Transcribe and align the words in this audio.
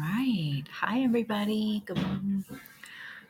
right. 0.00 0.64
Hi, 0.80 1.00
everybody. 1.02 1.82
Good, 1.84 2.00
morning. 2.00 2.44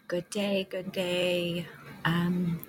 good 0.06 0.30
day. 0.30 0.68
Good 0.70 0.92
day. 0.92 1.66
Um, 2.04 2.60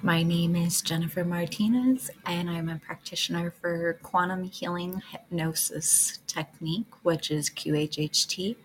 my 0.00 0.22
name 0.22 0.56
is 0.56 0.80
Jennifer 0.80 1.24
Martinez, 1.24 2.10
and 2.24 2.48
I'm 2.48 2.70
a 2.70 2.78
practitioner 2.78 3.50
for 3.60 3.98
quantum 4.02 4.44
healing 4.44 5.02
hypnosis 5.10 6.20
technique, 6.26 6.86
which 7.02 7.30
is 7.30 7.50
QHHT. 7.50 8.56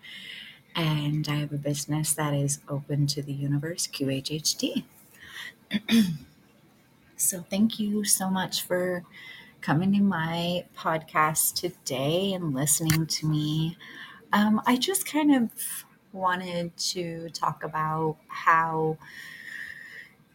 And 0.74 1.28
I 1.28 1.34
have 1.34 1.52
a 1.52 1.58
business 1.58 2.14
that 2.14 2.32
is 2.32 2.60
open 2.68 3.06
to 3.08 3.22
the 3.22 3.34
universe, 3.34 3.86
QHHT. 3.86 4.84
so, 7.16 7.44
thank 7.50 7.78
you 7.78 8.04
so 8.04 8.30
much 8.30 8.62
for 8.62 9.04
coming 9.60 9.92
to 9.92 10.00
my 10.00 10.64
podcast 10.74 11.54
today 11.54 12.32
and 12.32 12.54
listening 12.54 13.06
to 13.06 13.26
me 13.26 13.76
um, 14.32 14.60
I 14.66 14.76
just 14.76 15.06
kind 15.06 15.34
of 15.34 15.84
wanted 16.12 16.76
to 16.76 17.30
talk 17.30 17.62
about 17.62 18.16
how 18.28 18.98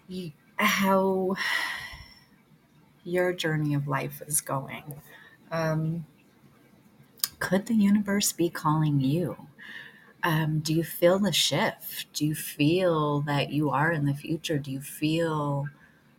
you, 0.08 0.32
how 0.58 1.36
your 3.04 3.34
journey 3.34 3.74
of 3.74 3.88
life 3.88 4.22
is 4.26 4.42
going. 4.42 5.02
Um, 5.52 6.06
could 7.40 7.66
the 7.68 7.76
universe 7.76 8.32
be 8.32 8.50
calling 8.50 9.00
you? 9.00 9.48
Um, 10.24 10.60
do 10.60 10.74
you 10.74 10.84
feel 10.84 11.20
the 11.20 11.32
shift? 11.32 12.12
Do 12.14 12.26
you 12.26 12.34
feel 12.36 13.22
that 13.22 13.52
you 13.52 13.70
are 13.70 13.92
in 13.92 14.06
the 14.06 14.14
future? 14.14 14.58
Do 14.58 14.72
you 14.72 14.82
feel 14.82 15.68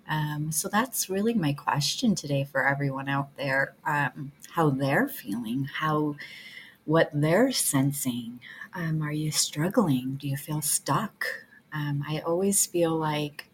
um, 0.08 0.52
so 0.52 0.68
that's 0.68 1.10
really 1.10 1.34
my 1.34 1.52
question 1.52 2.14
today 2.14 2.44
for 2.44 2.66
everyone 2.66 3.08
out 3.08 3.36
there 3.36 3.74
um, 3.84 4.32
how 4.52 4.70
they're 4.70 5.08
feeling, 5.08 5.64
how 5.64 6.16
what 6.86 7.10
they're 7.12 7.52
sensing. 7.52 8.40
Um, 8.72 9.02
are 9.02 9.12
you 9.12 9.30
struggling? 9.30 10.16
Do 10.20 10.28
you 10.28 10.36
feel 10.36 10.62
stuck? 10.62 11.26
Um, 11.72 12.02
I 12.08 12.20
always 12.20 12.64
feel 12.64 12.96
like 12.96 13.50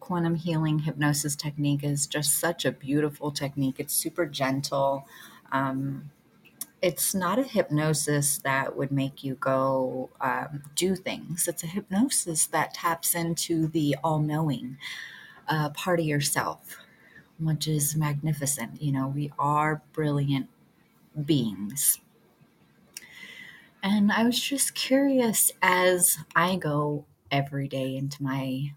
quantum 0.00 0.36
healing 0.36 0.78
hypnosis 0.80 1.34
technique 1.34 1.82
is 1.82 2.06
just 2.06 2.38
such 2.38 2.64
a 2.64 2.72
beautiful 2.72 3.30
technique. 3.30 3.76
It's 3.78 3.94
super 3.94 4.26
gentle. 4.26 5.06
Um, 5.50 6.10
it's 6.80 7.14
not 7.14 7.38
a 7.38 7.42
hypnosis 7.42 8.38
that 8.38 8.76
would 8.76 8.92
make 8.92 9.24
you 9.24 9.34
go 9.34 10.10
um, 10.20 10.62
do 10.76 10.94
things. 10.94 11.48
It's 11.48 11.64
a 11.64 11.66
hypnosis 11.66 12.46
that 12.46 12.74
taps 12.74 13.14
into 13.14 13.66
the 13.66 13.96
all 14.04 14.20
knowing 14.20 14.76
uh, 15.48 15.70
part 15.70 15.98
of 15.98 16.06
yourself, 16.06 16.76
which 17.40 17.66
is 17.66 17.96
magnificent. 17.96 18.80
You 18.80 18.92
know, 18.92 19.08
we 19.08 19.32
are 19.38 19.82
brilliant 19.92 20.48
beings. 21.24 21.98
And 23.82 24.10
I 24.10 24.24
was 24.24 24.40
just 24.40 24.74
curious 24.74 25.52
as 25.62 26.18
I 26.34 26.56
go 26.56 27.06
every 27.30 27.68
day 27.68 27.96
into 27.96 28.22
my 28.22 28.72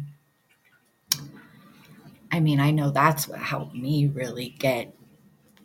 I 2.32 2.40
mean, 2.40 2.60
I 2.60 2.72
know 2.72 2.92
that's 2.92 3.28
what 3.28 3.40
helped 3.40 3.76
me 3.76 4.08
really 4.08 4.56
get 4.60 4.94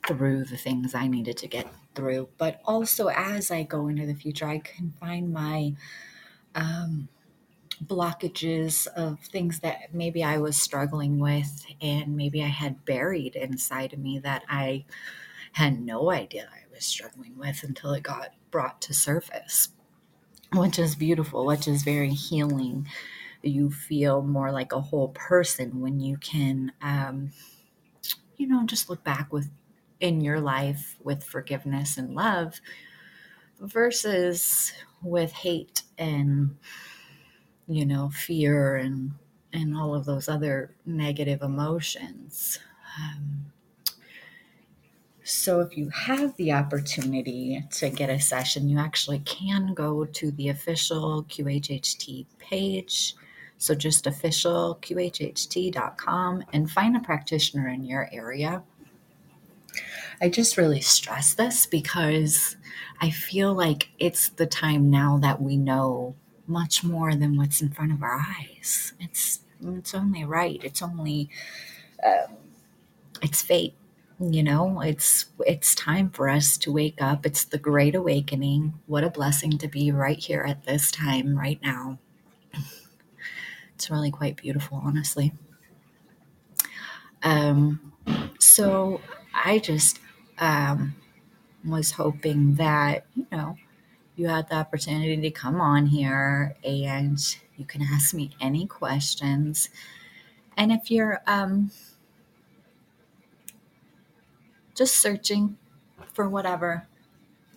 through 0.06 0.45
the 0.45 0.56
things 0.56 0.95
I 0.95 1.06
needed 1.06 1.37
to 1.39 1.49
get 1.49 1.67
through. 1.95 2.29
But 2.39 2.61
also, 2.65 3.09
as 3.09 3.51
I 3.51 3.62
go 3.65 3.89
into 3.89 4.06
the 4.06 4.15
future, 4.15 4.47
I 4.47 4.59
can 4.59 4.93
find 5.01 5.33
my 5.33 5.75
um, 6.55 7.09
blockages 7.83 8.87
of 8.89 9.21
things 9.21 9.61
that 9.61 9.93
maybe 9.93 10.23
I 10.23 10.39
was 10.39 10.57
struggling 10.57 11.19
with 11.19 11.65
and 11.81 12.17
maybe 12.17 12.43
I 12.43 12.49
had 12.49 12.85
buried 12.85 13.37
inside 13.37 13.93
of 13.93 13.99
me 13.99 14.19
that 14.21 14.45
I 14.49 14.85
had 15.53 15.81
no 15.81 16.11
idea 16.11 16.49
I 16.53 16.73
was 16.75 16.85
struggling 16.85 17.37
with 17.39 17.62
until 17.62 17.93
it 17.93 18.03
got 18.03 18.31
brought 18.51 18.81
to 18.83 18.95
surface, 18.95 19.69
which 20.53 20.79
is 20.79 20.95
beautiful, 20.95 21.47
which 21.47 21.69
is 21.69 21.83
very 21.83 22.11
healing. 22.11 22.89
You 23.43 23.71
feel 23.71 24.23
more 24.23 24.51
like 24.51 24.73
a 24.73 24.81
whole 24.81 25.09
person 25.09 25.81
when 25.81 26.01
you 26.01 26.17
can, 26.17 26.73
um, 26.83 27.33
you 28.37 28.47
know, 28.47 28.65
just 28.65 28.89
look 28.91 29.05
back 29.05 29.33
with 29.33 29.51
in 30.01 30.21
your 30.21 30.41
life 30.41 30.97
with 31.03 31.25
forgiveness 31.25 31.97
and 31.97 32.15
love 32.15 32.61
versus 33.61 34.73
with 35.03 35.33
hate 35.33 35.83
and 35.99 36.56
you 37.67 37.87
know, 37.87 38.11
fear 38.11 38.77
and 38.77 39.13
and 39.53 39.77
all 39.77 39.95
of 39.95 40.05
those 40.05 40.29
other 40.29 40.75
negative 40.85 41.41
emotions. 41.43 42.59
Um, 42.99 43.53
so, 45.27 45.61
if 45.61 45.77
you 45.77 45.89
have 45.89 46.37
the 46.37 46.53
opportunity 46.53 47.65
to 47.71 47.89
get 47.89 48.11
a 48.11 48.21
session, 48.21 48.69
you 48.69 48.79
actually 48.79 49.21
can 49.21 49.73
go 49.73 50.05
to 50.05 50.31
the 50.33 50.51
official 50.51 51.25
QHHT 51.25 52.27
page. 52.38 53.15
So, 53.56 53.75
just 53.75 54.06
official 54.06 54.79
QHHT.com 54.83 56.44
and 56.53 56.71
find 56.71 56.97
a 56.97 57.00
practitioner 57.00 57.69
in 57.69 57.85
your 57.85 58.11
area. 58.12 58.62
I 60.21 60.29
just 60.29 60.59
really 60.59 60.83
stress 60.83 61.33
this 61.33 61.65
because 61.65 62.56
I 63.00 63.09
feel 63.11 63.55
like 63.55 63.88
it's 63.99 64.29
the 64.29 64.47
time 64.47 64.91
now 64.91 65.19
that 65.23 65.41
we 65.41 65.56
know 65.56 66.15
much 66.46 66.85
more 66.85 67.14
than 67.14 67.37
what's 67.37 67.61
in 67.61 67.70
front 67.70 67.93
of 67.93 68.02
our 68.02 68.20
eyes. 68.38 68.93
It's 69.00 69.41
it's 69.62 69.94
only 69.94 70.25
right. 70.25 70.61
It's 70.62 70.82
only 70.82 71.31
um, 72.05 72.37
it's 73.23 73.43
fate. 73.43 73.75
You 74.20 74.43
know, 74.43 74.81
it's 74.81 75.26
it's 75.41 75.75
time 75.75 76.11
for 76.11 76.29
us 76.29 76.56
to 76.58 76.73
wake 76.73 77.00
up. 77.00 77.26
It's 77.26 77.44
the 77.44 77.58
great 77.58 77.94
awakening. 77.94 78.75
What 78.87 79.05
a 79.05 79.11
blessing 79.11 79.58
to 79.58 79.69
be 79.69 79.91
right 79.91 80.19
here 80.19 80.43
at 80.43 80.64
this 80.64 80.91
time, 80.91 81.37
right 81.37 81.61
now. 81.62 81.99
It's 83.75 83.90
really 83.90 84.11
quite 84.11 84.37
beautiful, 84.37 84.81
honestly. 84.85 85.32
Um, 87.23 87.93
so 88.38 89.00
I 89.35 89.58
just 89.58 89.99
um, 90.38 90.94
was 91.64 91.90
hoping 91.93 92.55
that 92.55 93.06
you 93.17 93.26
know 93.32 93.56
you 94.16 94.28
had 94.28 94.49
the 94.49 94.56
opportunity 94.56 95.16
to 95.16 95.31
come 95.31 95.61
on 95.61 95.87
here 95.87 96.56
and 96.64 97.19
you 97.56 97.64
can 97.64 97.82
ask 97.82 98.14
me 98.14 98.31
any 98.40 98.66
questions. 98.66 99.69
And 100.56 100.70
if 100.70 100.90
you're 100.90 101.20
um, 101.26 101.70
just 104.75 104.96
searching 104.96 105.56
for 106.12 106.28
whatever. 106.28 106.87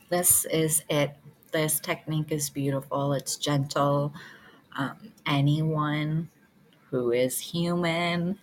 This 0.10 0.46
is 0.46 0.84
it. 0.90 1.16
This 1.52 1.80
technique 1.80 2.32
is 2.32 2.50
beautiful. 2.50 3.14
It's 3.14 3.36
gentle. 3.36 4.14
Um, 4.78 5.12
anyone 5.26 6.30
who 6.90 7.12
is 7.12 7.40
human 7.40 8.38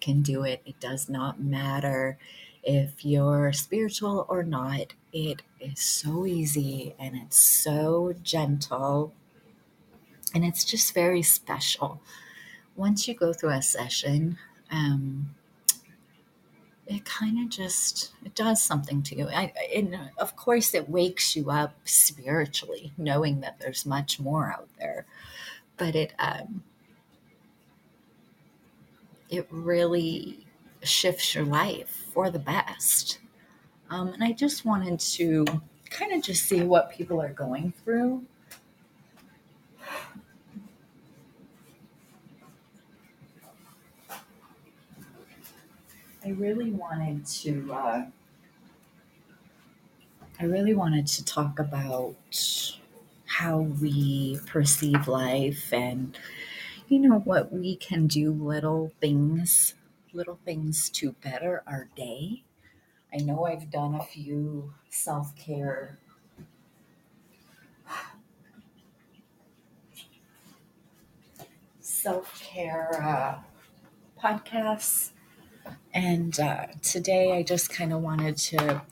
can 0.00 0.22
do 0.22 0.42
it. 0.44 0.62
It 0.66 0.80
does 0.80 1.08
not 1.08 1.40
matter 1.40 2.18
if 2.62 3.04
you're 3.04 3.52
spiritual 3.52 4.26
or 4.28 4.42
not. 4.42 4.94
It 5.18 5.40
is 5.60 5.80
so 5.80 6.26
easy 6.26 6.94
and 6.98 7.16
it's 7.16 7.38
so 7.38 8.12
gentle 8.22 9.14
and 10.34 10.44
it's 10.44 10.62
just 10.62 10.92
very 10.92 11.22
special. 11.22 12.02
Once 12.76 13.08
you 13.08 13.14
go 13.14 13.32
through 13.32 13.52
a 13.52 13.62
session, 13.62 14.36
um, 14.70 15.34
it 16.86 17.06
kind 17.06 17.42
of 17.42 17.48
just 17.48 18.12
it 18.26 18.34
does 18.34 18.62
something 18.62 19.02
to 19.04 19.16
you. 19.16 19.28
I, 19.30 19.54
and 19.74 19.98
of 20.18 20.36
course, 20.36 20.74
it 20.74 20.90
wakes 20.90 21.34
you 21.34 21.50
up 21.50 21.74
spiritually, 21.86 22.92
knowing 22.98 23.40
that 23.40 23.58
there's 23.58 23.86
much 23.86 24.20
more 24.20 24.52
out 24.52 24.68
there. 24.78 25.06
But 25.78 25.94
it 25.96 26.12
um, 26.18 26.62
it 29.30 29.46
really 29.50 30.46
shifts 30.82 31.34
your 31.34 31.46
life 31.46 32.04
for 32.12 32.30
the 32.30 32.38
best. 32.38 33.18
Um, 33.88 34.08
and 34.08 34.24
I 34.24 34.32
just 34.32 34.64
wanted 34.64 34.98
to 35.00 35.44
kind 35.90 36.12
of 36.12 36.22
just 36.22 36.44
see 36.44 36.62
what 36.62 36.90
people 36.90 37.20
are 37.20 37.32
going 37.32 37.72
through. 37.84 38.24
I 46.24 46.30
really 46.30 46.72
wanted 46.72 47.24
to. 47.26 47.72
Uh, 47.72 48.06
I 50.40 50.44
really 50.44 50.74
wanted 50.74 51.06
to 51.06 51.24
talk 51.24 51.58
about 51.58 52.16
how 53.26 53.60
we 53.60 54.38
perceive 54.46 55.08
life 55.08 55.72
and 55.72 56.18
you 56.88 56.98
know 56.98 57.18
what 57.20 57.52
we 57.52 57.76
can 57.76 58.06
do 58.06 58.32
little 58.32 58.92
things 59.00 59.74
little 60.12 60.38
things 60.44 60.90
to 60.90 61.12
better 61.12 61.62
our 61.66 61.88
day 61.96 62.42
i 63.12 63.16
know 63.18 63.44
i've 63.44 63.70
done 63.70 63.94
a 63.94 64.02
few 64.02 64.72
self-care 64.90 65.98
self-care 71.80 73.02
uh, 73.02 73.38
podcasts. 74.22 75.10
And 75.92 76.38
uh, 76.38 76.66
today 76.82 77.36
i 77.36 77.42
just 77.42 77.70
kind 77.72 77.92
of 77.92 78.00
wanted 78.02 78.36
to 78.36 78.82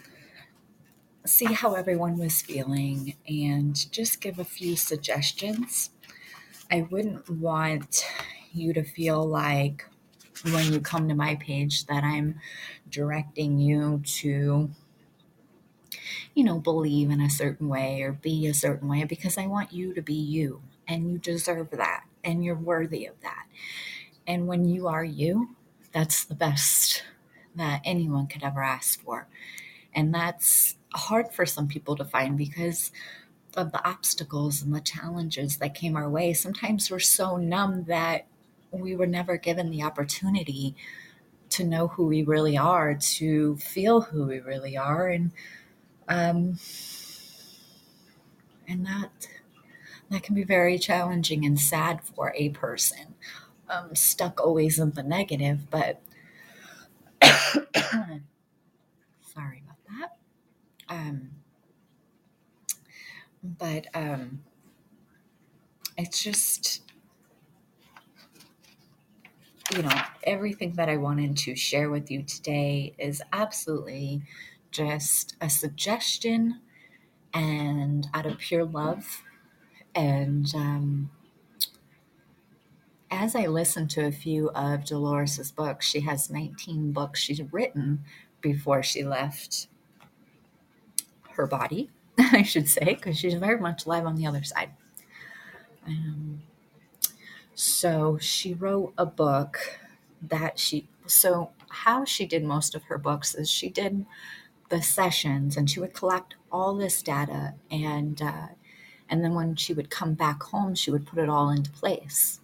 see 1.27 1.47
how 1.47 1.75
everyone 1.75 2.19
was 2.19 2.43
feeling 2.43 3.15
and 3.29 3.91
just 3.93 4.21
give 4.21 4.39
a 4.39 4.45
few 4.45 4.77
suggestions. 4.77 5.91
I 6.71 6.83
wouldn't 6.83 7.29
want 7.31 8.07
you 8.53 8.73
to 8.75 8.83
feel 8.83 9.27
like 9.27 9.87
when 10.53 10.73
you 10.73 10.81
come 10.81 11.09
to 11.09 11.15
my 11.15 11.37
page 11.37 11.87
that 11.87 12.05
I'm 12.05 12.41
directing 12.91 13.59
you 13.59 14.03
to, 14.05 14.71
you 16.35 16.45
know, 16.45 16.59
believe 16.59 17.11
in 17.11 17.21
a 17.21 17.31
certain 17.31 17.69
way 17.69 18.03
or 18.03 18.13
be 18.13 18.47
a 18.47 18.55
certain 18.55 18.89
way 18.89 19.05
because 19.05 19.39
I 19.39 19.47
want 19.47 19.73
you 19.73 19.95
to 19.95 20.03
be 20.03 20.15
you 20.15 20.63
and 20.87 21.11
you 21.11 21.19
deserve 21.19 21.71
that 21.71 22.05
and 22.23 22.45
you're 22.45 22.57
worthy 22.57 23.07
of 23.07 23.21
that. 23.23 23.47
And 24.27 24.47
when 24.47 24.65
you 24.65 24.89
are 24.89 25.05
you, 25.05 25.57
that's 25.93 26.25
the 26.25 26.35
best 26.35 27.05
that 27.55 27.81
anyone 27.85 28.27
could 28.27 28.43
ever 28.43 28.63
ask 28.63 29.01
for. 29.03 29.29
And 29.95 30.13
that's 30.15 30.77
hard 30.93 31.33
for 31.33 31.47
some 31.47 31.69
people 31.69 31.97
to 31.97 32.05
find 32.05 32.37
because 32.37 32.91
of 33.57 33.73
the 33.73 33.87
obstacles 33.89 34.63
and 34.63 34.75
the 34.75 34.81
challenges 34.81 35.59
that 35.59 35.75
came 35.75 35.97
our 35.97 36.09
way. 36.09 36.33
Sometimes 36.33 36.91
we're 36.91 36.99
so 36.99 37.37
numb 37.37 37.85
that 37.85 38.27
we 38.81 38.97
were 38.97 39.07
never 39.07 39.37
given 39.37 39.71
the 39.71 39.83
opportunity 39.83 40.75
to 41.51 41.65
know 41.65 41.89
who 41.89 42.07
we 42.07 42.23
really 42.23 42.57
are, 42.57 42.95
to 42.95 43.57
feel 43.57 44.03
who 44.03 44.27
we 44.27 44.41
really 44.41 44.77
are, 44.77 45.09
and 45.09 45.33
um, 46.09 46.59
and 48.67 48.87
that 48.87 49.29
that 50.11 50.23
can 50.23 50.35
be 50.35 50.45
very 50.45 50.79
challenging 50.79 51.45
and 51.45 51.59
sad 51.59 52.03
for 52.03 52.33
a 52.37 52.51
person 52.51 53.15
um, 53.69 53.95
stuck 53.95 54.41
always 54.41 54.79
in 54.79 54.93
the 54.93 55.03
negative. 55.03 55.71
But 55.71 56.01
sorry 57.23 58.23
about 59.65 59.79
that. 59.99 60.17
Um, 60.89 61.31
but 63.43 63.87
um, 63.95 64.43
it's 65.97 66.23
just 66.23 66.83
you 69.73 69.83
know 69.83 70.01
everything 70.25 70.73
that 70.73 70.89
i 70.89 70.97
wanted 70.97 71.37
to 71.37 71.55
share 71.55 71.91
with 71.91 72.11
you 72.11 72.23
today 72.23 72.95
is 72.99 73.23
absolutely 73.33 74.23
just 74.71 75.37
a 75.41 75.49
suggestion 75.49 76.61
and 77.33 78.09
out 78.13 78.27
of 78.27 78.39
pure 78.39 78.65
love 78.65 79.23
and 79.95 80.53
um, 80.55 81.11
as 83.11 83.35
i 83.35 83.47
listened 83.47 83.89
to 83.89 84.05
a 84.05 84.13
few 84.13 84.51
of 84.51 84.85
dolores's 84.85 85.51
books 85.51 85.87
she 85.87 86.01
has 86.01 86.31
19 86.31 86.93
books 86.93 87.21
she's 87.21 87.41
written 87.53 88.05
before 88.41 88.83
she 88.83 89.03
left 89.05 89.69
her 91.31 91.47
body 91.47 91.91
I 92.19 92.43
should 92.43 92.69
say, 92.69 92.85
because 92.85 93.19
she's 93.19 93.35
very 93.35 93.59
much 93.59 93.87
alive 93.87 94.07
on 94.07 94.17
the 94.17 94.27
other 94.27 94.45
side. 94.45 94.71
Um, 95.87 96.43
so 97.55 98.19
she 98.19 98.55
wrote 98.55 98.93
a 98.99 99.07
book 99.07 99.81
that 100.23 100.59
she, 100.59 100.89
so 101.07 101.51
how 101.69 102.05
she 102.05 102.27
did 102.27 102.45
most 102.45 102.75
of 102.75 102.85
her 102.85 102.99
books 102.99 103.35
is 103.35 103.51
she 103.51 103.69
did 103.69 104.07
the 104.71 104.83
sessions 104.83 105.57
and 105.57 105.69
she 105.69 105.81
would 105.81 105.95
collect 105.95 106.35
all 106.51 106.75
this 106.75 107.03
data 107.03 107.55
and, 107.71 108.23
uh, 108.23 108.49
and 109.09 109.23
then 109.23 109.35
when 109.35 109.55
she 109.57 109.75
would 109.75 109.91
come 109.91 110.15
back 110.15 110.43
home, 110.43 110.75
she 110.75 110.91
would 110.91 111.07
put 111.07 111.19
it 111.19 111.29
all 111.29 111.51
into 111.51 111.71
place. 111.71 112.41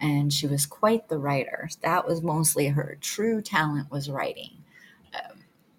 And 0.00 0.32
she 0.32 0.46
was 0.46 0.66
quite 0.66 1.08
the 1.08 1.18
writer. 1.18 1.70
That 1.80 2.06
was 2.06 2.22
mostly 2.22 2.68
her 2.68 2.98
true 3.00 3.40
talent 3.40 3.90
was 3.90 4.10
writing. 4.10 4.50
Um, 5.14 5.38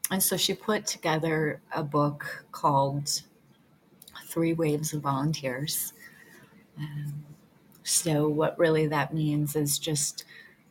and 0.09 0.23
so 0.23 0.35
she 0.35 0.53
put 0.53 0.87
together 0.87 1.61
a 1.71 1.83
book 1.83 2.45
called 2.51 3.21
Three 4.25 4.53
Waves 4.53 4.93
of 4.93 5.01
Volunteers. 5.01 5.93
Um, 6.77 7.13
so, 7.87 8.27
what 8.27 8.57
really 8.57 8.87
that 8.87 9.13
means 9.13 9.55
is 9.55 9.77
just 9.77 10.25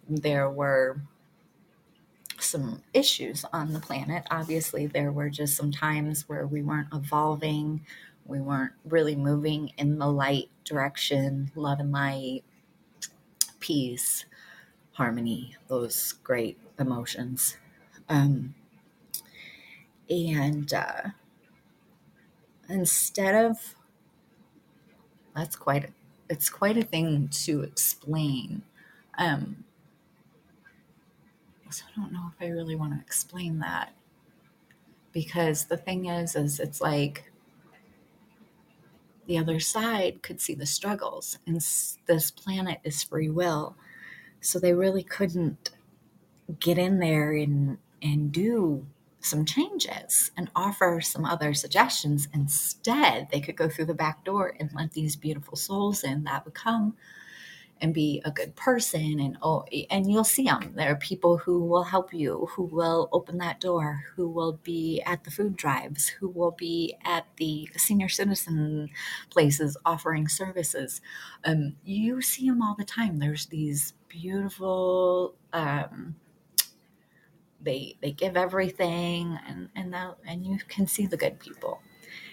there 0.08 0.50
were 0.50 1.00
some 2.40 2.82
issues 2.92 3.44
on 3.52 3.72
the 3.72 3.78
planet. 3.78 4.26
Obviously, 4.32 4.88
there 4.88 5.12
were 5.12 5.30
just 5.30 5.56
some 5.56 5.70
times 5.70 6.28
where 6.28 6.44
we 6.44 6.60
weren't 6.60 6.92
evolving, 6.92 7.86
we 8.26 8.40
weren't 8.40 8.72
really 8.84 9.14
moving 9.14 9.70
in 9.78 10.00
the 10.00 10.08
light 10.10 10.50
direction, 10.64 11.52
love 11.54 11.78
and 11.78 11.92
light, 11.92 12.42
peace, 13.60 14.24
harmony, 14.94 15.54
those 15.68 16.14
great 16.24 16.58
emotions. 16.80 17.56
Um, 18.08 18.56
and 20.10 20.74
uh, 20.74 21.02
instead 22.68 23.36
of 23.36 23.76
that's 25.36 25.54
quite 25.54 25.90
it's 26.28 26.48
quite 26.48 26.76
a 26.76 26.82
thing 26.82 27.28
to 27.28 27.62
explain. 27.62 28.62
Um, 29.18 29.64
so 31.70 31.84
I 31.88 32.00
don't 32.00 32.12
know 32.12 32.30
if 32.34 32.44
I 32.44 32.50
really 32.50 32.76
want 32.76 32.92
to 32.94 33.00
explain 33.00 33.58
that 33.60 33.92
because 35.12 35.64
the 35.64 35.76
thing 35.76 36.06
is, 36.06 36.36
is 36.36 36.60
it's 36.60 36.80
like 36.80 37.30
the 39.26 39.38
other 39.38 39.58
side 39.58 40.22
could 40.22 40.40
see 40.40 40.54
the 40.54 40.66
struggles, 40.66 41.38
and 41.46 41.56
this 41.56 42.30
planet 42.30 42.80
is 42.84 43.02
free 43.02 43.30
will, 43.30 43.76
so 44.40 44.58
they 44.58 44.74
really 44.74 45.02
couldn't 45.02 45.70
get 46.60 46.78
in 46.78 46.98
there 46.98 47.32
and 47.32 47.78
and 48.02 48.30
do 48.30 48.86
some 49.24 49.44
changes 49.44 50.30
and 50.36 50.50
offer 50.54 51.00
some 51.00 51.24
other 51.24 51.54
suggestions. 51.54 52.28
Instead, 52.32 53.28
they 53.30 53.40
could 53.40 53.56
go 53.56 53.68
through 53.68 53.86
the 53.86 53.94
back 53.94 54.24
door 54.24 54.54
and 54.58 54.70
let 54.74 54.92
these 54.92 55.16
beautiful 55.16 55.56
souls 55.56 56.04
in 56.04 56.24
that 56.24 56.44
would 56.44 56.54
come 56.54 56.94
and 57.80 57.92
be 57.92 58.22
a 58.24 58.30
good 58.30 58.54
person. 58.54 59.20
And 59.20 59.36
oh 59.42 59.64
and 59.90 60.10
you'll 60.10 60.24
see 60.24 60.44
them 60.44 60.72
there 60.74 60.92
are 60.92 60.96
people 60.96 61.38
who 61.38 61.64
will 61.64 61.84
help 61.84 62.14
you 62.14 62.48
who 62.52 62.62
will 62.64 63.08
open 63.12 63.38
that 63.38 63.60
door 63.60 64.04
who 64.14 64.28
will 64.28 64.60
be 64.62 65.02
at 65.04 65.24
the 65.24 65.30
food 65.30 65.56
drives 65.56 66.08
who 66.08 66.28
will 66.28 66.52
be 66.52 66.96
at 67.04 67.26
the 67.36 67.68
senior 67.76 68.08
citizen 68.08 68.90
places 69.30 69.76
offering 69.84 70.28
services. 70.28 71.00
Um, 71.44 71.76
you 71.84 72.22
see 72.22 72.48
them 72.48 72.62
all 72.62 72.76
the 72.78 72.84
time. 72.84 73.18
There's 73.18 73.46
these 73.46 73.94
beautiful 74.08 75.34
um, 75.52 76.16
they 77.64 77.96
they 78.02 78.12
give 78.12 78.36
everything 78.36 79.38
and 79.48 79.68
and 79.76 79.92
that 79.94 80.16
and 80.26 80.46
you 80.46 80.58
can 80.68 80.86
see 80.86 81.06
the 81.06 81.16
good 81.16 81.38
people. 81.40 81.80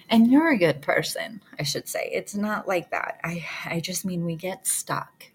And 0.09 0.31
you're 0.31 0.51
a 0.51 0.57
good 0.57 0.81
person 0.81 1.41
i 1.59 1.63
should 1.63 1.87
say. 1.87 2.09
It's 2.13 2.35
not 2.35 2.67
like 2.67 2.91
that. 2.91 3.19
I 3.23 3.45
i 3.65 3.79
just 3.79 4.05
mean 4.05 4.25
we 4.25 4.35
get 4.35 4.67
stuck. 4.67 5.25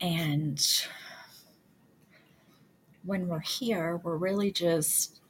And 0.00 0.60
when 3.04 3.28
we're 3.28 3.40
here 3.40 4.00
we're 4.02 4.16
really 4.16 4.52
just 4.52 5.20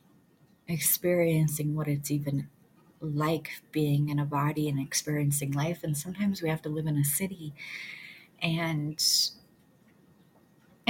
experiencing 0.69 1.75
what 1.75 1.89
it's 1.89 2.11
even 2.11 2.49
like 3.01 3.51
being 3.73 4.09
in 4.09 4.19
a 4.19 4.25
body 4.27 4.69
and 4.69 4.81
experiencing 4.81 5.53
life. 5.53 5.83
And 5.85 5.97
sometimes 5.97 6.43
we 6.43 6.49
have 6.49 6.63
to 6.63 6.69
live 6.69 6.87
in 6.87 6.99
a 6.99 7.05
city 7.05 7.55
and 8.43 9.03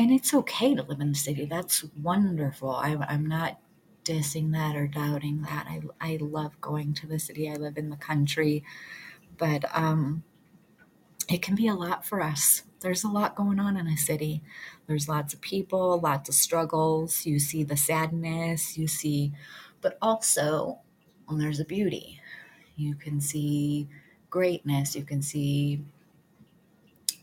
and 0.00 0.10
it's 0.10 0.32
okay 0.32 0.74
to 0.74 0.82
live 0.82 1.00
in 1.00 1.10
the 1.10 1.14
city. 1.18 1.44
That's 1.44 1.84
wonderful. 2.02 2.70
I, 2.70 2.96
i'm 3.08 3.26
not 3.26 3.58
dissing 4.02 4.52
that 4.52 4.74
or 4.76 4.86
doubting 4.86 5.42
that. 5.42 5.66
I 5.68 5.82
i 6.00 6.18
love 6.22 6.58
going 6.62 6.94
to 6.94 7.06
the 7.06 7.18
city. 7.18 7.50
I 7.50 7.56
live 7.56 7.76
in 7.76 7.90
the 7.90 7.96
country. 7.96 8.64
But 9.36 9.64
um 9.76 10.22
it 11.28 11.42
can 11.42 11.54
be 11.54 11.68
a 11.68 11.74
lot 11.74 12.06
for 12.06 12.22
us. 12.22 12.62
There's 12.80 13.04
a 13.04 13.08
lot 13.08 13.36
going 13.36 13.60
on 13.60 13.76
in 13.76 13.86
a 13.86 13.96
city. 13.98 14.42
There's 14.86 15.08
lots 15.08 15.34
of 15.34 15.42
people 15.42 16.00
lots 16.00 16.30
of 16.30 16.34
struggles. 16.34 17.26
You 17.26 17.38
see 17.38 17.62
the 17.62 17.76
sadness 17.76 18.78
you 18.78 18.88
see 18.88 19.32
but 19.82 19.98
also 20.00 20.80
well, 21.28 21.38
there's 21.38 21.60
a 21.60 21.64
beauty. 21.66 22.20
You 22.76 22.94
can 22.94 23.20
see 23.20 23.88
greatness. 24.30 24.96
You 24.96 25.04
can 25.04 25.22
see 25.22 25.82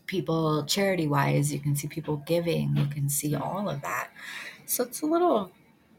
people 0.08 0.64
charity 0.66 1.06
wise 1.06 1.52
you 1.52 1.60
can 1.60 1.76
see 1.76 1.88
people 1.88 2.18
giving 2.18 2.76
you 2.76 2.86
can 2.86 3.08
see 3.08 3.36
all 3.36 3.70
of 3.70 3.82
that 3.82 4.10
so 4.66 4.84
it's 4.84 5.02
a 5.02 5.06
little 5.06 5.52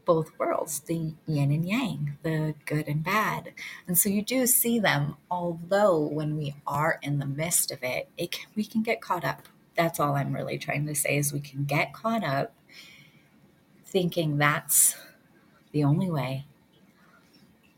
both 0.04 0.32
worlds 0.38 0.80
the 0.80 1.14
yin 1.26 1.52
and 1.52 1.68
yang 1.68 2.18
the 2.24 2.54
good 2.66 2.88
and 2.88 3.04
bad 3.04 3.52
and 3.88 3.96
so 3.98 4.08
you 4.08 4.22
do 4.22 4.46
see 4.46 4.78
them 4.78 5.16
although 5.30 6.00
when 6.00 6.36
we 6.36 6.54
are 6.66 6.98
in 7.02 7.18
the 7.18 7.26
midst 7.26 7.70
of 7.70 7.82
it, 7.82 8.08
it 8.18 8.32
can, 8.32 8.46
we 8.56 8.64
can 8.64 8.82
get 8.82 9.00
caught 9.00 9.24
up 9.24 9.48
that's 9.76 10.00
all 10.00 10.16
i'm 10.16 10.34
really 10.34 10.58
trying 10.58 10.86
to 10.86 10.94
say 10.94 11.16
is 11.16 11.32
we 11.32 11.40
can 11.40 11.64
get 11.64 11.94
caught 11.94 12.24
up 12.24 12.52
thinking 13.86 14.38
that's 14.38 14.96
the 15.72 15.84
only 15.84 16.10
way 16.10 16.44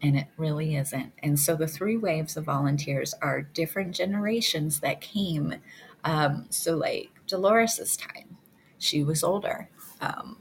and 0.02 0.16
it 0.16 0.26
really 0.36 0.76
isn't. 0.76 1.12
And 1.22 1.38
so 1.38 1.54
the 1.54 1.68
three 1.68 1.96
waves 1.96 2.36
of 2.36 2.44
volunteers 2.44 3.14
are 3.22 3.40
different 3.42 3.94
generations 3.94 4.80
that 4.80 5.00
came. 5.00 5.54
Um, 6.04 6.46
so, 6.50 6.76
like 6.76 7.10
Dolores's 7.26 7.96
time, 7.96 8.36
she 8.78 9.02
was 9.04 9.22
older. 9.22 9.68
Um, 10.00 10.38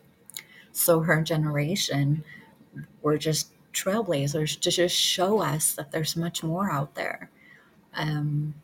so 0.72 1.02
her 1.02 1.22
generation 1.22 2.24
were 3.02 3.18
just 3.18 3.52
trailblazers 3.74 4.60
to 4.60 4.72
just 4.72 4.96
show 4.96 5.40
us 5.40 5.74
that 5.74 5.92
there's 5.92 6.16
much 6.16 6.44
more 6.44 6.72
out 6.72 6.96
there. 6.96 7.30
Um, 7.94 8.56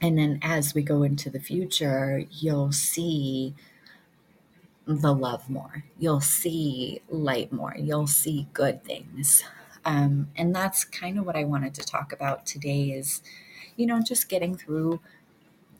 and 0.00 0.18
then 0.18 0.38
as 0.42 0.74
we 0.74 0.82
go 0.82 1.02
into 1.02 1.30
the 1.30 1.40
future, 1.40 2.24
you'll 2.30 2.72
see 2.72 3.54
the 4.86 5.14
love 5.14 5.48
more. 5.48 5.84
You'll 5.98 6.20
see 6.20 7.00
light 7.08 7.52
more. 7.52 7.74
You'll 7.78 8.06
see 8.06 8.48
good 8.52 8.84
things. 8.84 9.44
Um, 9.86 10.28
and 10.36 10.54
that's 10.54 10.84
kind 10.84 11.18
of 11.18 11.26
what 11.26 11.36
I 11.36 11.44
wanted 11.44 11.74
to 11.74 11.82
talk 11.82 12.12
about 12.12 12.44
today 12.46 12.90
is, 12.90 13.22
you 13.76 13.86
know, 13.86 14.00
just 14.00 14.28
getting 14.28 14.56
through, 14.56 15.00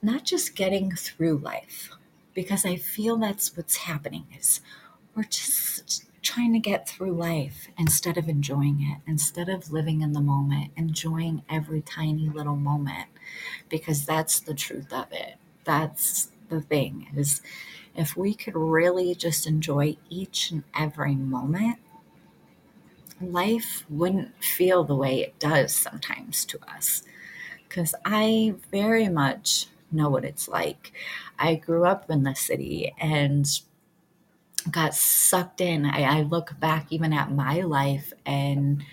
not 0.01 0.25
just 0.25 0.55
getting 0.55 0.91
through 0.91 1.37
life, 1.37 1.91
because 2.33 2.65
I 2.65 2.75
feel 2.75 3.17
that's 3.17 3.55
what's 3.55 3.77
happening 3.77 4.25
is 4.37 4.61
we're 5.15 5.23
just 5.23 6.05
trying 6.21 6.53
to 6.53 6.59
get 6.59 6.89
through 6.89 7.13
life 7.13 7.67
instead 7.77 8.17
of 8.17 8.27
enjoying 8.27 8.81
it, 8.81 9.09
instead 9.09 9.47
of 9.47 9.71
living 9.71 10.01
in 10.01 10.13
the 10.13 10.21
moment, 10.21 10.71
enjoying 10.75 11.43
every 11.49 11.81
tiny 11.81 12.27
little 12.29 12.55
moment, 12.55 13.07
because 13.69 14.05
that's 14.05 14.39
the 14.39 14.53
truth 14.53 14.91
of 14.91 15.05
it. 15.11 15.35
That's 15.63 16.31
the 16.49 16.61
thing 16.61 17.07
is 17.15 17.41
if 17.95 18.17
we 18.17 18.33
could 18.33 18.55
really 18.55 19.15
just 19.15 19.47
enjoy 19.47 19.97
each 20.09 20.51
and 20.51 20.63
every 20.77 21.15
moment, 21.15 21.77
life 23.21 23.85
wouldn't 23.89 24.43
feel 24.43 24.83
the 24.83 24.95
way 24.95 25.21
it 25.21 25.39
does 25.39 25.73
sometimes 25.73 26.43
to 26.45 26.59
us. 26.67 27.03
Because 27.67 27.93
I 28.05 28.55
very 28.71 29.09
much 29.09 29.67
know 29.91 30.09
what 30.09 30.25
it's 30.25 30.47
like. 30.47 30.93
I 31.37 31.55
grew 31.55 31.85
up 31.85 32.09
in 32.09 32.23
the 32.23 32.35
city 32.35 32.93
and 32.99 33.47
got 34.69 34.95
sucked 34.95 35.61
in. 35.61 35.85
I, 35.85 36.19
I 36.19 36.21
look 36.21 36.59
back 36.59 36.87
even 36.89 37.13
at 37.13 37.31
my 37.31 37.61
life 37.61 38.13
and 38.25 38.83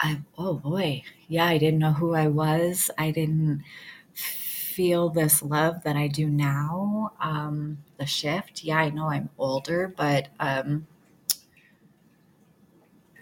I, 0.00 0.20
oh 0.36 0.54
boy, 0.54 1.02
yeah, 1.26 1.46
I 1.46 1.58
didn't 1.58 1.80
know 1.80 1.92
who 1.92 2.14
I 2.14 2.28
was. 2.28 2.90
I 2.98 3.10
didn't 3.10 3.64
feel 4.12 5.08
this 5.08 5.42
love 5.42 5.82
that 5.82 5.96
I 5.96 6.06
do 6.06 6.28
now. 6.28 7.12
Um, 7.20 7.78
the 7.96 8.06
shift, 8.06 8.62
yeah, 8.62 8.78
I 8.78 8.90
know 8.90 9.10
I'm 9.10 9.30
older, 9.38 9.92
but 9.96 10.28
um, 10.38 10.86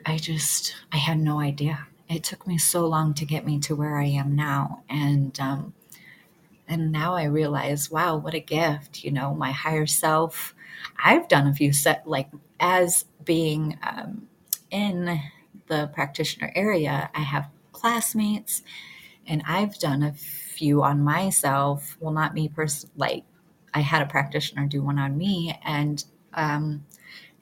I 0.04 0.18
just, 0.18 0.74
I 0.92 0.98
had 0.98 1.18
no 1.18 1.40
idea. 1.40 1.86
It 2.08 2.24
took 2.24 2.46
me 2.46 2.58
so 2.58 2.86
long 2.86 3.14
to 3.14 3.24
get 3.24 3.44
me 3.44 3.58
to 3.60 3.74
where 3.74 3.98
I 3.98 4.04
am 4.04 4.36
now. 4.36 4.82
And, 4.88 5.38
um, 5.40 5.74
and 6.68 6.92
now 6.92 7.14
I 7.14 7.24
realize, 7.24 7.90
wow, 7.90 8.16
what 8.16 8.34
a 8.34 8.40
gift, 8.40 9.04
you 9.04 9.10
know, 9.10 9.34
my 9.34 9.50
higher 9.52 9.86
self. 9.86 10.54
I've 11.02 11.28
done 11.28 11.46
a 11.46 11.54
few 11.54 11.72
set, 11.72 12.06
like 12.06 12.28
as 12.60 13.04
being 13.24 13.78
um, 13.82 14.28
in 14.70 15.20
the 15.68 15.90
practitioner 15.94 16.52
area, 16.54 17.10
I 17.14 17.20
have 17.20 17.48
classmates 17.72 18.62
and 19.26 19.42
I've 19.46 19.78
done 19.78 20.02
a 20.02 20.12
few 20.12 20.82
on 20.82 21.02
myself. 21.02 21.96
Well, 22.00 22.12
not 22.12 22.34
me 22.34 22.48
personally, 22.48 22.92
like 22.96 23.24
I 23.74 23.80
had 23.80 24.02
a 24.02 24.06
practitioner 24.06 24.66
do 24.66 24.82
one 24.82 24.98
on 24.98 25.18
me, 25.18 25.58
and 25.64 26.02
um, 26.34 26.84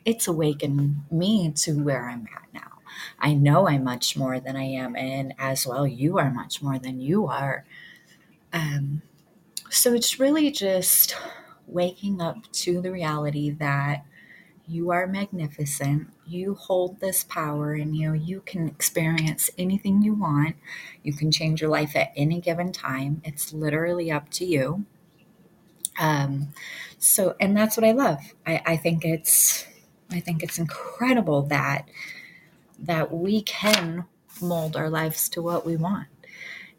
it's 0.04 0.26
awakened 0.26 1.04
me 1.10 1.52
to 1.56 1.72
where 1.74 2.08
I'm 2.08 2.26
at 2.34 2.52
now. 2.52 2.73
I 3.18 3.34
know 3.34 3.68
I'm 3.68 3.84
much 3.84 4.16
more 4.16 4.40
than 4.40 4.56
I 4.56 4.64
am, 4.64 4.96
and 4.96 5.34
as 5.38 5.66
well, 5.66 5.86
you 5.86 6.18
are 6.18 6.30
much 6.30 6.62
more 6.62 6.78
than 6.78 7.00
you 7.00 7.26
are. 7.26 7.64
Um, 8.52 9.02
so 9.70 9.94
it's 9.94 10.20
really 10.20 10.50
just 10.50 11.16
waking 11.66 12.20
up 12.20 12.50
to 12.52 12.80
the 12.80 12.92
reality 12.92 13.50
that 13.50 14.04
you 14.66 14.90
are 14.90 15.06
magnificent. 15.06 16.08
You 16.26 16.54
hold 16.54 17.00
this 17.00 17.24
power 17.24 17.74
in 17.74 17.94
you. 17.94 18.14
You 18.14 18.40
can 18.40 18.66
experience 18.66 19.50
anything 19.58 20.02
you 20.02 20.14
want. 20.14 20.56
You 21.02 21.12
can 21.12 21.30
change 21.30 21.60
your 21.60 21.70
life 21.70 21.94
at 21.96 22.12
any 22.16 22.40
given 22.40 22.72
time. 22.72 23.20
It's 23.24 23.52
literally 23.52 24.10
up 24.10 24.30
to 24.30 24.44
you. 24.44 24.86
Um, 25.98 26.54
so, 26.98 27.36
and 27.40 27.56
that's 27.56 27.76
what 27.76 27.84
I 27.84 27.92
love. 27.92 28.20
I, 28.46 28.62
I 28.64 28.76
think 28.76 29.04
it's, 29.04 29.66
I 30.10 30.20
think 30.20 30.42
it's 30.42 30.58
incredible 30.58 31.42
that 31.42 31.88
that 32.78 33.12
we 33.12 33.42
can 33.42 34.04
mold 34.40 34.76
our 34.76 34.90
lives 34.90 35.28
to 35.30 35.42
what 35.42 35.64
we 35.64 35.76
want, 35.76 36.08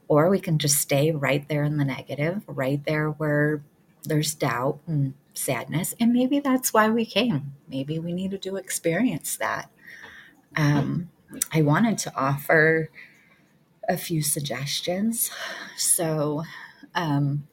or 0.08 0.30
we 0.30 0.40
can 0.40 0.58
just 0.58 0.78
stay 0.78 1.12
right 1.12 1.48
there 1.48 1.64
in 1.64 1.78
the 1.78 1.86
negative, 1.86 2.44
right 2.48 2.84
there 2.86 3.10
where 3.10 3.64
there's 4.04 4.36
doubt 4.36 4.80
and 4.88 5.14
sadness. 5.34 5.96
And 6.00 6.14
maybe 6.14 6.40
that's 6.40 6.74
why 6.74 6.90
we 6.90 7.06
came. 7.06 7.54
Maybe 7.68 8.00
we 8.00 8.14
needed 8.14 8.42
to 8.44 8.56
experience 8.56 9.38
that. 9.38 9.70
Um, 10.56 11.10
I 11.52 11.62
wanted 11.62 11.98
to 12.00 12.16
offer 12.16 12.90
a 13.90 13.98
few 13.98 14.22
suggestions. 14.22 15.32
So, 15.78 16.44
um, 16.94 17.48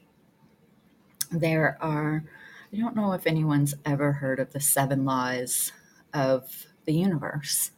there 1.30 1.78
are, 1.80 2.24
I 2.72 2.76
don't 2.76 2.96
know 2.96 3.12
if 3.12 3.26
anyone's 3.26 3.74
ever 3.84 4.12
heard 4.12 4.38
of 4.38 4.52
the 4.52 4.60
seven 4.60 5.04
laws 5.04 5.72
of 6.12 6.66
the 6.84 6.92
universe. 6.92 7.70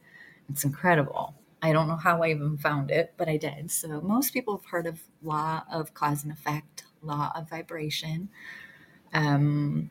It's 0.50 0.64
incredible. 0.64 1.34
I 1.62 1.72
don't 1.72 1.88
know 1.88 1.96
how 1.96 2.22
I 2.22 2.28
even 2.28 2.58
found 2.58 2.90
it, 2.90 3.14
but 3.16 3.28
I 3.28 3.36
did. 3.38 3.70
So, 3.70 4.00
most 4.00 4.32
people 4.34 4.56
have 4.58 4.66
heard 4.66 4.86
of 4.86 5.00
law 5.22 5.62
of 5.72 5.94
cause 5.94 6.22
and 6.22 6.32
effect, 6.32 6.84
law 7.02 7.32
of 7.34 7.48
vibration, 7.48 8.28
um, 9.14 9.90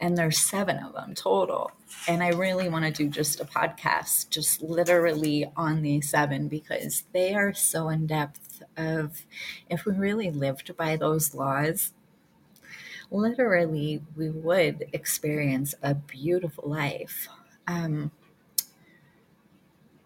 and 0.00 0.18
there's 0.18 0.38
seven 0.38 0.78
of 0.78 0.94
them 0.94 1.14
total. 1.14 1.70
And 2.08 2.22
I 2.22 2.30
really 2.30 2.68
want 2.68 2.84
to 2.84 2.90
do 2.90 3.08
just 3.08 3.40
a 3.40 3.44
podcast, 3.44 4.30
just 4.30 4.60
literally 4.60 5.50
on 5.56 5.82
these 5.82 6.10
seven, 6.10 6.48
because 6.48 7.04
they 7.12 7.34
are 7.34 7.54
so 7.54 7.88
in 7.88 8.06
depth. 8.06 8.62
Of 8.76 9.26
if 9.68 9.84
we 9.84 9.92
really 9.92 10.30
lived 10.30 10.76
by 10.76 10.96
those 10.96 11.34
laws, 11.34 11.92
literally 13.10 14.02
we 14.16 14.30
would 14.30 14.86
experience 14.92 15.74
a 15.82 15.94
beautiful 15.94 16.68
life. 16.68 17.28
Um, 17.66 18.10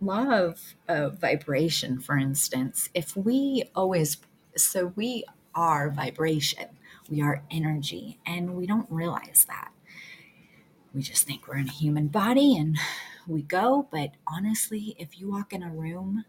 of 0.00 0.76
vibration, 1.20 1.98
for 2.00 2.16
instance, 2.16 2.88
if 2.94 3.16
we 3.16 3.64
always, 3.74 4.18
so 4.56 4.92
we 4.96 5.24
are 5.54 5.90
vibration 5.90 6.68
we 7.08 7.22
are 7.22 7.42
energy, 7.50 8.18
and 8.26 8.56
we 8.56 8.66
don't 8.66 8.90
realize 8.90 9.44
that. 9.48 9.72
we 10.94 11.02
just 11.02 11.26
think 11.26 11.46
we're 11.46 11.56
in 11.58 11.68
a 11.68 11.72
human 11.72 12.08
body 12.08 12.56
and 12.56 12.78
we 13.26 13.42
go. 13.42 13.88
But 13.90 14.12
honestly, 14.26 14.96
if 14.98 15.18
you 15.20 15.30
walk 15.30 15.52
in 15.52 15.62
a 15.62 15.70
room, 15.70 16.24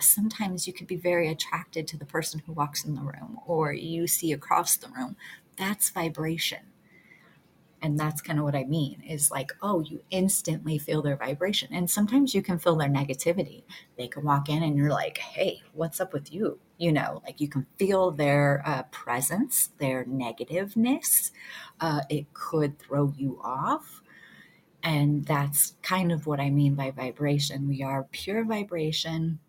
sometimes 0.00 0.66
you 0.66 0.72
could 0.72 0.86
be 0.86 0.96
very 0.96 1.28
attracted 1.28 1.86
to 1.88 1.96
the 1.98 2.04
person 2.04 2.42
who 2.46 2.52
walks 2.52 2.84
in 2.84 2.94
the 2.94 3.02
room 3.02 3.38
or 3.46 3.72
you 3.72 4.06
see 4.06 4.32
across 4.32 4.76
the 4.76 4.88
room. 4.88 5.16
That's 5.56 5.90
vibration. 5.90 6.66
And 7.84 8.00
that's 8.00 8.22
kind 8.22 8.38
of 8.38 8.46
what 8.46 8.56
I 8.56 8.64
mean 8.64 9.02
is 9.06 9.30
like, 9.30 9.52
oh, 9.60 9.80
you 9.80 10.02
instantly 10.10 10.78
feel 10.78 11.02
their 11.02 11.18
vibration. 11.18 11.68
And 11.70 11.90
sometimes 11.90 12.34
you 12.34 12.40
can 12.40 12.58
feel 12.58 12.76
their 12.76 12.88
negativity. 12.88 13.64
They 13.98 14.08
can 14.08 14.24
walk 14.24 14.48
in 14.48 14.62
and 14.62 14.74
you're 14.74 14.88
like, 14.88 15.18
hey, 15.18 15.60
what's 15.74 16.00
up 16.00 16.14
with 16.14 16.32
you? 16.32 16.58
You 16.78 16.92
know, 16.92 17.20
like 17.26 17.42
you 17.42 17.48
can 17.48 17.66
feel 17.76 18.10
their 18.10 18.62
uh, 18.64 18.84
presence, 18.84 19.68
their 19.76 20.06
negativeness. 20.06 21.30
Uh, 21.78 22.00
it 22.08 22.32
could 22.32 22.78
throw 22.78 23.12
you 23.18 23.38
off. 23.44 24.00
And 24.82 25.26
that's 25.26 25.74
kind 25.82 26.10
of 26.10 26.26
what 26.26 26.40
I 26.40 26.48
mean 26.48 26.76
by 26.76 26.90
vibration. 26.90 27.68
We 27.68 27.82
are 27.82 28.04
pure 28.12 28.46
vibration. 28.46 29.40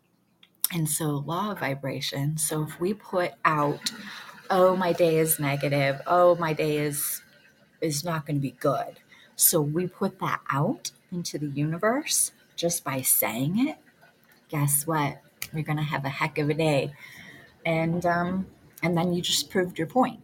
And 0.74 0.89
so, 0.89 1.24
law 1.25 1.51
of 1.51 1.60
vibration. 1.60 2.38
So, 2.38 2.63
if 2.63 2.82
we 2.82 2.94
put 2.94 3.32
out, 3.46 3.94
oh, 4.50 4.75
my 4.75 4.92
day 4.92 5.20
is 5.20 5.39
negative, 5.39 6.01
oh, 6.08 6.36
my 6.36 6.54
day 6.54 6.77
is 6.77 7.22
is 7.82 8.03
not 8.03 8.25
going 8.25 8.36
to 8.38 8.41
be 8.41 8.51
good. 8.51 9.00
So 9.36 9.62
we 9.62 9.88
put 9.88 10.20
that 10.20 10.41
out 10.51 10.91
into 11.12 11.38
the 11.38 11.48
universe 11.48 12.32
just 12.55 12.84
by 12.84 13.01
saying 13.01 13.67
it. 13.67 13.77
Guess 14.50 14.88
what? 14.88 15.22
You're 15.53 15.63
going 15.63 15.77
to 15.77 15.84
have 15.84 16.05
a 16.05 16.10
heck 16.10 16.38
of 16.38 16.50
a 16.50 16.53
day. 16.53 16.94
And 17.65 18.05
um 18.05 18.48
and 18.84 18.96
then 18.96 19.13
you 19.13 19.22
just 19.22 19.50
proved 19.50 19.77
your 19.77 19.88
point. 19.88 20.22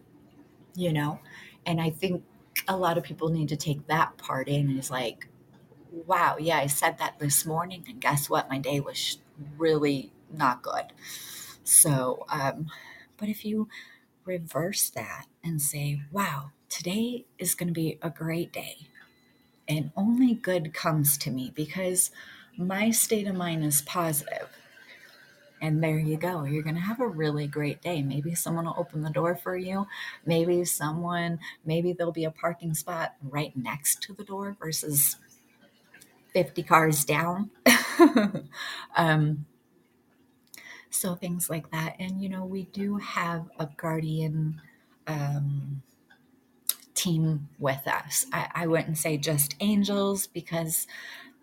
You 0.74 0.92
know? 0.92 1.20
And 1.66 1.80
I 1.80 1.90
think 1.90 2.22
a 2.68 2.76
lot 2.76 2.96
of 2.98 3.04
people 3.04 3.28
need 3.28 3.48
to 3.48 3.56
take 3.56 3.86
that 3.88 4.16
part 4.18 4.48
in 4.48 4.76
is 4.78 4.90
like 4.90 5.28
wow, 6.06 6.36
yeah, 6.40 6.56
I 6.56 6.68
said 6.68 6.96
that 6.98 7.18
this 7.18 7.44
morning 7.44 7.84
and 7.86 8.00
guess 8.00 8.30
what? 8.30 8.48
My 8.48 8.58
day 8.58 8.80
was 8.80 9.18
really 9.58 10.12
not 10.32 10.62
good. 10.62 10.92
So, 11.64 12.24
um 12.30 12.68
but 13.18 13.28
if 13.28 13.44
you 13.44 13.68
reverse 14.24 14.90
that 14.90 15.26
and 15.44 15.60
say, 15.60 16.02
wow, 16.10 16.50
today 16.72 17.26
is 17.38 17.54
going 17.54 17.68
to 17.68 17.74
be 17.74 17.98
a 18.00 18.08
great 18.08 18.50
day. 18.50 18.88
And 19.68 19.92
only 19.94 20.34
good 20.34 20.72
comes 20.72 21.18
to 21.18 21.30
me 21.30 21.52
because 21.54 22.10
my 22.56 22.90
state 22.90 23.26
of 23.26 23.34
mind 23.34 23.62
is 23.64 23.82
positive. 23.82 24.48
And 25.60 25.84
there 25.84 25.98
you 25.98 26.16
go. 26.16 26.44
You're 26.44 26.62
going 26.62 26.74
to 26.74 26.80
have 26.80 26.98
a 26.98 27.06
really 27.06 27.46
great 27.46 27.82
day. 27.82 28.02
Maybe 28.02 28.34
someone 28.34 28.64
will 28.64 28.74
open 28.76 29.02
the 29.02 29.10
door 29.10 29.36
for 29.36 29.54
you. 29.54 29.86
Maybe 30.24 30.64
someone, 30.64 31.38
maybe 31.64 31.92
there'll 31.92 32.12
be 32.12 32.24
a 32.24 32.30
parking 32.30 32.74
spot 32.74 33.14
right 33.22 33.56
next 33.56 34.02
to 34.04 34.14
the 34.14 34.24
door 34.24 34.56
versus 34.58 35.16
50 36.32 36.62
cars 36.62 37.04
down. 37.04 37.50
um, 38.96 39.44
so 40.90 41.14
things 41.14 41.48
like 41.50 41.70
that. 41.70 41.96
And, 42.00 42.22
you 42.22 42.30
know, 42.30 42.44
we 42.44 42.64
do 42.64 42.96
have 42.96 43.48
a 43.58 43.68
guardian 43.76 44.60
um, 45.06 45.82
team 47.02 47.48
with 47.58 47.86
us. 47.86 48.26
I, 48.32 48.48
I 48.54 48.66
wouldn't 48.66 48.98
say 48.98 49.16
just 49.16 49.56
angels 49.60 50.26
because 50.26 50.86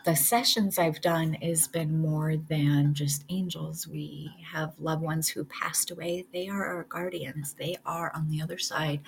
the 0.06 0.16
sessions 0.16 0.80
I've 0.80 1.02
done 1.02 1.34
has 1.34 1.68
been 1.68 2.00
more 2.00 2.38
than 2.38 2.94
just 2.94 3.26
angels. 3.30 3.86
We 3.88 4.34
have 4.54 4.80
loved 4.80 5.02
ones 5.02 5.28
who 5.28 5.44
passed 5.44 5.92
away. 5.92 6.26
They 6.32 6.48
are 6.48 6.66
our 6.66 6.84
guardians. 6.84 7.54
They 7.54 7.78
are 7.86 8.12
on 8.16 8.30
the 8.30 8.42
other 8.42 8.58
side 8.58 9.02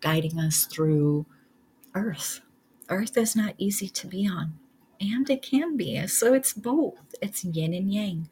guiding 0.00 0.38
us 0.40 0.64
through 0.64 1.26
earth. 1.94 2.40
Earth 2.88 3.16
is 3.16 3.36
not 3.36 3.54
easy 3.58 3.88
to 3.88 4.06
be 4.08 4.28
on, 4.28 4.54
and 5.00 5.30
it 5.30 5.42
can 5.42 5.76
be. 5.76 6.04
So 6.08 6.34
it's 6.34 6.52
both. 6.52 7.14
It's 7.22 7.44
yin 7.44 7.72
and 7.74 7.92
yang. 7.92 8.28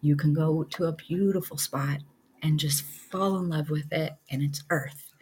You 0.00 0.16
can 0.16 0.34
go 0.34 0.64
to 0.64 0.84
a 0.86 0.92
beautiful 0.92 1.56
spot 1.56 2.00
and 2.42 2.58
just 2.58 2.82
fall 2.82 3.38
in 3.38 3.48
love 3.48 3.70
with 3.70 3.92
it, 3.92 4.14
and 4.28 4.42
it's 4.42 4.64
earth. 4.68 5.13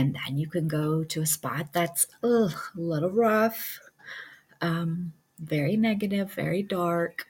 And 0.00 0.14
then 0.14 0.38
you 0.38 0.48
can 0.48 0.66
go 0.66 1.04
to 1.04 1.20
a 1.20 1.26
spot 1.26 1.74
that's 1.74 2.06
ugh, 2.24 2.54
a 2.74 2.80
little 2.80 3.10
rough, 3.10 3.78
um, 4.62 5.12
very 5.38 5.76
negative, 5.76 6.32
very 6.32 6.62
dark, 6.62 7.26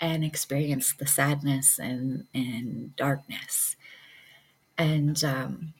and 0.00 0.24
experience 0.24 0.94
the 0.94 1.06
sadness 1.06 1.78
and, 1.78 2.24
and 2.32 2.96
darkness. 2.96 3.76
And 4.78 5.22
um, 5.24 5.74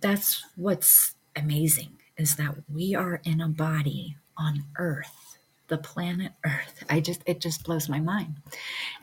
that's 0.00 0.44
what's 0.54 1.16
amazing 1.34 1.98
is 2.16 2.36
that 2.36 2.54
we 2.72 2.94
are 2.94 3.20
in 3.24 3.40
a 3.40 3.48
body 3.48 4.18
on 4.36 4.66
earth 4.76 5.27
the 5.68 5.78
planet 5.78 6.32
Earth. 6.44 6.84
I 6.88 7.00
just, 7.00 7.22
it 7.26 7.40
just 7.40 7.64
blows 7.64 7.88
my 7.88 8.00
mind. 8.00 8.36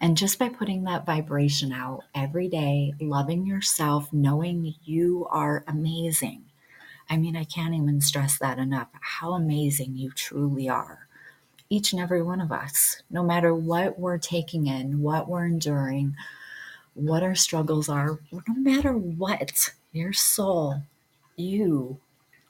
And 0.02 0.18
just 0.18 0.38
by 0.38 0.50
putting 0.50 0.84
that 0.84 1.06
vibration 1.06 1.72
out 1.72 2.04
every 2.14 2.48
day, 2.48 2.94
loving 3.00 3.46
yourself, 3.46 4.12
knowing 4.12 4.76
you 4.84 5.28
are 5.30 5.64
amazing. 5.68 6.46
I 7.10 7.18
mean, 7.18 7.36
I 7.36 7.44
can't 7.44 7.76
even 7.76 8.02
stress 8.02 8.38
that 8.40 8.58
enough 8.58 8.88
how 9.00 9.34
amazing 9.34 9.96
you 9.96 10.12
truly 10.12 10.68
are. 10.68 11.08
Each 11.70 11.94
and 11.94 12.02
every 12.02 12.22
one 12.22 12.42
of 12.42 12.52
us, 12.52 13.02
no 13.10 13.24
matter 13.24 13.54
what 13.54 13.98
we're 14.00 14.18
taking 14.18 14.68
in, 14.68 15.02
what 15.02 15.28
we're 15.28 15.46
enduring, 15.46 16.16
what 16.94 17.24
our 17.24 17.36
struggles 17.36 17.90
are, 17.90 18.20
no 18.32 18.56
matter 18.56 18.94
what, 18.94 19.72
your 19.92 20.14
soul, 20.14 20.84
you 21.36 22.00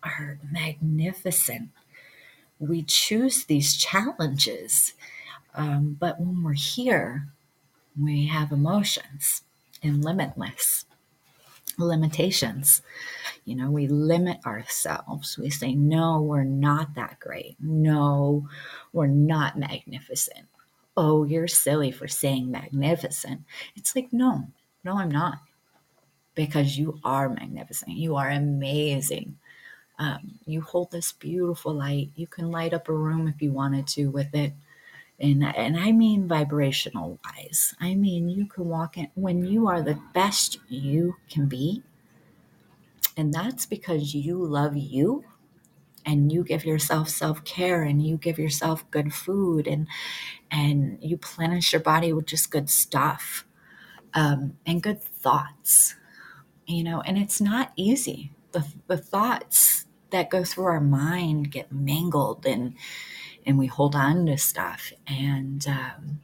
are 0.04 0.38
magnificent 0.52 1.70
we 2.60 2.84
choose 2.84 3.46
these 3.46 3.76
challenges. 3.76 4.94
Um, 5.54 5.98
but 6.00 6.20
when 6.20 6.44
we're 6.44 6.54
here, 6.54 7.28
we 8.00 8.28
have 8.28 8.52
emotions 8.52 9.44
and 9.82 10.04
limitless 10.04 10.86
limitations. 11.78 12.82
You 13.44 13.56
know, 13.56 13.70
we 13.70 13.88
limit 13.88 14.40
ourselves. 14.46 15.38
We 15.38 15.50
say, 15.50 15.76
no, 15.76 16.22
we're 16.22 16.44
not 16.44 16.96
that 16.96 17.20
great. 17.20 17.58
No, 17.60 18.48
we're 18.94 19.08
not 19.08 19.58
magnificent. 19.58 20.48
Oh, 20.98 21.26
you're 21.26 21.48
silly 21.48 21.92
for 21.92 22.08
saying 22.08 22.50
magnificent. 22.50 23.42
It's 23.76 23.96
like, 23.96 24.14
no, 24.14 24.48
no, 24.84 24.98
I'm 24.98 25.12
not. 25.12 25.40
Because 26.34 26.78
you 26.78 27.00
are 27.04 27.30
magnificent. 27.30 27.92
You 27.92 28.16
are 28.16 28.30
amazing. 28.30 29.38
Um, 29.98 30.40
you 30.46 30.62
hold 30.62 30.92
this 30.92 31.14
beautiful 31.14 31.74
light. 31.74 32.12
You 32.16 32.28
can 32.28 32.52
light 32.52 32.74
up 32.74 32.90
a 32.90 32.94
room 32.94 33.28
if 33.28 33.42
you 33.42 33.52
wanted 33.52 33.88
to 33.88 34.08
with 34.08 34.34
it. 34.36 34.54
And, 35.20 35.44
and 35.44 35.78
I 35.80 35.92
mean 35.94 36.28
vibrational 36.28 37.20
wise. 37.26 37.74
I 37.80 37.96
mean, 37.96 38.30
you 38.30 38.48
can 38.48 38.68
walk 38.70 38.98
in 38.98 39.10
when 39.16 39.46
you 39.46 39.68
are 39.68 39.82
the 39.82 40.00
best 40.14 40.60
you 40.70 41.16
can 41.30 41.48
be. 41.48 41.84
And 43.18 43.34
that's 43.34 43.66
because 43.66 44.14
you 44.14 44.44
love 44.46 44.76
you 44.76 45.24
and 46.06 46.32
you 46.32 46.44
give 46.44 46.66
yourself 46.66 47.10
self-care 47.10 47.84
and 47.84 48.06
you 48.06 48.18
give 48.18 48.40
yourself 48.40 48.90
good 48.92 49.14
food 49.14 49.68
and 49.68 49.88
and 50.52 50.98
you 51.02 51.18
plenish 51.18 51.74
your 51.74 51.82
body 51.82 52.14
with 52.14 52.26
just 52.28 52.52
good 52.52 52.70
stuff 52.70 53.46
um, 54.14 54.58
and 54.66 54.84
good 54.84 55.02
thoughts 55.02 55.96
you 56.68 56.84
know 56.84 57.02
and 57.02 57.18
it's 57.18 57.42
not 57.42 57.74
easy 57.76 58.32
the, 58.56 58.66
the 58.88 58.98
thoughts 58.98 59.86
that 60.12 60.30
go 60.30 60.44
through 60.44 60.66
our 60.66 60.80
mind 60.80 61.52
get 61.52 61.72
mangled 61.72 62.46
and 62.46 62.76
and 63.46 63.60
we 63.60 63.68
hold 63.68 63.96
on 63.96 64.26
to 64.26 64.38
stuff. 64.38 64.92
And 65.06 65.68
um, 65.68 66.22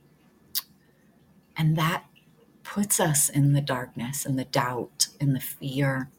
and 1.58 1.76
that 1.78 2.06
puts 2.64 3.00
us 3.00 3.30
in 3.30 3.54
the 3.54 3.62
darkness 3.62 4.26
and 4.26 4.40
the 4.40 4.46
doubt 4.46 5.08
and 5.20 5.36
the 5.36 5.42
fear 5.42 6.10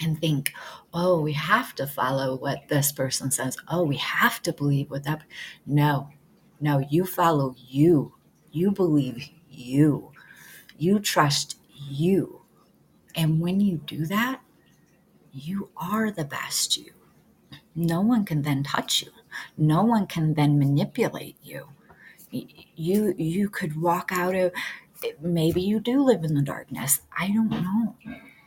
and 0.00 0.18
think 0.20 0.52
oh 0.94 1.20
we 1.20 1.32
have 1.32 1.74
to 1.74 1.86
follow 1.86 2.36
what 2.36 2.68
this 2.68 2.90
person 2.90 3.30
says. 3.30 3.56
Oh 3.68 3.82
we 3.84 3.96
have 3.96 4.40
to 4.42 4.52
believe 4.52 4.90
what 4.90 5.04
that 5.04 5.22
no 5.66 6.08
no 6.60 6.78
you 6.90 7.04
follow 7.04 7.54
you. 7.58 8.14
You 8.50 8.70
believe 8.70 9.28
you. 9.50 10.12
You 10.78 11.00
trust 11.00 11.58
you. 11.74 12.42
And 13.14 13.40
when 13.40 13.60
you 13.60 13.78
do 13.78 14.06
that 14.06 14.40
you 15.32 15.70
are 15.76 16.10
the 16.10 16.24
best 16.24 16.76
you. 16.76 16.92
No 17.74 18.00
one 18.00 18.24
can 18.24 18.42
then 18.42 18.62
touch 18.62 19.02
you. 19.02 19.10
No 19.56 19.84
one 19.84 20.06
can 20.06 20.34
then 20.34 20.58
manipulate 20.58 21.36
you. 21.42 21.68
You 22.30 23.14
you 23.16 23.48
could 23.48 23.80
walk 23.80 24.10
out 24.12 24.34
of 24.34 24.52
maybe 25.20 25.60
you 25.62 25.80
do 25.80 26.02
live 26.02 26.24
in 26.24 26.34
the 26.34 26.42
darkness. 26.42 27.00
I 27.16 27.28
don't 27.28 27.50
know. 27.50 27.94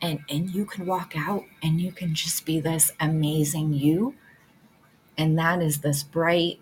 And 0.00 0.20
and 0.28 0.50
you 0.50 0.66
can 0.66 0.86
walk 0.86 1.14
out 1.16 1.44
and 1.62 1.80
you 1.80 1.92
can 1.92 2.14
just 2.14 2.44
be 2.44 2.60
this 2.60 2.92
amazing 3.00 3.72
you. 3.72 4.14
And 5.16 5.38
that 5.38 5.62
is 5.62 5.78
this 5.80 6.02
bright 6.02 6.60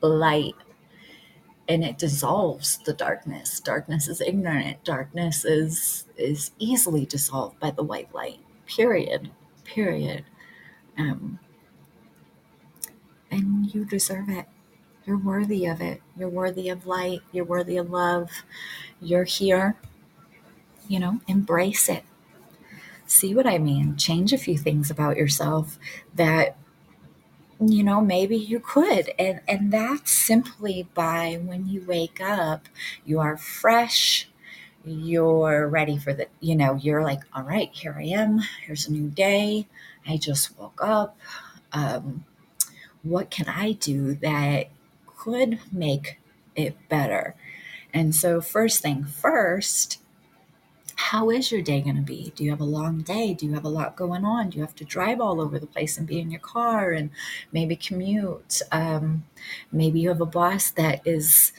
light 0.00 0.54
and 1.68 1.84
it 1.84 1.98
dissolves 1.98 2.78
the 2.78 2.92
darkness. 2.92 3.60
Darkness 3.60 4.08
is 4.08 4.20
ignorant. 4.20 4.82
Darkness 4.84 5.44
is 5.44 6.06
is 6.16 6.50
easily 6.58 7.06
dissolved 7.06 7.60
by 7.60 7.70
the 7.70 7.84
white 7.84 8.12
light. 8.14 8.40
Period 8.66 9.30
period. 9.74 10.24
Um, 10.98 11.38
and 13.30 13.72
you 13.72 13.84
deserve 13.84 14.28
it. 14.28 14.46
You're 15.06 15.18
worthy 15.18 15.66
of 15.66 15.80
it. 15.80 16.02
You're 16.16 16.28
worthy 16.28 16.68
of 16.68 16.86
light. 16.86 17.20
You're 17.32 17.44
worthy 17.44 17.76
of 17.76 17.90
love. 17.90 18.30
You're 19.00 19.24
here. 19.24 19.76
You 20.88 20.98
know, 20.98 21.20
embrace 21.26 21.88
it. 21.88 22.04
See 23.06 23.34
what 23.34 23.46
I 23.46 23.58
mean? 23.58 23.96
Change 23.96 24.32
a 24.32 24.38
few 24.38 24.56
things 24.56 24.90
about 24.90 25.16
yourself 25.16 25.78
that 26.14 26.56
you 27.60 27.82
know 27.82 28.00
maybe 28.00 28.36
you 28.36 28.58
could 28.58 29.12
and 29.18 29.40
and 29.46 29.70
that's 29.70 30.10
simply 30.10 30.88
by 30.94 31.38
when 31.44 31.68
you 31.68 31.84
wake 31.86 32.18
up 32.20 32.66
you 33.04 33.20
are 33.20 33.36
fresh 33.36 34.29
you're 34.84 35.68
ready 35.68 35.98
for 35.98 36.12
the 36.12 36.26
you 36.40 36.54
know 36.54 36.74
you're 36.74 37.02
like 37.02 37.20
all 37.34 37.42
right 37.42 37.70
here 37.72 37.94
i 37.98 38.02
am 38.02 38.40
here's 38.64 38.86
a 38.86 38.92
new 38.92 39.08
day 39.08 39.66
i 40.06 40.16
just 40.16 40.58
woke 40.58 40.80
up 40.82 41.16
um, 41.72 42.24
what 43.02 43.30
can 43.30 43.46
i 43.48 43.72
do 43.72 44.14
that 44.14 44.68
could 45.06 45.58
make 45.70 46.18
it 46.56 46.76
better 46.88 47.34
and 47.92 48.14
so 48.14 48.40
first 48.40 48.82
thing 48.82 49.04
first 49.04 50.00
how 51.00 51.30
is 51.30 51.50
your 51.50 51.62
day 51.62 51.80
going 51.80 51.96
to 51.96 52.02
be? 52.02 52.30
Do 52.36 52.44
you 52.44 52.50
have 52.50 52.60
a 52.60 52.64
long 52.64 53.00
day? 53.00 53.32
Do 53.32 53.46
you 53.46 53.54
have 53.54 53.64
a 53.64 53.70
lot 53.70 53.96
going 53.96 54.24
on? 54.24 54.50
Do 54.50 54.58
you 54.58 54.64
have 54.64 54.74
to 54.76 54.84
drive 54.84 55.18
all 55.18 55.40
over 55.40 55.58
the 55.58 55.66
place 55.66 55.96
and 55.96 56.06
be 56.06 56.20
in 56.20 56.30
your 56.30 56.40
car 56.40 56.92
and 56.92 57.10
maybe 57.52 57.74
commute? 57.74 58.60
Um, 58.70 59.24
maybe 59.72 59.98
you 59.98 60.10
have 60.10 60.20
a 60.20 60.26
boss 60.26 60.70
that 60.72 61.00
is 61.06 61.52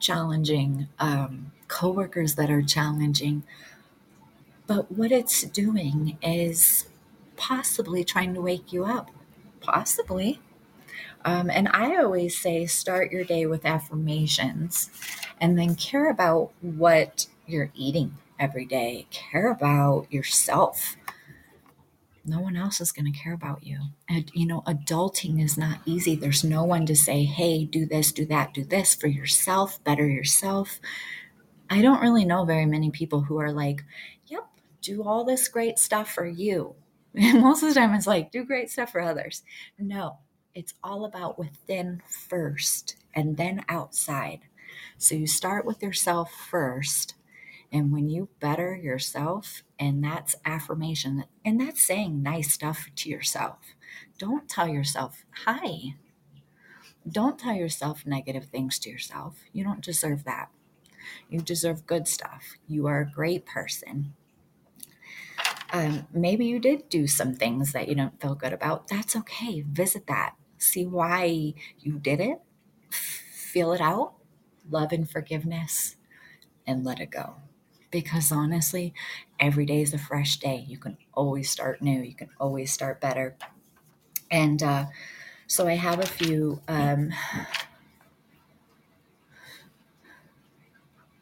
challenging, 0.00 0.88
um, 0.98 1.52
coworkers 1.68 2.34
that 2.34 2.50
are 2.50 2.62
challenging. 2.62 3.42
But 4.66 4.90
what 4.92 5.12
it's 5.12 5.42
doing 5.42 6.18
is 6.22 6.86
possibly 7.36 8.04
trying 8.04 8.34
to 8.34 8.40
wake 8.40 8.72
you 8.72 8.84
up. 8.84 9.10
Possibly. 9.60 10.40
Um, 11.24 11.50
and 11.50 11.68
I 11.72 11.96
always 11.96 12.38
say 12.38 12.66
start 12.66 13.10
your 13.10 13.24
day 13.24 13.46
with 13.46 13.66
affirmations 13.66 14.90
and 15.40 15.58
then 15.58 15.74
care 15.74 16.08
about 16.08 16.52
what 16.60 17.26
you're 17.46 17.72
eating 17.74 18.16
every 18.38 18.64
day. 18.64 19.06
Care 19.10 19.50
about 19.50 20.06
yourself. 20.10 20.96
No 22.24 22.40
one 22.40 22.56
else 22.56 22.80
is 22.80 22.90
going 22.92 23.12
to 23.12 23.16
care 23.16 23.32
about 23.32 23.64
you. 23.64 23.78
And, 24.08 24.30
you 24.34 24.46
know, 24.46 24.62
adulting 24.66 25.42
is 25.42 25.56
not 25.56 25.78
easy. 25.84 26.16
There's 26.16 26.42
no 26.42 26.64
one 26.64 26.86
to 26.86 26.96
say, 26.96 27.24
hey, 27.24 27.64
do 27.64 27.86
this, 27.86 28.10
do 28.10 28.24
that, 28.26 28.52
do 28.52 28.64
this 28.64 28.94
for 28.94 29.06
yourself, 29.06 29.82
better 29.84 30.08
yourself. 30.08 30.80
I 31.68 31.82
don't 31.82 32.00
really 32.00 32.24
know 32.24 32.44
very 32.44 32.66
many 32.66 32.90
people 32.90 33.22
who 33.22 33.38
are 33.38 33.52
like, 33.52 33.82
yep, 34.26 34.46
do 34.82 35.02
all 35.02 35.24
this 35.24 35.48
great 35.48 35.78
stuff 35.78 36.12
for 36.12 36.26
you. 36.26 36.74
And 37.18 37.40
most 37.40 37.62
of 37.62 37.70
the 37.70 37.74
time 37.74 37.94
it's 37.94 38.06
like, 38.06 38.30
do 38.30 38.44
great 38.44 38.70
stuff 38.70 38.92
for 38.92 39.00
others. 39.00 39.42
No, 39.78 40.18
it's 40.54 40.74
all 40.84 41.06
about 41.06 41.38
within 41.38 42.02
first 42.28 42.96
and 43.14 43.38
then 43.38 43.64
outside. 43.70 44.40
So 44.98 45.14
you 45.14 45.26
start 45.26 45.64
with 45.64 45.82
yourself 45.82 46.30
first 46.30 47.14
and 47.72 47.92
when 47.92 48.08
you 48.08 48.28
better 48.40 48.74
yourself, 48.74 49.62
and 49.78 50.02
that's 50.02 50.36
affirmation, 50.44 51.24
and 51.44 51.60
that's 51.60 51.82
saying 51.82 52.22
nice 52.22 52.52
stuff 52.52 52.88
to 52.96 53.08
yourself. 53.08 53.58
Don't 54.18 54.48
tell 54.48 54.68
yourself, 54.68 55.24
hi. 55.44 55.94
Don't 57.08 57.38
tell 57.38 57.54
yourself 57.54 58.06
negative 58.06 58.46
things 58.46 58.78
to 58.80 58.90
yourself. 58.90 59.40
You 59.52 59.64
don't 59.64 59.84
deserve 59.84 60.24
that. 60.24 60.48
You 61.28 61.40
deserve 61.40 61.86
good 61.86 62.08
stuff. 62.08 62.56
You 62.66 62.86
are 62.86 63.00
a 63.00 63.10
great 63.10 63.46
person. 63.46 64.14
Um, 65.72 66.06
maybe 66.12 66.46
you 66.46 66.58
did 66.58 66.88
do 66.88 67.06
some 67.06 67.34
things 67.34 67.72
that 67.72 67.88
you 67.88 67.94
don't 67.94 68.20
feel 68.20 68.34
good 68.34 68.52
about. 68.52 68.88
That's 68.88 69.16
okay. 69.16 69.62
Visit 69.62 70.06
that. 70.06 70.34
See 70.58 70.86
why 70.86 71.54
you 71.78 71.98
did 71.98 72.20
it. 72.20 72.40
Feel 72.90 73.72
it 73.72 73.80
out. 73.80 74.14
Love 74.68 74.92
and 74.92 75.08
forgiveness, 75.08 75.96
and 76.66 76.84
let 76.84 77.00
it 77.00 77.10
go 77.10 77.36
because 77.90 78.32
honestly, 78.32 78.92
every 79.40 79.64
day 79.64 79.80
is 79.80 79.94
a 79.94 79.98
fresh 79.98 80.36
day. 80.38 80.64
You 80.68 80.78
can 80.78 80.98
always 81.14 81.50
start 81.50 81.80
new, 81.82 82.00
you 82.02 82.14
can 82.14 82.30
always 82.38 82.72
start 82.72 83.00
better. 83.00 83.36
And 84.30 84.62
uh, 84.62 84.86
so 85.46 85.66
I 85.68 85.74
have 85.76 86.00
a 86.00 86.06
few. 86.06 86.60
Um, 86.68 87.12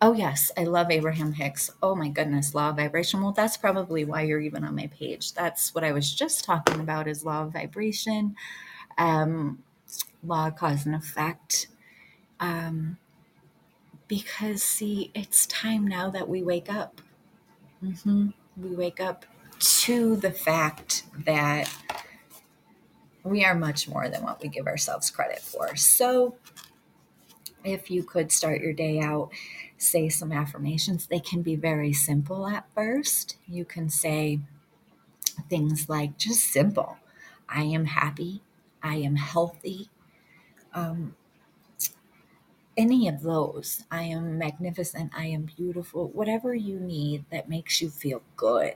oh, 0.05 0.12
yes, 0.12 0.53
I 0.59 0.64
love 0.64 0.90
Abraham 0.90 1.33
Hicks. 1.33 1.71
Oh, 1.83 1.95
my 1.95 2.09
goodness, 2.09 2.55
law 2.55 2.69
of 2.69 2.77
vibration. 2.77 3.23
Well, 3.23 3.33
that's 3.33 3.57
probably 3.57 4.05
why 4.05 4.21
you're 4.23 4.40
even 4.40 4.62
on 4.62 4.77
my 4.77 4.88
page. 4.88 5.33
That's 5.33 5.75
what 5.75 5.83
I 5.83 5.93
was 5.93 6.12
just 6.12 6.45
talking 6.45 6.79
about 6.79 7.09
is 7.09 7.25
law 7.25 7.45
of 7.45 7.55
vibration, 7.55 8.37
um, 8.99 9.62
law 10.23 10.49
of 10.49 10.57
cause 10.57 10.85
and 10.85 10.95
effect. 10.95 11.69
Um, 12.38 12.99
because 14.07 14.62
see 14.62 15.11
it's 15.14 15.47
time 15.47 15.87
now 15.87 16.11
that 16.11 16.29
we 16.29 16.43
wake 16.43 16.71
up 16.71 17.01
mm-hmm. 17.83 18.29
we 18.57 18.77
wake 18.77 19.01
up 19.01 19.25
to 19.59 20.17
the 20.17 20.31
fact 20.31 21.05
that 21.25 21.75
we 23.23 23.43
are 23.43 23.55
much 23.55 23.88
more 23.88 24.11
than 24.11 24.23
what 24.23 24.43
we 24.43 24.49
give 24.51 24.67
ourselves 24.67 25.11
credit 25.11 25.40
for 25.40 25.75
so 25.75 26.37
if 27.64 27.90
you 27.90 28.03
could 28.03 28.31
start 28.31 28.61
your 28.61 28.75
day 28.75 29.01
out 29.01 29.31
say 29.85 30.09
some 30.09 30.33
affirmations 30.33 31.07
they 31.07 31.20
can 31.20 31.42
be 31.42 31.57
very 31.57 31.92
simple 31.92 32.47
at 32.47 32.66
first 32.75 33.37
you 33.49 33.64
can 33.64 33.88
say 33.90 34.40
things 35.49 35.88
like 35.88 36.16
just 36.16 36.40
simple 36.44 36.97
i 37.49 37.62
am 37.62 37.85
happy 37.87 38.42
i 38.83 38.97
am 38.97 39.16
healthy 39.16 39.88
um, 40.75 41.14
any 42.77 43.09
of 43.09 43.23
those. 43.23 43.85
I 43.90 44.03
am 44.05 44.38
magnificent. 44.38 45.12
I 45.16 45.27
am 45.27 45.42
beautiful. 45.42 46.09
Whatever 46.09 46.55
you 46.55 46.79
need 46.81 47.25
that 47.31 47.49
makes 47.49 47.81
you 47.81 47.90
feel 47.90 48.23
good. 48.37 48.75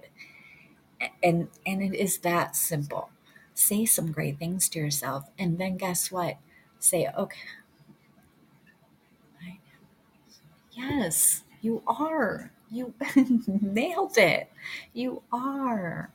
And 1.23 1.49
and 1.67 1.83
it 1.83 1.95
is 1.95 2.19
that 2.19 2.57
simple. 2.57 3.11
Say 3.55 3.85
some 3.85 4.13
great 4.13 4.39
things 4.39 4.69
to 4.71 4.79
yourself 4.79 5.31
and 5.39 5.59
then 5.59 5.77
guess 5.77 6.11
what? 6.11 6.39
Say, 6.79 7.09
"Okay. 7.17 7.39
Yes, 10.79 11.45
you 11.61 11.83
are. 11.87 12.53
You 12.71 12.95
nailed 13.47 14.17
it. 14.17 14.51
You 14.95 15.23
are." 15.33 16.11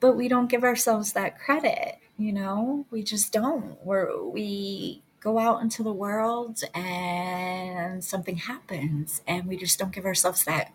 But 0.00 0.16
we 0.16 0.28
don't 0.28 0.48
give 0.50 0.64
ourselves 0.64 1.12
that 1.12 1.38
credit, 1.38 1.98
you 2.18 2.32
know? 2.32 2.86
We 2.90 3.02
just 3.02 3.32
don't. 3.32 3.78
We're 3.84 4.22
we 4.22 5.02
go 5.20 5.38
out 5.38 5.62
into 5.62 5.82
the 5.82 5.92
world 5.92 6.60
and 6.74 8.04
something 8.04 8.36
happens 8.36 9.22
and 9.26 9.46
we 9.46 9.56
just 9.56 9.78
don't 9.78 9.92
give 9.94 10.04
ourselves 10.04 10.44
that 10.44 10.70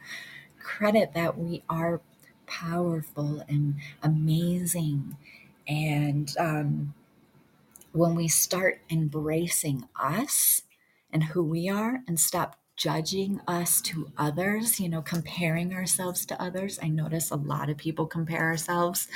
credit 0.60 1.14
that 1.16 1.38
we 1.38 1.64
are 1.70 2.02
powerful 2.48 3.44
and 3.50 3.76
amazing 4.04 5.18
and 5.68 6.36
um, 6.40 6.94
when 7.94 8.16
we 8.16 8.28
start 8.28 8.82
embracing 8.90 9.88
us 10.00 10.64
and 11.12 11.24
who 11.24 11.44
we 11.44 11.70
are 11.70 12.02
and 12.08 12.20
stop 12.20 12.58
judging 12.80 13.42
us 13.46 13.82
to 13.82 14.08
others, 14.18 14.80
you 14.80 14.88
know, 14.88 15.02
comparing 15.02 15.74
ourselves 15.74 16.26
to 16.26 16.42
others. 16.42 16.80
I 16.82 16.88
notice 16.88 17.30
a 17.30 17.36
lot 17.36 17.70
of 17.70 17.78
people 17.78 18.06
compare 18.06 18.44
ourselves 18.44 19.10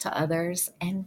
to 0.00 0.14
others. 0.14 0.70
And 0.82 1.06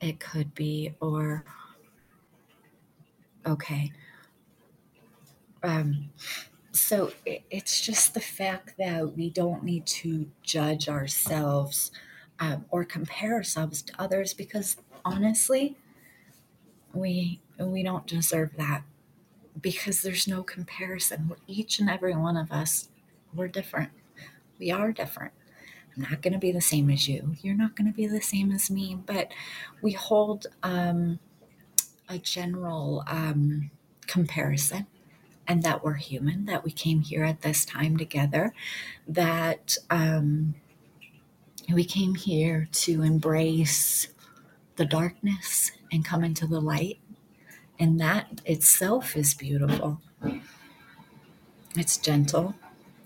it 0.00 0.18
could 0.18 0.52
be, 0.52 0.96
or 1.00 1.44
okay. 3.46 3.92
Um, 5.62 6.10
so 6.72 7.12
it, 7.24 7.42
it's 7.50 7.80
just 7.80 8.14
the 8.14 8.20
fact 8.20 8.74
that 8.78 9.16
we 9.16 9.30
don't 9.30 9.62
need 9.62 9.86
to 9.86 10.28
judge 10.42 10.88
ourselves 10.88 11.92
um, 12.40 12.64
or 12.70 12.84
compare 12.84 13.34
ourselves 13.34 13.80
to 13.82 13.92
others 13.96 14.34
because 14.34 14.76
honestly, 15.04 15.76
we 16.96 17.40
we 17.58 17.82
don't 17.82 18.06
deserve 18.06 18.50
that 18.56 18.82
because 19.60 20.02
there's 20.02 20.26
no 20.26 20.42
comparison. 20.42 21.28
We're 21.28 21.36
each 21.46 21.78
and 21.78 21.88
every 21.88 22.14
one 22.14 22.36
of 22.36 22.52
us, 22.52 22.88
we're 23.34 23.48
different. 23.48 23.90
We 24.58 24.70
are 24.70 24.92
different. 24.92 25.32
I'm 25.96 26.02
not 26.02 26.20
going 26.20 26.34
to 26.34 26.38
be 26.38 26.52
the 26.52 26.60
same 26.60 26.90
as 26.90 27.08
you. 27.08 27.36
You're 27.40 27.54
not 27.54 27.74
going 27.74 27.90
to 27.90 27.96
be 27.96 28.06
the 28.06 28.20
same 28.20 28.52
as 28.52 28.70
me. 28.70 28.98
But 29.06 29.32
we 29.80 29.92
hold 29.92 30.46
um, 30.62 31.18
a 32.08 32.18
general 32.18 33.02
um, 33.06 33.70
comparison 34.06 34.86
and 35.48 35.62
that 35.62 35.84
we're 35.84 35.94
human, 35.94 36.44
that 36.46 36.64
we 36.64 36.70
came 36.70 37.00
here 37.00 37.24
at 37.24 37.42
this 37.42 37.64
time 37.64 37.96
together, 37.96 38.52
that 39.06 39.76
um, 39.90 40.54
we 41.72 41.84
came 41.84 42.14
here 42.14 42.68
to 42.72 43.02
embrace 43.02 44.08
the 44.76 44.84
darkness 44.84 45.70
and 45.92 46.04
come 46.04 46.24
into 46.24 46.46
the 46.46 46.60
light. 46.60 46.98
And 47.78 48.00
that 48.00 48.40
itself 48.44 49.16
is 49.16 49.34
beautiful. 49.34 50.00
It's 51.76 51.98
gentle. 51.98 52.54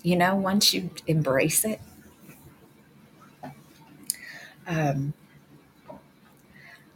You 0.02 0.16
know, 0.16 0.36
once 0.36 0.72
you 0.72 0.90
embrace 1.06 1.64
it, 1.64 1.80
um, 4.66 5.12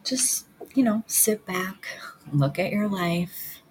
just, 0.05 0.47
you 0.75 0.85
know, 0.85 1.03
sit 1.07 1.45
back, 1.45 1.87
look 2.33 2.59
at 2.59 2.71
your 2.71 2.89
life, 2.89 3.63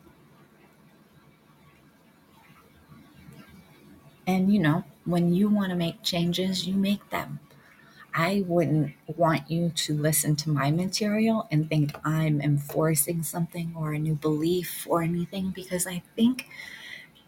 and, 4.27 4.53
you 4.53 4.59
know, 4.59 4.83
when 5.05 5.33
you 5.33 5.49
want 5.49 5.69
to 5.69 5.75
make 5.75 6.03
changes, 6.03 6.67
you 6.67 6.75
make 6.75 7.09
them. 7.09 7.39
I 8.13 8.43
wouldn't 8.47 8.93
want 9.07 9.49
you 9.49 9.69
to 9.69 9.93
listen 9.93 10.35
to 10.37 10.49
my 10.49 10.71
material 10.71 11.47
and 11.51 11.67
think 11.69 11.95
I'm 12.05 12.41
enforcing 12.41 13.23
something 13.23 13.73
or 13.75 13.93
a 13.93 13.99
new 13.99 14.15
belief 14.15 14.85
or 14.89 15.01
anything 15.01 15.51
because 15.51 15.87
I 15.87 16.03
think 16.15 16.47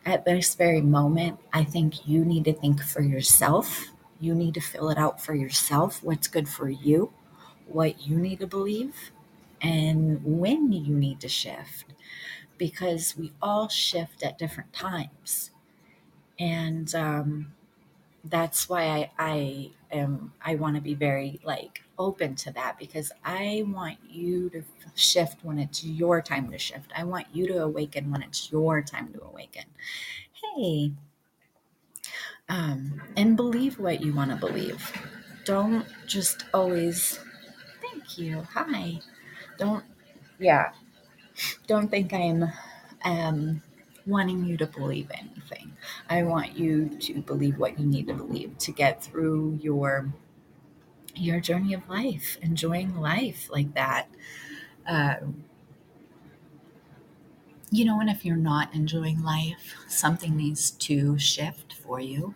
at 0.05 0.25
this 0.25 0.55
very 0.55 0.81
moment, 0.81 1.39
I 1.53 1.63
think 1.63 2.07
you 2.07 2.23
need 2.25 2.45
to 2.45 2.53
think 2.53 2.83
for 2.83 3.01
yourself. 3.01 3.87
You 4.19 4.35
need 4.35 4.53
to 4.55 4.61
fill 4.61 4.89
it 4.89 4.97
out 4.97 5.21
for 5.21 5.33
yourself 5.35 6.03
what's 6.03 6.27
good 6.27 6.47
for 6.49 6.69
you, 6.69 7.11
what 7.67 8.07
you 8.07 8.17
need 8.17 8.39
to 8.39 8.47
believe, 8.47 9.11
and 9.61 10.21
when 10.23 10.71
you 10.71 10.95
need 10.95 11.19
to 11.21 11.29
shift 11.29 11.85
because 12.57 13.15
we 13.17 13.33
all 13.41 13.69
shift 13.69 14.23
at 14.23 14.37
different 14.37 14.73
times. 14.73 15.51
And 16.39 16.93
um, 16.95 17.53
that's 18.23 18.69
why 18.69 18.85
I, 18.87 19.09
I 19.19 19.71
am 19.95 20.34
I 20.43 20.55
want 20.55 20.75
to 20.75 20.81
be 20.81 20.93
very 20.93 21.39
like 21.43 21.84
open 21.97 22.36
to 22.36 22.51
that 22.53 22.77
because 22.77 23.12
I 23.23 23.63
want 23.67 23.97
you 24.10 24.49
to 24.51 24.63
shift 24.95 25.43
when 25.43 25.60
it's 25.60 25.84
your 25.84 26.21
time 26.21 26.51
to 26.51 26.58
shift. 26.58 26.91
I 26.95 27.03
want 27.03 27.27
you 27.34 27.47
to 27.47 27.63
awaken 27.63 28.12
when 28.12 28.21
it's 28.21 28.51
your 28.51 28.81
time 28.81 29.13
to 29.13 29.23
awaken. 29.23 29.65
Hey. 30.55 30.91
Um, 32.47 33.01
and 33.17 33.36
believe 33.36 33.79
what 33.79 34.01
you 34.01 34.13
want 34.13 34.31
to 34.31 34.38
believe. 34.38 34.91
Don't 35.45 35.86
just 36.08 36.45
always 36.53 37.19
thank 37.81 38.17
you. 38.17 38.41
Hi. 38.53 38.99
Don't 39.58 39.84
yeah. 40.39 40.71
Don't 41.67 41.89
think 41.89 42.13
I'm 42.13 42.45
um 43.03 43.62
wanting 44.07 44.45
you 44.45 44.57
to 44.57 44.67
believe 44.67 45.09
anything. 45.13 45.75
I 46.09 46.23
want 46.23 46.57
you 46.57 46.89
to 46.99 47.21
believe 47.21 47.57
what 47.57 47.79
you 47.79 47.85
need 47.85 48.07
to 48.07 48.13
believe 48.13 48.57
to 48.59 48.71
get 48.71 49.03
through 49.03 49.59
your 49.61 50.13
your 51.15 51.39
journey 51.39 51.73
of 51.73 51.87
life, 51.89 52.37
enjoying 52.41 52.95
life 52.99 53.49
like 53.49 53.73
that. 53.73 54.07
Um, 54.87 55.45
you 57.71 57.83
know, 57.85 57.99
and 57.99 58.09
if 58.09 58.23
you're 58.25 58.35
not 58.35 58.73
enjoying 58.73 59.23
life, 59.23 59.75
something 59.87 60.35
needs 60.35 60.71
to 60.71 61.17
shift 61.17 61.73
for 61.73 61.99
you, 61.99 62.35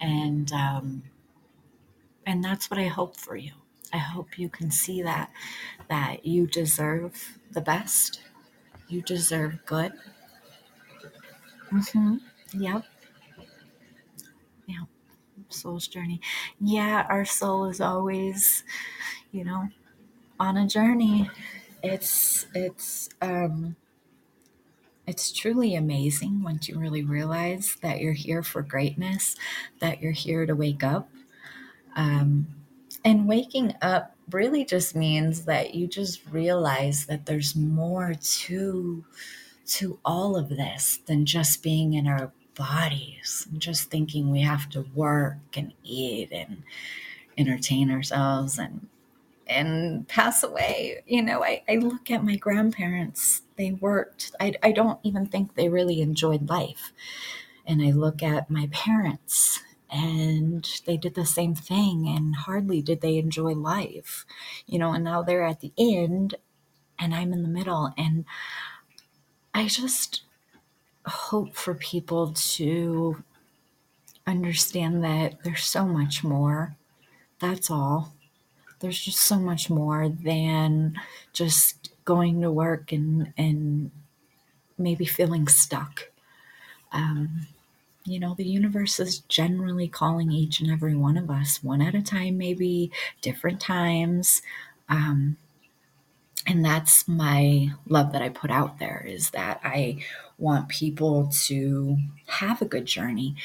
and 0.00 0.52
um, 0.52 1.04
and 2.26 2.42
that's 2.44 2.70
what 2.70 2.78
I 2.78 2.86
hope 2.86 3.16
for 3.16 3.36
you. 3.36 3.52
I 3.92 3.98
hope 3.98 4.38
you 4.38 4.48
can 4.48 4.70
see 4.70 5.02
that 5.02 5.30
that 5.88 6.24
you 6.24 6.46
deserve 6.46 7.38
the 7.50 7.60
best. 7.60 8.22
You 8.88 9.02
deserve 9.02 9.64
good. 9.66 9.92
Mm-hmm. 11.72 12.16
Yep. 12.60 12.84
Yep. 14.66 14.86
Soul's 15.48 15.88
journey. 15.88 16.20
Yeah, 16.60 17.06
our 17.08 17.24
soul 17.24 17.66
is 17.66 17.80
always, 17.80 18.64
you 19.32 19.44
know, 19.44 19.68
on 20.40 20.56
a 20.56 20.66
journey. 20.66 21.30
It's 21.82 22.46
it's 22.54 23.08
um 23.20 23.76
it's 25.06 25.32
truly 25.32 25.74
amazing 25.74 26.42
once 26.42 26.68
you 26.68 26.78
really 26.78 27.04
realize 27.04 27.76
that 27.82 28.00
you're 28.00 28.12
here 28.12 28.42
for 28.42 28.62
greatness, 28.62 29.34
that 29.80 30.00
you're 30.00 30.12
here 30.12 30.46
to 30.46 30.54
wake 30.54 30.84
up. 30.84 31.08
Um, 31.96 32.46
and 33.04 33.28
waking 33.28 33.74
up 33.82 34.14
really 34.30 34.64
just 34.64 34.94
means 34.94 35.44
that 35.46 35.74
you 35.74 35.88
just 35.88 36.24
realize 36.30 37.06
that 37.06 37.26
there's 37.26 37.56
more 37.56 38.14
to 38.14 39.04
to 39.66 39.98
all 40.04 40.36
of 40.36 40.48
this 40.48 40.98
than 41.06 41.26
just 41.26 41.62
being 41.62 41.94
in 41.94 42.06
our 42.06 42.32
bodies 42.54 43.46
and 43.50 43.60
just 43.60 43.90
thinking 43.90 44.30
we 44.30 44.42
have 44.42 44.68
to 44.70 44.86
work 44.94 45.38
and 45.56 45.72
eat 45.82 46.30
and 46.32 46.62
entertain 47.38 47.90
ourselves 47.90 48.58
and 48.58 48.88
and 49.46 50.06
pass 50.08 50.42
away. 50.42 51.02
You 51.06 51.22
know, 51.22 51.44
I, 51.44 51.62
I 51.68 51.76
look 51.76 52.10
at 52.10 52.24
my 52.24 52.36
grandparents, 52.36 53.42
they 53.56 53.72
worked. 53.72 54.32
I, 54.40 54.54
I 54.62 54.72
don't 54.72 55.00
even 55.02 55.26
think 55.26 55.54
they 55.54 55.68
really 55.68 56.00
enjoyed 56.00 56.48
life. 56.48 56.92
And 57.66 57.82
I 57.82 57.90
look 57.90 58.22
at 58.22 58.50
my 58.50 58.68
parents 58.72 59.60
and 59.90 60.68
they 60.86 60.96
did 60.96 61.14
the 61.14 61.26
same 61.26 61.54
thing 61.54 62.08
and 62.08 62.34
hardly 62.34 62.80
did 62.82 63.00
they 63.00 63.18
enjoy 63.18 63.52
life. 63.52 64.24
You 64.66 64.78
know, 64.78 64.92
and 64.92 65.04
now 65.04 65.22
they're 65.22 65.44
at 65.44 65.60
the 65.60 65.72
end 65.78 66.36
and 66.98 67.14
I'm 67.14 67.32
in 67.32 67.42
the 67.42 67.48
middle. 67.48 67.92
And 67.98 68.24
I 69.54 69.66
just 69.66 70.22
hope 71.06 71.54
for 71.54 71.74
people 71.74 72.32
to 72.32 73.22
understand 74.26 75.02
that 75.04 75.42
there's 75.44 75.64
so 75.64 75.84
much 75.86 76.24
more. 76.24 76.76
That's 77.40 77.70
all 77.70 78.14
there's 78.82 79.00
just 79.00 79.20
so 79.20 79.38
much 79.38 79.70
more 79.70 80.08
than 80.08 81.00
just 81.32 81.90
going 82.04 82.42
to 82.42 82.50
work 82.50 82.92
and 82.92 83.32
and 83.38 83.90
maybe 84.76 85.06
feeling 85.06 85.46
stuck. 85.48 86.10
Um, 86.90 87.46
you 88.04 88.18
know, 88.18 88.34
the 88.34 88.44
universe 88.44 88.98
is 88.98 89.20
generally 89.20 89.86
calling 89.88 90.32
each 90.32 90.60
and 90.60 90.70
every 90.70 90.96
one 90.96 91.16
of 91.16 91.30
us 91.30 91.62
one 91.62 91.80
at 91.80 91.94
a 91.94 92.02
time, 92.02 92.36
maybe 92.36 92.90
different 93.20 93.60
times. 93.60 94.42
Um, 94.88 95.36
and 96.46 96.64
that's 96.64 97.06
my 97.06 97.70
love 97.86 98.12
that 98.12 98.22
I 98.22 98.28
put 98.28 98.50
out 98.50 98.78
there 98.78 99.04
is 99.06 99.30
that 99.30 99.60
I 99.62 99.98
want 100.38 100.68
people 100.68 101.30
to 101.44 101.98
have 102.26 102.60
a 102.60 102.66
good 102.66 102.86
journey. 102.86 103.36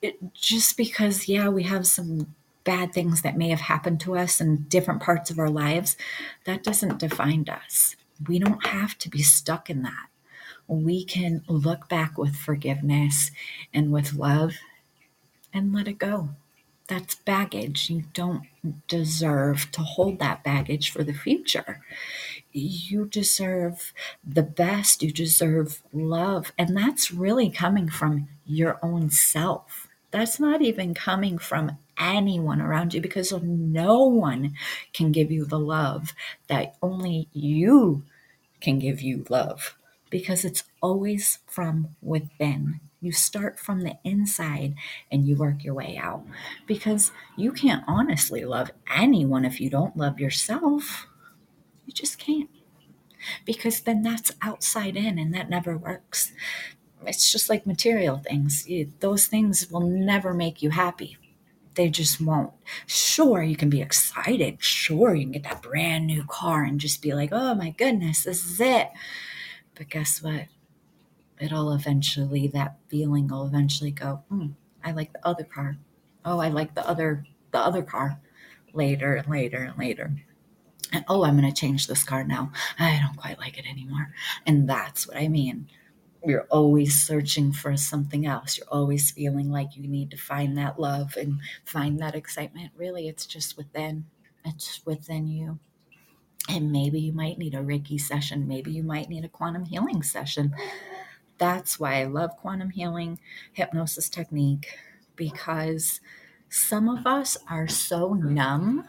It, 0.00 0.34
just 0.34 0.76
because, 0.76 1.28
yeah, 1.28 1.48
we 1.48 1.64
have 1.64 1.86
some 1.86 2.34
bad 2.62 2.92
things 2.92 3.22
that 3.22 3.36
may 3.36 3.48
have 3.50 3.60
happened 3.60 4.00
to 4.00 4.16
us 4.16 4.40
in 4.40 4.64
different 4.68 5.02
parts 5.02 5.30
of 5.30 5.38
our 5.38 5.50
lives, 5.50 5.96
that 6.44 6.62
doesn't 6.62 6.98
define 6.98 7.46
us. 7.48 7.96
We 8.26 8.38
don't 8.38 8.66
have 8.66 8.96
to 8.98 9.10
be 9.10 9.22
stuck 9.22 9.68
in 9.68 9.82
that. 9.82 10.06
We 10.66 11.04
can 11.04 11.42
look 11.46 11.88
back 11.88 12.16
with 12.16 12.36
forgiveness 12.36 13.30
and 13.72 13.92
with 13.92 14.14
love 14.14 14.54
and 15.52 15.74
let 15.74 15.88
it 15.88 15.98
go. 15.98 16.30
That's 16.88 17.14
baggage. 17.14 17.88
You 17.88 18.04
don't 18.12 18.44
deserve 18.88 19.70
to 19.72 19.80
hold 19.80 20.18
that 20.18 20.44
baggage 20.44 20.90
for 20.90 21.02
the 21.02 21.14
future. 21.14 21.80
You 22.52 23.06
deserve 23.06 23.92
the 24.22 24.42
best. 24.42 25.02
You 25.02 25.10
deserve 25.10 25.82
love. 25.92 26.52
And 26.58 26.76
that's 26.76 27.10
really 27.10 27.48
coming 27.50 27.88
from 27.88 28.28
your 28.44 28.78
own 28.82 29.10
self. 29.10 29.88
That's 30.10 30.38
not 30.38 30.62
even 30.62 30.94
coming 30.94 31.38
from 31.38 31.78
anyone 31.98 32.60
around 32.60 32.94
you 32.94 33.00
because 33.00 33.32
no 33.32 34.04
one 34.04 34.54
can 34.92 35.10
give 35.10 35.30
you 35.30 35.44
the 35.44 35.58
love 35.58 36.12
that 36.48 36.76
only 36.82 37.28
you 37.32 38.02
can 38.60 38.78
give 38.78 39.00
you 39.00 39.24
love 39.28 39.76
because 40.10 40.44
it's 40.44 40.64
always 40.80 41.38
from 41.46 41.96
within. 42.02 42.80
You 43.04 43.12
start 43.12 43.58
from 43.58 43.82
the 43.82 43.96
inside 44.02 44.74
and 45.10 45.26
you 45.26 45.36
work 45.36 45.62
your 45.62 45.74
way 45.74 45.96
out 45.96 46.24
because 46.66 47.12
you 47.36 47.52
can't 47.52 47.84
honestly 47.86 48.44
love 48.44 48.70
anyone 48.94 49.44
if 49.44 49.60
you 49.60 49.70
don't 49.70 49.96
love 49.96 50.18
yourself. 50.18 51.06
You 51.86 51.92
just 51.92 52.18
can't 52.18 52.50
because 53.44 53.80
then 53.80 54.02
that's 54.02 54.32
outside 54.42 54.96
in 54.96 55.18
and 55.18 55.34
that 55.34 55.50
never 55.50 55.76
works. 55.76 56.32
It's 57.06 57.30
just 57.30 57.50
like 57.50 57.66
material 57.66 58.18
things. 58.18 58.66
Those 59.00 59.26
things 59.26 59.70
will 59.70 59.80
never 59.80 60.32
make 60.32 60.62
you 60.62 60.70
happy 60.70 61.18
they 61.74 61.88
just 61.88 62.20
won't. 62.20 62.52
Sure, 62.86 63.42
you 63.42 63.56
can 63.56 63.68
be 63.70 63.82
excited. 63.82 64.62
Sure, 64.62 65.14
you 65.14 65.24
can 65.24 65.32
get 65.32 65.42
that 65.44 65.62
brand 65.62 66.06
new 66.06 66.24
car 66.24 66.62
and 66.62 66.80
just 66.80 67.02
be 67.02 67.12
like, 67.14 67.30
oh 67.32 67.54
my 67.54 67.70
goodness, 67.70 68.24
this 68.24 68.44
is 68.44 68.60
it. 68.60 68.90
But 69.74 69.90
guess 69.90 70.22
what? 70.22 70.46
It'll 71.44 71.72
eventually, 71.72 72.48
that 72.48 72.78
feeling 72.88 73.28
will 73.28 73.46
eventually 73.46 73.90
go, 73.90 74.22
hmm, 74.28 74.48
I 74.84 74.92
like 74.92 75.12
the 75.12 75.26
other 75.26 75.44
car. 75.44 75.76
Oh, 76.24 76.38
I 76.38 76.48
like 76.48 76.74
the 76.74 76.86
other, 76.88 77.24
the 77.52 77.58
other 77.58 77.82
car 77.82 78.20
later 78.72 79.14
and 79.14 79.28
later 79.28 79.58
and 79.58 79.78
later. 79.78 80.16
And 80.92 81.04
oh, 81.08 81.24
I'm 81.24 81.38
going 81.38 81.52
to 81.52 81.60
change 81.60 81.86
this 81.86 82.04
car 82.04 82.24
now. 82.24 82.52
I 82.78 83.00
don't 83.00 83.16
quite 83.16 83.38
like 83.38 83.58
it 83.58 83.66
anymore. 83.66 84.12
And 84.46 84.68
that's 84.68 85.06
what 85.06 85.16
I 85.16 85.28
mean 85.28 85.68
you're 86.24 86.46
always 86.50 87.02
searching 87.02 87.52
for 87.52 87.76
something 87.76 88.26
else. 88.26 88.56
You're 88.56 88.68
always 88.68 89.10
feeling 89.10 89.50
like 89.50 89.76
you 89.76 89.86
need 89.86 90.10
to 90.10 90.16
find 90.16 90.56
that 90.56 90.80
love 90.80 91.16
and 91.16 91.40
find 91.64 91.98
that 92.00 92.14
excitement. 92.14 92.72
Really, 92.76 93.08
it's 93.08 93.26
just 93.26 93.56
within. 93.56 94.06
It's 94.44 94.80
within 94.84 95.28
you. 95.28 95.58
And 96.48 96.72
maybe 96.72 97.00
you 97.00 97.12
might 97.12 97.38
need 97.38 97.54
a 97.54 97.58
Reiki 97.58 98.00
session. 98.00 98.46
Maybe 98.46 98.70
you 98.72 98.82
might 98.82 99.08
need 99.08 99.24
a 99.24 99.28
quantum 99.28 99.64
healing 99.64 100.02
session. 100.02 100.54
That's 101.38 101.80
why 101.80 102.00
I 102.00 102.04
love 102.04 102.36
quantum 102.36 102.70
healing 102.70 103.18
hypnosis 103.52 104.08
technique 104.08 104.78
because 105.16 106.00
some 106.48 106.88
of 106.88 107.06
us 107.06 107.36
are 107.50 107.68
so 107.68 108.14
numb 108.14 108.86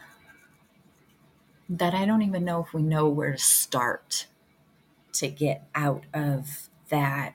that 1.68 1.94
I 1.94 2.06
don't 2.06 2.22
even 2.22 2.44
know 2.44 2.62
if 2.62 2.72
we 2.72 2.82
know 2.82 3.08
where 3.08 3.32
to 3.32 3.38
start 3.38 4.26
to 5.14 5.28
get 5.28 5.66
out 5.74 6.04
of 6.14 6.68
that 6.88 7.34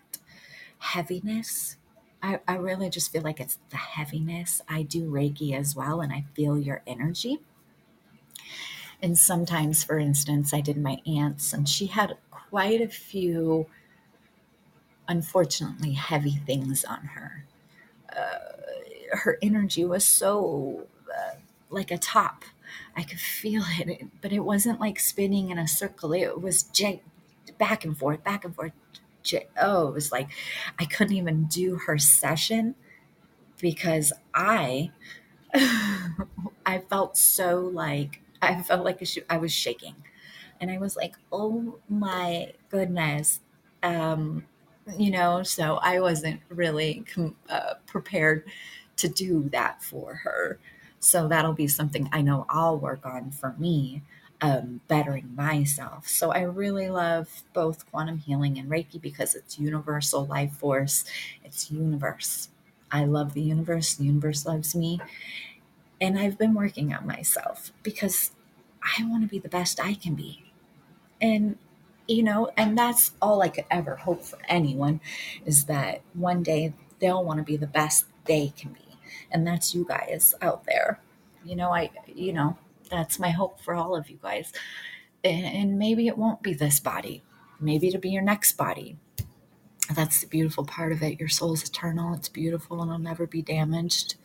heaviness. 0.79 1.77
I, 2.23 2.39
I 2.47 2.55
really 2.55 2.89
just 2.89 3.11
feel 3.11 3.23
like 3.23 3.39
it's 3.39 3.59
the 3.69 3.77
heaviness. 3.77 4.61
I 4.69 4.83
do 4.83 5.09
Reiki 5.09 5.53
as 5.53 5.75
well, 5.75 6.01
and 6.01 6.13
I 6.13 6.25
feel 6.33 6.57
your 6.57 6.81
energy. 6.85 7.39
And 9.01 9.17
sometimes, 9.17 9.83
for 9.83 9.97
instance, 9.97 10.53
I 10.53 10.61
did 10.61 10.77
my 10.77 11.01
aunt's, 11.05 11.53
and 11.53 11.67
she 11.67 11.87
had 11.87 12.17
quite 12.29 12.81
a 12.81 12.87
few, 12.87 13.67
unfortunately, 15.11 15.93
heavy 15.93 16.37
things 16.47 16.85
on 16.85 17.01
her. 17.15 17.45
Uh, 18.15 18.39
her 19.13 19.37
energy 19.41 19.85
was 19.85 20.05
so 20.05 20.87
uh, 21.09 21.35
like 21.69 21.91
a 21.91 21.97
top. 21.97 22.43
I 22.95 23.03
could 23.03 23.19
feel 23.19 23.63
it, 23.79 24.07
but 24.21 24.31
it 24.33 24.41
wasn't 24.41 24.79
like 24.79 24.99
spinning 24.99 25.49
in 25.49 25.57
a 25.57 25.67
circle. 25.67 26.13
It 26.13 26.41
was 26.41 26.63
j- 26.63 27.03
back 27.57 27.85
and 27.85 27.97
forth, 27.97 28.23
back 28.23 28.45
and 28.45 28.55
forth. 28.55 28.73
J- 29.23 29.47
oh, 29.61 29.89
it 29.89 29.93
was 29.93 30.11
like 30.11 30.29
I 30.79 30.85
couldn't 30.85 31.15
even 31.15 31.45
do 31.45 31.75
her 31.87 31.97
session 31.97 32.75
because 33.59 34.13
I 34.33 34.91
I 36.65 36.79
felt 36.89 37.17
so 37.17 37.59
like 37.61 38.21
I 38.41 38.61
felt 38.61 38.85
like 38.85 39.01
I 39.29 39.37
was 39.37 39.53
shaking, 39.53 39.95
and 40.61 40.71
I 40.71 40.77
was 40.79 40.95
like, 40.95 41.15
"Oh 41.31 41.79
my 41.89 42.53
goodness," 42.69 43.41
um, 43.83 44.45
you 44.97 45.11
know. 45.11 45.43
So 45.43 45.75
I 45.77 45.99
wasn't 45.99 46.41
really 46.49 47.03
com- 47.13 47.35
uh, 47.49 47.75
prepared 47.85 48.45
to 48.97 49.07
do 49.07 49.49
that 49.49 49.83
for 49.83 50.15
her. 50.15 50.59
So 50.99 51.27
that'll 51.27 51.53
be 51.53 51.67
something 51.67 52.07
I 52.11 52.21
know 52.21 52.45
I'll 52.49 52.77
work 52.77 53.05
on 53.05 53.31
for 53.31 53.55
me, 53.57 54.03
um, 54.41 54.81
bettering 54.87 55.33
myself. 55.35 56.07
So 56.07 56.31
I 56.31 56.41
really 56.41 56.89
love 56.89 57.43
both 57.53 57.89
quantum 57.89 58.19
healing 58.19 58.59
and 58.59 58.69
Reiki 58.69 59.01
because 59.01 59.33
it's 59.33 59.57
universal 59.59 60.25
life 60.25 60.53
force. 60.53 61.05
It's 61.43 61.71
universe. 61.71 62.49
I 62.91 63.05
love 63.05 63.33
the 63.33 63.41
universe. 63.41 63.95
The 63.95 64.05
universe 64.05 64.45
loves 64.45 64.75
me. 64.75 65.01
And 65.99 66.19
I've 66.19 66.37
been 66.37 66.53
working 66.53 66.93
on 66.93 67.07
myself 67.07 67.71
because 67.83 68.31
I 68.97 69.03
want 69.05 69.23
to 69.23 69.27
be 69.27 69.39
the 69.39 69.49
best 69.49 69.79
I 69.83 69.93
can 69.93 70.15
be. 70.15 70.43
And, 71.19 71.57
you 72.11 72.23
know, 72.23 72.51
and 72.57 72.77
that's 72.77 73.11
all 73.21 73.41
I 73.41 73.49
could 73.49 73.65
ever 73.71 73.95
hope 73.95 74.23
for 74.23 74.37
anyone 74.49 74.99
is 75.45 75.65
that 75.65 76.01
one 76.13 76.43
day 76.43 76.73
they'll 76.99 77.23
want 77.23 77.37
to 77.37 77.43
be 77.43 77.57
the 77.57 77.67
best 77.67 78.05
they 78.25 78.53
can 78.57 78.73
be. 78.73 78.97
And 79.31 79.47
that's 79.47 79.73
you 79.73 79.85
guys 79.85 80.33
out 80.41 80.65
there. 80.65 80.99
You 81.45 81.55
know, 81.55 81.73
I, 81.73 81.89
you 82.05 82.33
know, 82.33 82.57
that's 82.89 83.17
my 83.17 83.29
hope 83.29 83.61
for 83.61 83.73
all 83.73 83.95
of 83.95 84.09
you 84.09 84.19
guys. 84.21 84.51
And, 85.23 85.77
maybe 85.77 86.07
it 86.07 86.17
won't 86.17 86.41
be 86.41 86.53
this 86.53 86.79
body. 86.79 87.23
Maybe 87.59 87.87
it'll 87.87 88.01
be 88.01 88.09
your 88.09 88.23
next 88.23 88.57
body 88.57 88.97
that's 89.95 90.21
the 90.21 90.27
beautiful 90.27 90.63
part 90.63 90.91
of 90.91 91.01
it. 91.01 91.19
Your 91.19 91.29
soul's 91.29 91.63
eternal. 91.63 92.13
It's 92.13 92.29
beautiful 92.29 92.81
and 92.81 92.89
it'll 92.89 93.01
never 93.01 93.27
be 93.27 93.41
damaged. 93.41 94.15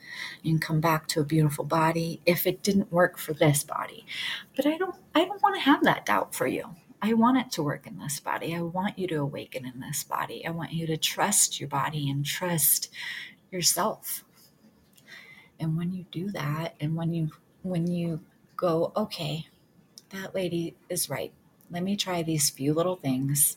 You 0.42 0.52
can 0.52 0.60
come 0.60 0.80
back 0.80 1.08
to 1.08 1.20
a 1.20 1.24
beautiful 1.24 1.64
body 1.64 2.20
if 2.26 2.46
it 2.46 2.62
didn't 2.62 2.92
work 2.92 3.18
for 3.18 3.32
this 3.32 3.64
body. 3.64 4.06
But 4.54 4.66
I 4.66 4.76
don't 4.76 4.94
I 5.14 5.24
don't 5.24 5.42
want 5.42 5.56
to 5.56 5.62
have 5.62 5.82
that 5.84 6.06
doubt 6.06 6.34
for 6.34 6.46
you. 6.46 6.76
I 7.02 7.12
want 7.12 7.38
it 7.38 7.50
to 7.52 7.62
work 7.62 7.86
in 7.86 7.98
this 7.98 8.20
body. 8.20 8.54
I 8.54 8.62
want 8.62 8.98
you 8.98 9.06
to 9.08 9.16
awaken 9.16 9.66
in 9.66 9.80
this 9.80 10.02
body. 10.04 10.46
I 10.46 10.50
want 10.50 10.72
you 10.72 10.86
to 10.86 10.96
trust 10.96 11.60
your 11.60 11.68
body 11.68 12.10
and 12.10 12.24
trust 12.24 12.90
yourself. 13.50 14.24
And 15.60 15.76
when 15.76 15.92
you 15.92 16.06
do 16.10 16.30
that 16.30 16.74
and 16.80 16.96
when 16.96 17.12
you 17.14 17.30
when 17.62 17.86
you 17.86 18.20
go, 18.56 18.92
okay, 18.96 19.48
that 20.10 20.34
lady 20.34 20.76
is 20.88 21.10
right. 21.10 21.32
Let 21.70 21.82
me 21.82 21.96
try 21.96 22.22
these 22.22 22.50
few 22.50 22.72
little 22.74 22.96
things 22.96 23.56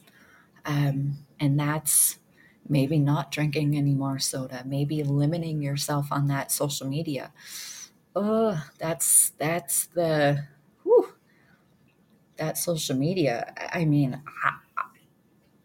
um, 0.66 1.20
and 1.40 1.60
that's 1.60 2.20
maybe 2.68 3.00
not 3.00 3.32
drinking 3.32 3.76
any 3.76 3.94
more 3.94 4.20
soda, 4.20 4.64
maybe 4.66 5.04
limiting 5.04 5.62
yourself 5.62 6.08
on 6.12 6.28
that 6.28 6.52
social 6.52 6.88
media. 6.88 7.32
Oh, 8.16 8.64
that's 8.78 9.32
that's 9.38 9.88
the 9.88 10.46
that 12.40 12.58
social 12.58 12.96
media. 12.96 13.54
I 13.74 13.86
mean, 13.86 14.22
I, 14.44 14.84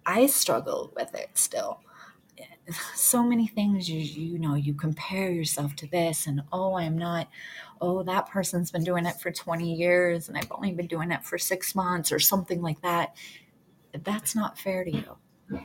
I 0.06 0.26
struggle 0.26 0.92
with 0.94 1.14
it 1.14 1.30
still. 1.34 1.80
So 2.94 3.22
many 3.22 3.46
things 3.46 3.90
you 3.90 4.00
you 4.00 4.38
know 4.38 4.54
you 4.54 4.72
compare 4.72 5.30
yourself 5.30 5.76
to 5.76 5.86
this 5.86 6.26
and 6.26 6.42
oh 6.50 6.74
I'm 6.76 6.96
not 6.96 7.28
oh 7.82 8.02
that 8.04 8.30
person's 8.30 8.70
been 8.70 8.84
doing 8.84 9.04
it 9.04 9.20
for 9.20 9.30
20 9.30 9.74
years 9.74 10.30
and 10.30 10.38
I've 10.38 10.50
only 10.50 10.72
been 10.72 10.86
doing 10.86 11.10
it 11.10 11.26
for 11.26 11.36
6 11.36 11.74
months 11.74 12.10
or 12.10 12.18
something 12.18 12.62
like 12.62 12.80
that 12.80 13.14
that's 14.02 14.34
not 14.34 14.58
fair 14.58 14.82
to 14.82 14.90
you 14.90 15.16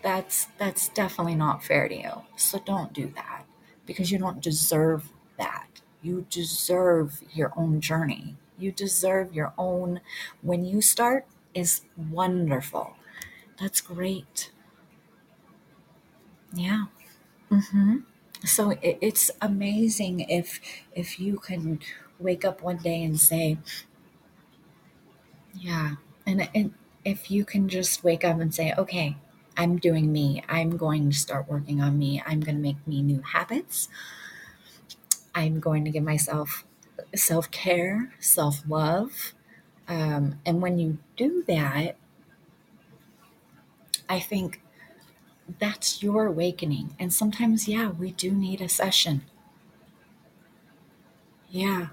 that's 0.03 0.47
that's 0.57 0.89
definitely 0.89 1.35
not 1.35 1.63
fair 1.63 1.87
to 1.87 1.95
you. 1.95 2.11
So 2.35 2.59
don't 2.59 2.93
do 2.93 3.11
that 3.15 3.45
because 3.85 4.11
you 4.11 4.17
don't 4.19 4.41
deserve 4.41 5.09
that. 5.37 5.67
You 6.01 6.25
deserve 6.29 7.21
your 7.33 7.53
own 7.55 7.81
journey. 7.81 8.35
You 8.59 8.71
deserve 8.71 9.33
your 9.33 9.53
own 9.57 10.01
when 10.41 10.65
you 10.65 10.81
start 10.81 11.25
is 11.53 11.81
wonderful. 11.97 12.95
That's 13.59 13.81
great. 13.81 14.51
Yeah. 16.53 16.85
Mhm. 17.51 18.03
So 18.45 18.71
it, 18.71 18.99
it's 19.01 19.31
amazing 19.41 20.21
if 20.21 20.59
if 20.93 21.19
you 21.19 21.39
can 21.39 21.79
wake 22.19 22.45
up 22.45 22.61
one 22.63 22.77
day 22.77 23.03
and 23.03 23.19
say, 23.19 23.57
yeah, 25.57 25.95
and 26.25 26.49
and 26.53 26.73
if 27.05 27.31
you 27.31 27.45
can 27.45 27.69
just 27.69 28.03
wake 28.03 28.23
up 28.23 28.39
and 28.39 28.53
say, 28.53 28.73
okay, 28.77 29.17
I'm 29.57 29.77
doing 29.77 30.11
me. 30.11 30.43
I'm 30.47 30.77
going 30.77 31.09
to 31.09 31.15
start 31.17 31.47
working 31.49 31.81
on 31.81 31.97
me. 31.97 32.21
I'm 32.25 32.39
going 32.41 32.55
to 32.55 32.61
make 32.61 32.85
me 32.87 33.01
new 33.01 33.21
habits. 33.21 33.89
I'm 35.33 35.59
going 35.59 35.85
to 35.85 35.91
give 35.91 36.03
myself 36.03 36.65
self 37.15 37.51
care, 37.51 38.13
self 38.19 38.61
love. 38.67 39.33
Um, 39.87 40.39
and 40.45 40.61
when 40.61 40.79
you 40.79 40.99
do 41.17 41.43
that, 41.47 41.97
I 44.09 44.19
think 44.19 44.61
that's 45.59 46.03
your 46.03 46.25
awakening. 46.27 46.95
And 46.99 47.13
sometimes, 47.13 47.67
yeah, 47.67 47.89
we 47.89 48.11
do 48.11 48.31
need 48.31 48.61
a 48.61 48.69
session. 48.69 49.23
Yeah 51.49 51.89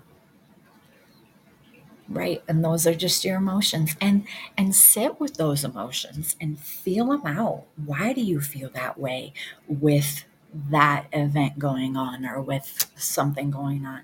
right 2.08 2.42
and 2.46 2.64
those 2.64 2.86
are 2.86 2.94
just 2.94 3.24
your 3.24 3.36
emotions 3.36 3.96
and 4.00 4.24
and 4.56 4.74
sit 4.74 5.18
with 5.20 5.34
those 5.34 5.64
emotions 5.64 6.36
and 6.40 6.58
feel 6.58 7.06
them 7.06 7.26
out 7.26 7.64
why 7.84 8.12
do 8.12 8.20
you 8.20 8.40
feel 8.40 8.68
that 8.70 8.98
way 8.98 9.32
with 9.66 10.24
that 10.70 11.06
event 11.12 11.58
going 11.58 11.96
on 11.96 12.24
or 12.24 12.40
with 12.40 12.86
something 12.96 13.50
going 13.50 13.84
on 13.84 14.02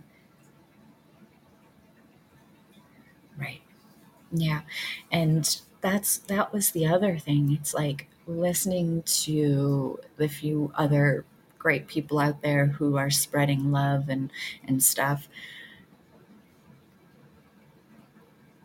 yeah 4.33 4.63
and 5.11 5.61
that's 5.81 6.19
that 6.19 6.53
was 6.53 6.71
the 6.71 6.87
other 6.87 7.19
thing 7.19 7.53
it's 7.53 7.75
like 7.75 8.09
listening 8.27 9.03
to 9.03 9.99
the 10.17 10.29
few 10.29 10.73
other 10.77 11.25
great 11.59 11.87
people 11.87 12.19
out 12.19 12.43
there 12.43 12.67
who 12.67 12.97
are 12.97 13.11
spreading 13.11 13.71
love 13.71 14.09
and 14.09 14.31
and 14.67 14.83
stuff 14.83 15.29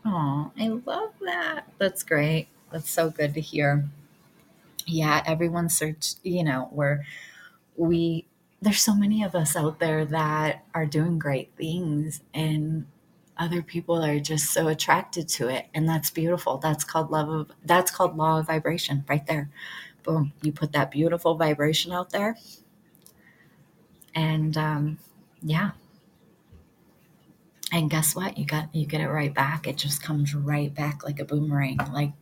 Oh, 0.06 0.52
I 0.60 0.68
love 0.70 1.14
that. 1.22 1.66
That's 1.78 2.04
great. 2.04 2.48
That's 2.72 2.90
so 2.90 3.10
good 3.10 3.34
to 3.34 3.42
hear. 3.42 3.86
Yeah, 4.86 5.24
everyone 5.26 5.70
search, 5.70 6.16
you 6.24 6.44
know, 6.44 6.70
where 6.72 7.06
we 7.78 8.28
there's 8.62 8.82
so 8.82 8.96
many 8.96 9.24
of 9.24 9.36
us 9.36 9.56
out 9.56 9.80
there 9.80 10.06
that 10.06 10.66
are 10.74 10.86
doing 10.88 11.20
great 11.20 11.52
things 11.58 12.22
and 12.34 12.88
other 13.40 13.62
people 13.62 14.04
are 14.04 14.20
just 14.20 14.52
so 14.52 14.68
attracted 14.68 15.28
to 15.30 15.50
it 15.50 15.68
and 15.74 15.88
that's 15.88 16.10
beautiful. 16.10 16.58
That's 16.58 16.84
called 16.84 17.12
love 17.12 17.30
of 17.30 17.52
that's 17.66 17.92
called 17.92 18.18
law 18.18 18.40
of 18.40 18.48
vibration 18.48 19.06
right 19.10 19.26
there. 19.28 19.50
Boom. 20.04 20.34
You 20.42 20.52
put 20.52 20.72
that 20.74 20.92
beautiful 20.92 21.36
vibration 21.36 21.92
out 21.92 22.12
there 22.12 22.38
and 24.16 24.58
um 24.58 24.98
yeah, 25.44 25.72
and 27.72 27.90
guess 27.90 28.16
what? 28.16 28.38
You 28.38 28.46
got 28.46 28.74
you 28.74 28.86
get 28.86 29.02
it 29.02 29.10
right 29.10 29.34
back. 29.34 29.68
It 29.68 29.78
just 29.78 30.02
comes 30.02 30.34
right 30.34 30.74
back 30.74 31.04
like 31.04 31.20
a 31.20 31.26
boomerang. 31.26 31.78
Like 31.94 32.14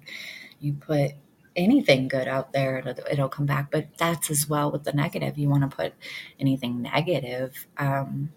you 0.59 0.73
put 0.73 1.13
anything 1.55 2.07
good 2.07 2.27
out 2.27 2.51
there, 2.53 2.79
it'll, 2.79 3.05
it'll 3.09 3.29
come 3.29 3.45
back. 3.45 3.71
But 3.71 3.87
that's 3.97 4.29
as 4.29 4.49
well 4.49 4.71
with 4.71 4.83
the 4.83 4.93
negative. 4.93 5.37
You 5.37 5.49
want 5.49 5.69
to 5.69 5.75
put 5.75 5.93
anything 6.39 6.81
negative, 6.81 7.67
um, 7.77 8.31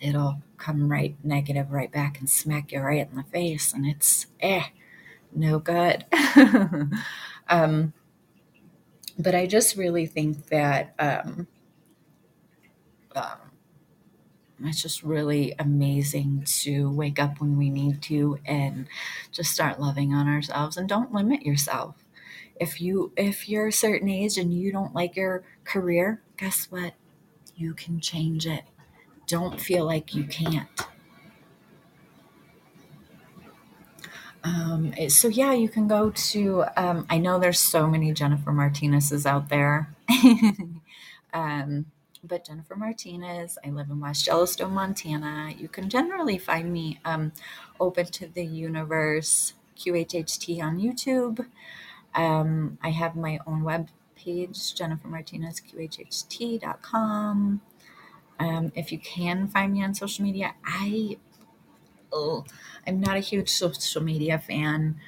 it'll 0.00 0.42
come 0.56 0.90
right 0.90 1.16
negative 1.24 1.70
right 1.70 1.90
back 1.90 2.18
and 2.18 2.28
smack 2.28 2.72
you 2.72 2.80
right 2.80 3.08
in 3.08 3.16
the 3.16 3.24
face, 3.24 3.72
and 3.72 3.86
it's 3.86 4.26
eh, 4.40 4.64
no 5.34 5.58
good. 5.58 6.04
um, 7.48 7.92
but 9.18 9.34
I 9.34 9.46
just 9.46 9.76
really 9.76 10.06
think 10.06 10.46
that 10.48 10.94
um, 10.98 11.46
um, 13.14 13.38
it's 14.62 14.82
just 14.82 15.02
really 15.02 15.54
amazing 15.58 16.44
to 16.46 16.90
wake 16.90 17.18
up 17.18 17.40
when 17.40 17.56
we 17.56 17.70
need 17.70 18.02
to 18.02 18.38
and 18.44 18.86
just 19.32 19.52
start 19.52 19.80
loving 19.80 20.12
on 20.12 20.28
ourselves 20.28 20.76
and 20.76 20.88
don't 20.88 21.12
limit 21.12 21.42
yourself. 21.42 21.96
If 22.56 22.80
you 22.80 23.12
if 23.16 23.48
you're 23.48 23.68
a 23.68 23.72
certain 23.72 24.08
age 24.08 24.36
and 24.36 24.52
you 24.52 24.70
don't 24.70 24.94
like 24.94 25.16
your 25.16 25.44
career 25.64 26.22
guess 26.36 26.66
what? 26.70 26.94
You 27.56 27.74
can 27.74 28.00
change 28.00 28.46
it 28.46 28.64
don't 29.30 29.60
feel 29.60 29.84
like 29.84 30.14
you 30.14 30.24
can't 30.24 30.68
um, 34.42 34.92
so 35.08 35.28
yeah 35.28 35.52
you 35.52 35.68
can 35.68 35.88
go 35.88 36.10
to 36.10 36.64
um, 36.76 37.06
i 37.08 37.18
know 37.18 37.38
there's 37.38 37.60
so 37.60 37.86
many 37.86 38.12
jennifer 38.12 38.52
martinez's 38.52 39.26
out 39.26 39.48
there 39.48 39.94
um, 41.32 41.86
but 42.22 42.44
Jennifer 42.44 42.76
Martinez. 42.76 43.56
I 43.64 43.70
live 43.70 43.88
in 43.90 43.98
West 44.00 44.26
Yellowstone, 44.26 44.72
Montana. 44.72 45.54
You 45.56 45.68
can 45.68 45.88
generally 45.88 46.36
find 46.38 46.70
me 46.72 46.98
um, 47.04 47.30
open 47.78 48.06
to 48.06 48.26
the 48.26 48.44
universe 48.44 49.52
QHHT 49.78 50.60
on 50.62 50.78
YouTube. 50.78 51.46
Um, 52.14 52.78
I 52.82 52.90
have 52.90 53.16
my 53.16 53.38
own 53.46 53.62
web 53.62 53.88
page, 54.16 54.74
jennifermartinezqhht.com. 54.74 57.60
Um, 58.40 58.72
if 58.74 58.90
you 58.90 58.98
can 58.98 59.48
find 59.48 59.72
me 59.72 59.84
on 59.84 59.94
social 59.94 60.24
media, 60.24 60.54
I 60.64 61.18
oh, 62.12 62.44
I'm 62.86 63.00
not 63.00 63.16
a 63.16 63.20
huge 63.20 63.50
social 63.50 64.02
media 64.02 64.38
fan 64.38 65.00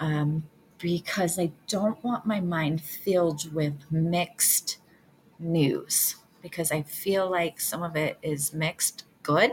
um, 0.00 0.44
because 0.78 1.38
I 1.38 1.52
don't 1.68 2.02
want 2.04 2.26
my 2.26 2.40
mind 2.40 2.82
filled 2.82 3.52
with 3.54 3.90
mixed 3.90 4.78
news 5.38 6.16
because 6.42 6.72
I 6.72 6.82
feel 6.82 7.30
like 7.30 7.60
some 7.60 7.82
of 7.82 7.96
it 7.96 8.18
is 8.22 8.52
mixed 8.52 9.04
good 9.22 9.52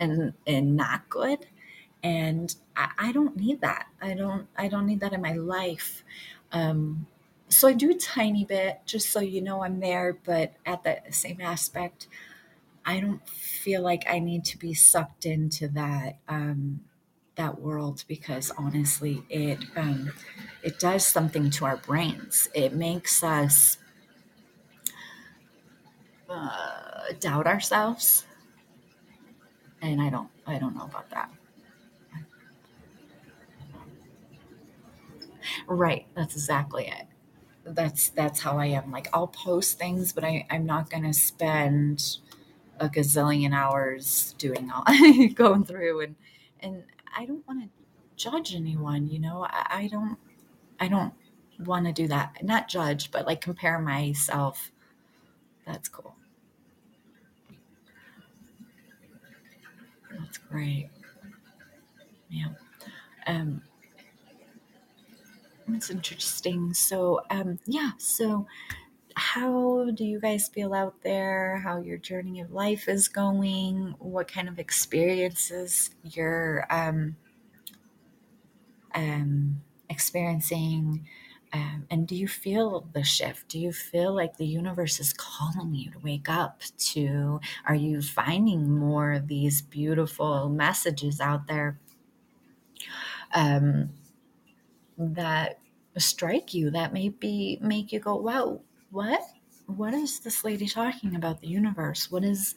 and 0.00 0.32
and 0.46 0.76
not 0.76 1.08
good 1.08 1.46
and 2.02 2.54
I, 2.76 3.10
don't 3.10 3.36
need 3.36 3.60
that. 3.62 3.88
I 4.00 4.14
don't 4.14 4.46
I 4.56 4.68
don't 4.68 4.86
need 4.86 5.00
that 5.00 5.12
in 5.12 5.20
my 5.20 5.32
life. 5.32 6.04
Um, 6.52 7.06
so 7.48 7.66
I 7.66 7.72
do 7.72 7.90
a 7.90 7.94
tiny 7.94 8.44
bit 8.44 8.80
just 8.86 9.10
so 9.10 9.20
you 9.20 9.40
know 9.40 9.64
I'm 9.64 9.80
there 9.80 10.16
but 10.24 10.54
at 10.66 10.84
the 10.84 11.00
same 11.10 11.40
aspect 11.40 12.06
I 12.88 13.00
don't 13.00 13.28
feel 13.28 13.82
like 13.82 14.04
I 14.08 14.18
need 14.18 14.46
to 14.46 14.58
be 14.58 14.72
sucked 14.72 15.26
into 15.26 15.68
that 15.68 16.16
um, 16.26 16.80
that 17.36 17.60
world 17.60 18.02
because 18.08 18.50
honestly 18.56 19.22
it 19.28 19.58
um, 19.76 20.10
it 20.62 20.78
does 20.78 21.06
something 21.06 21.50
to 21.50 21.66
our 21.66 21.76
brains. 21.76 22.48
It 22.54 22.72
makes 22.72 23.22
us 23.22 23.76
uh, 26.30 27.12
doubt 27.20 27.46
ourselves. 27.46 28.24
And 29.82 30.00
i 30.02 30.10
don't 30.10 30.28
i 30.46 30.58
don't 30.58 30.74
know 30.76 30.84
about 30.84 31.10
that. 31.10 31.30
Right 35.66 36.06
that's 36.14 36.34
exactly 36.34 36.86
it. 36.86 37.06
That's 37.64 38.10
that's 38.10 38.40
how 38.40 38.58
i 38.58 38.66
am. 38.66 38.90
Like 38.90 39.08
i'll 39.12 39.28
post 39.28 39.78
things 39.78 40.12
but 40.12 40.24
I, 40.24 40.46
i'm 40.50 40.66
not 40.66 40.90
to 41.04 41.12
spend 41.12 42.18
a 42.80 42.88
gazillion 42.88 43.52
hours 43.54 44.34
doing 44.38 44.70
all 44.70 44.84
going 45.34 45.64
through 45.64 46.00
and 46.00 46.16
and 46.60 46.82
i 47.16 47.24
don't 47.24 47.46
want 47.46 47.62
to 47.62 47.68
judge 48.16 48.54
anyone 48.54 49.08
you 49.08 49.18
know 49.18 49.46
I, 49.48 49.66
I 49.70 49.88
don't 49.88 50.18
i 50.80 50.88
don't 50.88 51.12
want 51.60 51.86
to 51.86 51.92
do 51.92 52.08
that 52.08 52.42
not 52.44 52.68
judge 52.68 53.10
but 53.10 53.26
like 53.26 53.40
compare 53.40 53.78
myself 53.78 54.72
that's 55.66 55.88
cool 55.88 56.14
That's 60.10 60.38
great. 60.38 60.90
Yeah. 62.28 62.48
Um, 63.26 63.62
it's 65.68 65.90
interesting. 65.90 66.74
So, 66.74 67.20
um, 67.30 67.58
yeah. 67.66 67.90
So, 67.98 68.46
how 69.18 69.90
do 69.90 70.04
you 70.04 70.20
guys 70.20 70.48
feel 70.48 70.72
out 70.74 71.02
there? 71.02 71.58
How 71.58 71.80
your 71.80 71.98
journey 71.98 72.40
of 72.40 72.52
life 72.52 72.88
is 72.88 73.08
going? 73.08 73.94
What 73.98 74.28
kind 74.32 74.48
of 74.48 74.58
experiences 74.58 75.90
you're 76.02 76.66
um, 76.70 77.16
um, 78.94 79.62
experiencing? 79.88 81.06
Um, 81.52 81.86
and 81.90 82.06
do 82.06 82.14
you 82.14 82.28
feel 82.28 82.88
the 82.92 83.02
shift? 83.02 83.48
Do 83.48 83.58
you 83.58 83.72
feel 83.72 84.14
like 84.14 84.36
the 84.36 84.46
universe 84.46 85.00
is 85.00 85.12
calling 85.14 85.74
you 85.74 85.90
to 85.92 85.98
wake 85.98 86.28
up? 86.28 86.60
To 86.92 87.40
are 87.66 87.74
you 87.74 88.02
finding 88.02 88.70
more 88.78 89.12
of 89.12 89.28
these 89.28 89.62
beautiful 89.62 90.48
messages 90.50 91.20
out 91.20 91.46
there 91.46 91.78
um, 93.34 93.90
that 94.96 95.58
strike 95.96 96.54
you? 96.54 96.70
That 96.70 96.92
maybe 96.92 97.58
make 97.60 97.92
you 97.92 98.00
go, 98.00 98.16
"Wow, 98.16 98.60
what? 98.90 99.20
What 99.66 99.92
is 99.92 100.20
this 100.20 100.44
lady 100.44 100.66
talking 100.66 101.14
about? 101.14 101.40
The 101.40 101.48
universe? 101.48 102.10
What 102.10 102.24
is? 102.24 102.54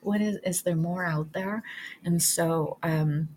What 0.00 0.20
is? 0.20 0.38
Is 0.44 0.62
there 0.62 0.76
more 0.76 1.04
out 1.04 1.32
there?" 1.32 1.62
And 2.04 2.22
so. 2.22 2.78
Um, 2.82 3.28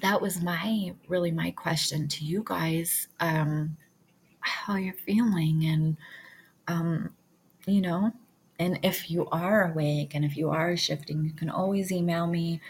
that 0.00 0.20
was 0.22 0.42
my 0.42 0.94
really 1.08 1.30
my 1.30 1.50
question 1.50 2.08
to 2.08 2.24
you 2.24 2.42
guys 2.46 3.08
um 3.20 3.76
how 4.40 4.76
you're 4.76 4.94
feeling 4.94 5.64
and 5.66 5.96
um 6.68 7.10
you 7.66 7.80
know 7.80 8.12
and 8.58 8.78
if 8.82 9.10
you 9.10 9.28
are 9.30 9.70
awake 9.70 10.14
and 10.14 10.24
if 10.24 10.36
you 10.36 10.50
are 10.50 10.76
shifting 10.76 11.24
you 11.24 11.32
can 11.32 11.50
always 11.50 11.92
email 11.92 12.26
me 12.26 12.60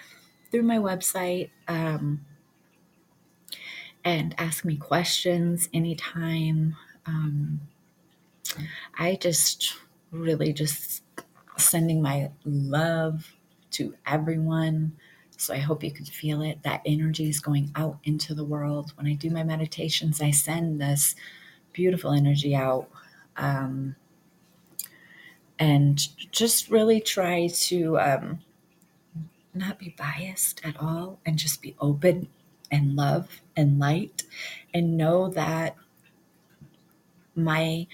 through 0.50 0.62
my 0.62 0.78
website 0.78 1.50
um 1.68 2.24
and 4.04 4.34
ask 4.38 4.64
me 4.64 4.76
questions 4.76 5.68
anytime 5.72 6.76
um 7.06 7.60
i 8.98 9.16
just 9.20 9.74
really 10.10 10.52
just 10.52 11.02
sending 11.56 12.02
my 12.02 12.30
love 12.44 13.34
to 13.70 13.94
everyone 14.06 14.92
so 15.42 15.52
I 15.52 15.58
hope 15.58 15.82
you 15.82 15.90
can 15.90 16.04
feel 16.04 16.40
it. 16.40 16.62
That 16.62 16.82
energy 16.86 17.28
is 17.28 17.40
going 17.40 17.72
out 17.74 17.98
into 18.04 18.32
the 18.32 18.44
world. 18.44 18.92
When 18.96 19.08
I 19.08 19.14
do 19.14 19.28
my 19.28 19.42
meditations, 19.42 20.22
I 20.22 20.30
send 20.30 20.80
this 20.80 21.16
beautiful 21.72 22.12
energy 22.12 22.54
out. 22.54 22.88
Um, 23.36 23.96
and 25.58 25.98
just 26.30 26.70
really 26.70 27.00
try 27.00 27.48
to 27.48 27.98
um, 27.98 28.38
not 29.52 29.80
be 29.80 29.96
biased 29.98 30.60
at 30.64 30.80
all 30.80 31.18
and 31.26 31.38
just 31.38 31.60
be 31.60 31.74
open 31.80 32.28
and 32.70 32.94
love 32.94 33.40
and 33.56 33.80
light 33.80 34.22
and 34.72 34.96
know 34.96 35.28
that 35.28 35.74
my 37.34 37.88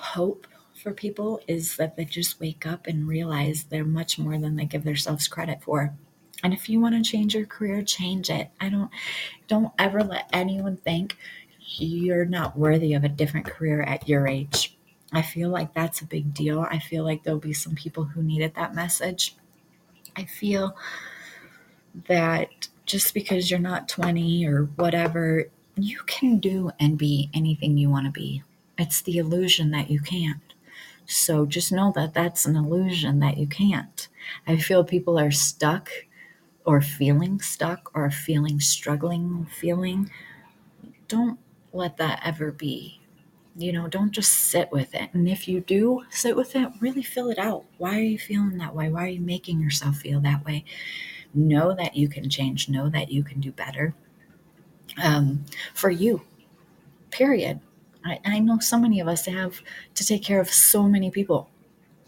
hope 0.00 0.46
for 0.74 0.92
people 0.92 1.40
is 1.46 1.76
that 1.76 1.96
they 1.96 2.04
just 2.04 2.40
wake 2.40 2.66
up 2.66 2.86
and 2.86 3.06
realize 3.06 3.64
they're 3.64 3.84
much 3.84 4.18
more 4.18 4.38
than 4.38 4.56
they 4.56 4.64
give 4.64 4.84
themselves 4.84 5.28
credit 5.28 5.62
for 5.62 5.94
and 6.42 6.54
if 6.54 6.68
you 6.68 6.80
want 6.80 6.94
to 6.94 7.08
change 7.10 7.34
your 7.34 7.46
career, 7.46 7.82
change 7.82 8.30
it. 8.30 8.50
I 8.60 8.68
don't 8.68 8.90
don't 9.48 9.72
ever 9.78 10.02
let 10.02 10.28
anyone 10.32 10.76
think 10.78 11.16
you're 11.76 12.24
not 12.24 12.58
worthy 12.58 12.94
of 12.94 13.04
a 13.04 13.08
different 13.08 13.46
career 13.46 13.82
at 13.82 14.08
your 14.08 14.26
age. 14.26 14.76
I 15.12 15.22
feel 15.22 15.50
like 15.50 15.74
that's 15.74 16.00
a 16.00 16.06
big 16.06 16.32
deal. 16.32 16.60
I 16.60 16.78
feel 16.78 17.04
like 17.04 17.22
there'll 17.22 17.40
be 17.40 17.52
some 17.52 17.74
people 17.74 18.04
who 18.04 18.22
needed 18.22 18.54
that 18.54 18.74
message. 18.74 19.36
I 20.16 20.24
feel 20.24 20.76
that 22.06 22.68
just 22.86 23.12
because 23.14 23.50
you're 23.50 23.60
not 23.60 23.88
20 23.88 24.46
or 24.46 24.64
whatever, 24.76 25.48
you 25.76 25.98
can 26.06 26.38
do 26.38 26.70
and 26.78 26.96
be 26.96 27.28
anything 27.34 27.76
you 27.76 27.90
want 27.90 28.06
to 28.06 28.12
be. 28.12 28.42
It's 28.80 29.02
the 29.02 29.18
illusion 29.18 29.70
that 29.72 29.90
you 29.90 30.00
can't. 30.00 30.54
So 31.06 31.46
just 31.46 31.72
know 31.72 31.92
that 31.96 32.14
that's 32.14 32.46
an 32.46 32.56
illusion 32.56 33.20
that 33.20 33.38
you 33.38 33.46
can't. 33.46 34.08
I 34.46 34.56
feel 34.56 34.84
people 34.84 35.18
are 35.20 35.30
stuck 35.30 35.90
or 36.64 36.80
feeling 36.80 37.40
stuck 37.40 37.90
or 37.94 38.10
feeling 38.10 38.60
struggling 38.60 39.46
feeling, 39.46 40.10
don't 41.08 41.38
let 41.72 41.96
that 41.98 42.22
ever 42.24 42.52
be. 42.52 43.00
You 43.56 43.72
know, 43.72 43.88
don't 43.88 44.12
just 44.12 44.32
sit 44.32 44.70
with 44.72 44.94
it. 44.94 45.10
And 45.12 45.28
if 45.28 45.48
you 45.48 45.60
do 45.60 46.04
sit 46.10 46.36
with 46.36 46.56
it, 46.56 46.70
really 46.80 47.02
fill 47.02 47.30
it 47.30 47.38
out. 47.38 47.64
Why 47.78 47.98
are 47.98 48.02
you 48.02 48.18
feeling 48.18 48.58
that 48.58 48.74
way? 48.74 48.90
Why 48.90 49.04
are 49.04 49.08
you 49.08 49.20
making 49.20 49.60
yourself 49.60 49.98
feel 49.98 50.20
that 50.20 50.44
way? 50.44 50.64
Know 51.34 51.74
that 51.74 51.96
you 51.96 52.08
can 52.08 52.30
change, 52.30 52.68
know 52.68 52.88
that 52.90 53.10
you 53.12 53.24
can 53.24 53.40
do 53.40 53.52
better 53.52 53.94
um, 55.02 55.44
for 55.74 55.90
you, 55.90 56.22
period. 57.10 57.60
I, 58.04 58.20
I 58.24 58.38
know 58.38 58.58
so 58.58 58.78
many 58.78 59.00
of 59.00 59.08
us 59.08 59.26
have 59.26 59.60
to 59.94 60.06
take 60.06 60.22
care 60.22 60.40
of 60.40 60.50
so 60.50 60.84
many 60.84 61.10
people, 61.10 61.50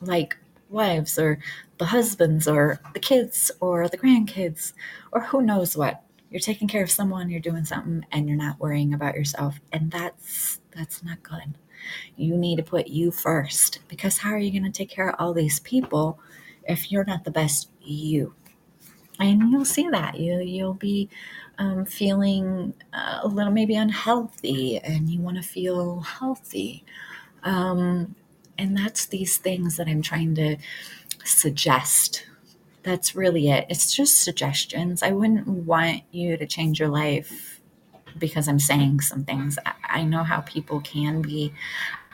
like 0.00 0.36
wives 0.68 1.18
or 1.18 1.38
the 1.78 1.86
husbands 1.86 2.48
or 2.48 2.80
the 2.94 3.00
kids 3.00 3.50
or 3.60 3.88
the 3.88 3.98
grandkids 3.98 4.72
or 5.12 5.20
who 5.20 5.42
knows 5.42 5.76
what 5.76 6.02
you're 6.30 6.40
taking 6.40 6.66
care 6.66 6.82
of 6.82 6.90
someone 6.90 7.28
you're 7.28 7.40
doing 7.40 7.64
something 7.64 8.06
and 8.10 8.26
you're 8.26 8.38
not 8.38 8.58
worrying 8.58 8.94
about 8.94 9.14
yourself 9.14 9.60
and 9.72 9.90
that's 9.90 10.60
that's 10.74 11.02
not 11.04 11.22
good 11.22 11.58
you 12.16 12.38
need 12.38 12.56
to 12.56 12.62
put 12.62 12.86
you 12.86 13.10
first 13.10 13.80
because 13.88 14.16
how 14.16 14.30
are 14.30 14.38
you 14.38 14.50
going 14.50 14.64
to 14.64 14.70
take 14.70 14.88
care 14.88 15.10
of 15.10 15.16
all 15.18 15.34
these 15.34 15.60
people 15.60 16.18
if 16.68 16.90
you're 16.90 17.04
not 17.04 17.24
the 17.24 17.30
best 17.30 17.68
you. 17.80 18.34
And 19.18 19.50
you'll 19.50 19.64
see 19.64 19.88
that. 19.90 20.18
You, 20.18 20.40
you'll 20.40 20.74
be 20.74 21.08
um, 21.58 21.84
feeling 21.84 22.74
uh, 22.92 23.20
a 23.22 23.28
little 23.28 23.52
maybe 23.52 23.76
unhealthy 23.76 24.78
and 24.78 25.08
you 25.10 25.20
want 25.20 25.36
to 25.36 25.42
feel 25.42 26.00
healthy. 26.00 26.84
Um, 27.42 28.14
and 28.58 28.76
that's 28.76 29.06
these 29.06 29.38
things 29.38 29.76
that 29.76 29.88
I'm 29.88 30.02
trying 30.02 30.34
to 30.36 30.56
suggest. 31.24 32.26
That's 32.82 33.14
really 33.14 33.48
it. 33.48 33.66
It's 33.68 33.94
just 33.94 34.22
suggestions. 34.22 35.02
I 35.02 35.10
wouldn't 35.12 35.46
want 35.46 36.02
you 36.10 36.36
to 36.36 36.46
change 36.46 36.80
your 36.80 36.88
life 36.88 37.60
because 38.18 38.48
I'm 38.48 38.58
saying 38.58 39.00
some 39.00 39.24
things. 39.24 39.58
I 39.84 40.02
know 40.04 40.24
how 40.24 40.40
people 40.40 40.80
can 40.80 41.22
be. 41.22 41.52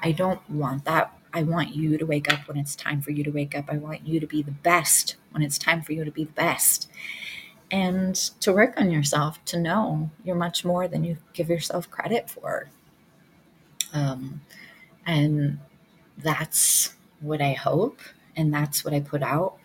I 0.02 0.12
don't 0.12 0.48
want 0.48 0.84
that. 0.84 1.12
I 1.32 1.42
want 1.42 1.74
you 1.74 1.98
to 1.98 2.06
wake 2.06 2.32
up 2.32 2.48
when 2.48 2.56
it's 2.56 2.74
time 2.76 3.00
for 3.00 3.10
you 3.10 3.22
to 3.24 3.30
wake 3.30 3.56
up. 3.56 3.66
I 3.68 3.76
want 3.76 4.06
you 4.06 4.20
to 4.20 4.26
be 4.26 4.42
the 4.42 4.50
best 4.50 5.16
when 5.30 5.42
it's 5.42 5.58
time 5.58 5.82
for 5.82 5.92
you 5.92 6.04
to 6.04 6.10
be 6.10 6.24
the 6.24 6.32
best. 6.32 6.90
And 7.70 8.14
to 8.40 8.52
work 8.52 8.80
on 8.80 8.90
yourself, 8.90 9.44
to 9.46 9.58
know 9.58 10.10
you're 10.24 10.34
much 10.36 10.64
more 10.64 10.88
than 10.88 11.04
you 11.04 11.18
give 11.34 11.50
yourself 11.50 11.90
credit 11.90 12.30
for. 12.30 12.70
Um, 13.92 14.40
and 15.06 15.58
that's 16.16 16.94
what 17.20 17.40
I 17.40 17.52
hope, 17.52 18.00
and 18.36 18.52
that's 18.52 18.84
what 18.84 18.94
I 18.94 19.00
put 19.00 19.22
out. 19.22 19.58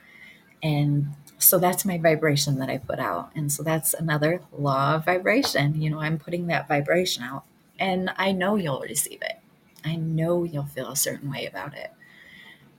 And 0.62 1.08
so 1.38 1.60
that's 1.60 1.86
my 1.86 1.97
vibration 1.97 2.60
that 2.60 2.70
I 2.70 2.78
put 2.78 2.99
out. 2.99 3.32
And 3.36 3.51
so 3.51 3.64
that's 3.64 3.93
another 3.93 4.41
law 4.58 4.95
of 4.95 5.06
vibration. 5.06 5.82
You 5.82 5.89
know, 5.89 5.99
I'm 5.99 6.18
putting 6.18 6.47
that 6.47 6.68
vibration 6.68 7.24
out, 7.24 7.43
and 7.80 8.12
I 8.18 8.32
know 8.32 8.56
you'll 8.56 8.80
receive 8.80 9.22
it. 9.22 9.39
I 9.86 9.95
know 9.95 10.43
you'll 10.43 10.66
feel 10.66 10.91
a 10.91 10.95
certain 10.95 11.30
way 11.30 11.45
about 11.45 11.76
it. 11.76 11.91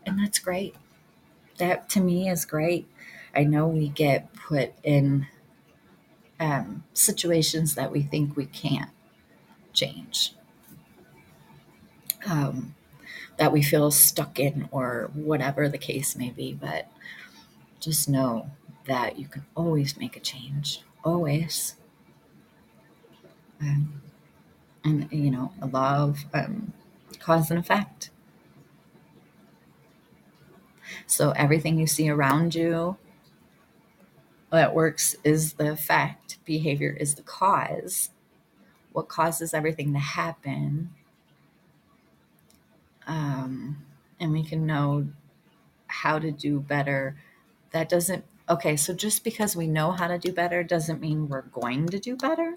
And 0.07 0.19
that's 0.19 0.39
great. 0.39 0.75
That 1.59 1.89
to 1.91 2.01
me 2.01 2.29
is 2.29 2.45
great. 2.45 2.89
I 3.35 3.45
know 3.45 3.67
we 3.67 3.89
get 3.89 4.33
put 4.35 4.73
in 4.83 5.27
um, 6.41 6.85
situations 6.93 7.75
that 7.75 7.91
we 7.91 8.03
think 8.03 8.37
we 8.37 8.47
can't 8.47 8.91
change. 9.73 10.35
Um, 12.27 12.75
that 13.37 13.53
we 13.53 13.63
feel 13.63 13.91
stuck 13.91 14.39
in 14.39 14.69
or 14.71 15.11
whatever 15.15 15.69
the 15.69 15.79
case 15.79 16.17
may 16.17 16.31
be. 16.31 16.53
But 16.53 16.89
just 17.81 18.09
know 18.09 18.51
that 18.87 19.19
you 19.19 19.27
can 19.27 19.45
always 19.55 19.97
make 19.97 20.17
a 20.17 20.21
change, 20.21 20.83
always. 21.05 21.77
Um, 23.61 24.03
and, 24.85 25.09
you 25.11 25.31
know, 25.31 25.53
a 25.61 25.67
law 25.67 26.05
of 26.05 26.25
um, 26.35 26.73
cause 27.19 27.51
and 27.51 27.59
effect. 27.59 28.11
So 31.07 31.31
everything 31.31 31.79
you 31.79 31.87
see 31.87 32.09
around 32.09 32.55
you 32.55 32.97
that 34.55 34.75
works 34.75 35.17
is 35.25 35.55
the 35.55 35.73
effect, 35.73 36.39
behavior 36.45 36.97
is 36.99 37.15
the 37.15 37.23
cause. 37.23 38.11
What 38.93 39.09
causes 39.09 39.55
everything 39.55 39.93
to 39.93 39.99
happen 39.99 40.91
um, 43.07 43.85
and 44.21 44.33
we 44.33 44.43
can 44.45 44.67
know 44.67 45.09
how 45.87 46.19
to 46.19 46.31
do 46.31 46.61
better. 46.61 47.17
That 47.73 47.89
doesn't, 47.89 48.25
okay, 48.49 48.77
so 48.77 48.95
just 48.95 49.25
because 49.25 49.57
we 49.57 49.67
know 49.67 49.93
how 49.93 50.09
to 50.09 50.19
do 50.19 50.33
better 50.33 50.63
doesn't 50.63 51.01
mean 51.01 51.29
we're 51.29 51.43
going 51.43 51.87
to 51.89 51.99
do 51.99 52.17
better. 52.17 52.57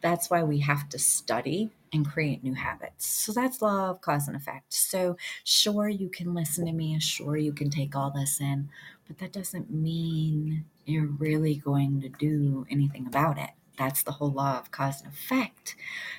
That's 0.00 0.30
why 0.30 0.42
we 0.42 0.60
have 0.60 0.88
to 0.90 0.98
study 0.98 1.70
and 1.92 2.06
create 2.06 2.44
new 2.44 2.54
habits. 2.54 3.06
So 3.06 3.32
that's 3.32 3.62
law 3.62 3.90
of 3.90 4.00
cause 4.00 4.28
and 4.28 4.36
effect. 4.36 4.72
So, 4.72 5.16
sure, 5.44 5.88
you 5.88 6.08
can 6.08 6.34
listen 6.34 6.66
to 6.66 6.72
me, 6.72 6.98
sure, 7.00 7.36
you 7.36 7.52
can 7.52 7.70
take 7.70 7.96
all 7.96 8.10
this 8.10 8.40
in, 8.40 8.68
but 9.06 9.18
that 9.18 9.32
doesn't 9.32 9.70
mean 9.70 10.64
you're 10.86 11.06
really 11.06 11.56
going 11.56 12.00
to 12.00 12.08
do 12.08 12.66
anything 12.70 13.06
about 13.06 13.38
it. 13.38 13.50
That's 13.76 14.02
the 14.02 14.12
whole 14.12 14.30
law 14.30 14.58
of 14.58 14.70
cause 14.70 15.02
and 15.02 15.12
effect. 15.12 15.76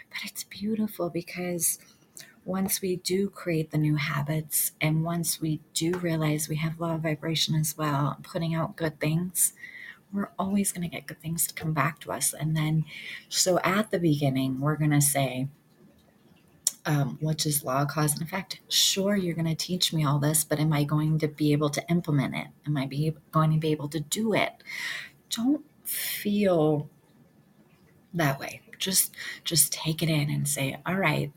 But 0.09 0.19
it's 0.29 0.43
beautiful 0.43 1.09
because 1.09 1.79
once 2.45 2.81
we 2.81 2.95
do 2.97 3.29
create 3.29 3.71
the 3.71 3.77
new 3.77 3.95
habits 3.95 4.71
and 4.79 5.03
once 5.03 5.41
we 5.41 5.59
do 5.73 5.91
realize 5.97 6.47
we 6.47 6.55
have 6.57 6.79
law 6.79 6.95
of 6.95 7.01
vibration 7.01 7.55
as 7.55 7.77
well, 7.77 8.17
putting 8.23 8.53
out 8.53 8.75
good 8.75 8.99
things, 8.99 9.53
we're 10.13 10.29
always 10.39 10.71
going 10.71 10.89
to 10.89 10.95
get 10.95 11.07
good 11.07 11.21
things 11.21 11.47
to 11.47 11.53
come 11.53 11.73
back 11.73 11.99
to 11.99 12.11
us. 12.11 12.33
And 12.33 12.55
then, 12.55 12.85
so 13.27 13.59
at 13.59 13.91
the 13.91 13.99
beginning, 13.99 14.61
we're 14.61 14.77
going 14.77 14.91
to 14.91 15.01
say, 15.01 15.47
um, 16.87 17.17
which 17.21 17.45
is 17.45 17.65
law, 17.65 17.85
cause, 17.85 18.13
and 18.13 18.21
effect. 18.21 18.61
Sure, 18.69 19.15
you're 19.15 19.35
going 19.35 19.45
to 19.45 19.55
teach 19.55 19.91
me 19.91 20.05
all 20.05 20.19
this, 20.19 20.45
but 20.45 20.59
am 20.59 20.71
I 20.71 20.85
going 20.85 21.19
to 21.19 21.27
be 21.27 21.51
able 21.51 21.69
to 21.71 21.85
implement 21.89 22.33
it? 22.33 22.47
Am 22.65 22.77
I 22.77 22.85
be, 22.85 23.13
going 23.31 23.51
to 23.51 23.59
be 23.59 23.71
able 23.71 23.89
to 23.89 23.99
do 23.99 24.33
it? 24.33 24.53
Don't 25.29 25.65
feel 25.83 26.89
that 28.13 28.39
way. 28.39 28.61
Just, 28.79 29.13
just 29.43 29.73
take 29.73 30.01
it 30.01 30.09
in 30.09 30.29
and 30.29 30.47
say, 30.47 30.77
all 30.85 30.95
right, 30.95 31.31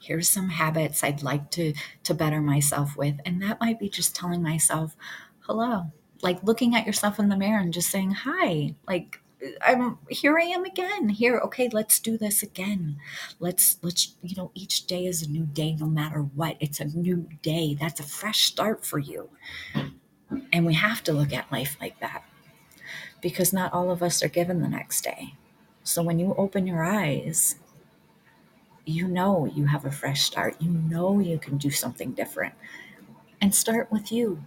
here's 0.00 0.28
some 0.28 0.50
habits 0.50 1.04
I'd 1.04 1.22
like 1.22 1.50
to 1.52 1.72
to 2.02 2.12
better 2.12 2.42
myself 2.42 2.94
with 2.94 3.14
and 3.24 3.40
that 3.42 3.58
might 3.58 3.78
be 3.78 3.88
just 3.88 4.14
telling 4.14 4.42
myself 4.42 4.94
hello 5.46 5.84
like 6.20 6.42
looking 6.42 6.74
at 6.74 6.84
yourself 6.84 7.18
in 7.18 7.30
the 7.30 7.36
mirror 7.38 7.58
and 7.58 7.72
just 7.72 7.90
saying 7.90 8.10
hi 8.10 8.74
like 8.86 9.22
I'm 9.62 9.98
here 10.08 10.38
I 10.38 10.44
am 10.44 10.64
again 10.64 11.08
here 11.08 11.38
okay 11.40 11.68
let's 11.72 11.98
do 12.00 12.16
this 12.18 12.42
again 12.42 12.96
let's 13.38 13.78
let's 13.82 14.14
you 14.22 14.36
know 14.36 14.50
each 14.54 14.86
day 14.86 15.06
is 15.06 15.22
a 15.22 15.30
new 15.30 15.44
day 15.44 15.76
no 15.78 15.86
matter 15.86 16.20
what 16.20 16.56
it's 16.60 16.80
a 16.80 16.84
new 16.86 17.28
day 17.42 17.76
that's 17.78 18.00
a 18.00 18.04
fresh 18.04 18.44
start 18.44 18.84
for 18.84 18.98
you 18.98 19.30
and 20.52 20.66
we 20.66 20.74
have 20.74 21.02
to 21.04 21.12
look 21.12 21.32
at 21.32 21.50
life 21.52 21.76
like 21.80 21.98
that 22.00 22.24
because 23.20 23.52
not 23.52 23.72
all 23.72 23.90
of 23.90 24.02
us 24.02 24.22
are 24.22 24.28
given 24.28 24.62
the 24.62 24.68
next 24.68 25.02
day 25.02 25.34
so 25.82 26.02
when 26.02 26.18
you 26.18 26.34
open 26.38 26.66
your 26.66 26.82
eyes 26.82 27.56
you 28.86 29.08
know 29.08 29.46
you 29.46 29.66
have 29.66 29.84
a 29.84 29.90
fresh 29.90 30.22
start. 30.22 30.56
You 30.60 30.70
know 30.70 31.18
you 31.20 31.38
can 31.38 31.58
do 31.58 31.70
something 31.70 32.12
different. 32.12 32.54
And 33.40 33.54
start 33.54 33.90
with 33.90 34.12
you. 34.12 34.44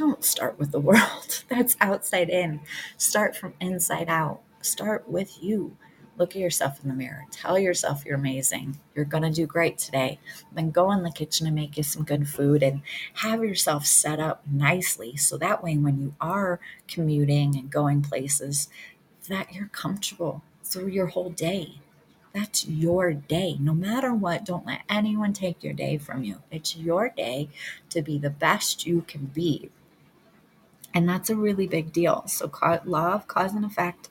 Don't 0.00 0.24
start 0.24 0.58
with 0.58 0.72
the 0.72 0.80
world. 0.80 1.44
That's 1.50 1.76
outside 1.78 2.30
in. 2.30 2.60
Start 2.96 3.36
from 3.36 3.52
inside 3.60 4.08
out. 4.08 4.40
Start 4.62 5.06
with 5.06 5.42
you. 5.42 5.76
Look 6.16 6.30
at 6.30 6.40
yourself 6.40 6.82
in 6.82 6.88
the 6.88 6.94
mirror. 6.94 7.26
Tell 7.30 7.58
yourself 7.58 8.06
you're 8.06 8.14
amazing. 8.14 8.80
You're 8.94 9.04
going 9.04 9.24
to 9.24 9.30
do 9.30 9.44
great 9.44 9.76
today. 9.76 10.18
Then 10.52 10.70
go 10.70 10.90
in 10.90 11.02
the 11.02 11.10
kitchen 11.10 11.46
and 11.46 11.54
make 11.54 11.76
you 11.76 11.82
some 11.82 12.04
good 12.04 12.26
food 12.30 12.62
and 12.62 12.80
have 13.16 13.44
yourself 13.44 13.84
set 13.84 14.18
up 14.18 14.42
nicely 14.50 15.18
so 15.18 15.36
that 15.36 15.62
way 15.62 15.76
when 15.76 16.00
you 16.00 16.14
are 16.18 16.60
commuting 16.88 17.54
and 17.54 17.70
going 17.70 18.00
places 18.00 18.70
that 19.28 19.52
you're 19.52 19.68
comfortable 19.68 20.42
through 20.64 20.88
your 20.88 21.08
whole 21.08 21.28
day 21.28 21.74
that's 22.32 22.64
your 22.64 23.12
day. 23.12 23.56
No 23.58 23.74
matter 23.74 24.14
what, 24.14 24.44
don't 24.44 24.64
let 24.64 24.82
anyone 24.88 25.32
take 25.32 25.64
your 25.64 25.72
day 25.72 25.98
from 25.98 26.22
you. 26.22 26.36
It's 26.52 26.76
your 26.76 27.08
day 27.08 27.48
to 27.88 28.02
be 28.02 28.18
the 28.18 28.30
best 28.30 28.86
you 28.86 29.02
can 29.02 29.26
be. 29.26 29.70
And 30.92 31.08
that's 31.08 31.30
a 31.30 31.36
really 31.36 31.66
big 31.66 31.92
deal. 31.92 32.24
So, 32.26 32.50
law 32.84 33.12
of 33.14 33.28
cause 33.28 33.52
and 33.54 33.64
effect, 33.64 34.08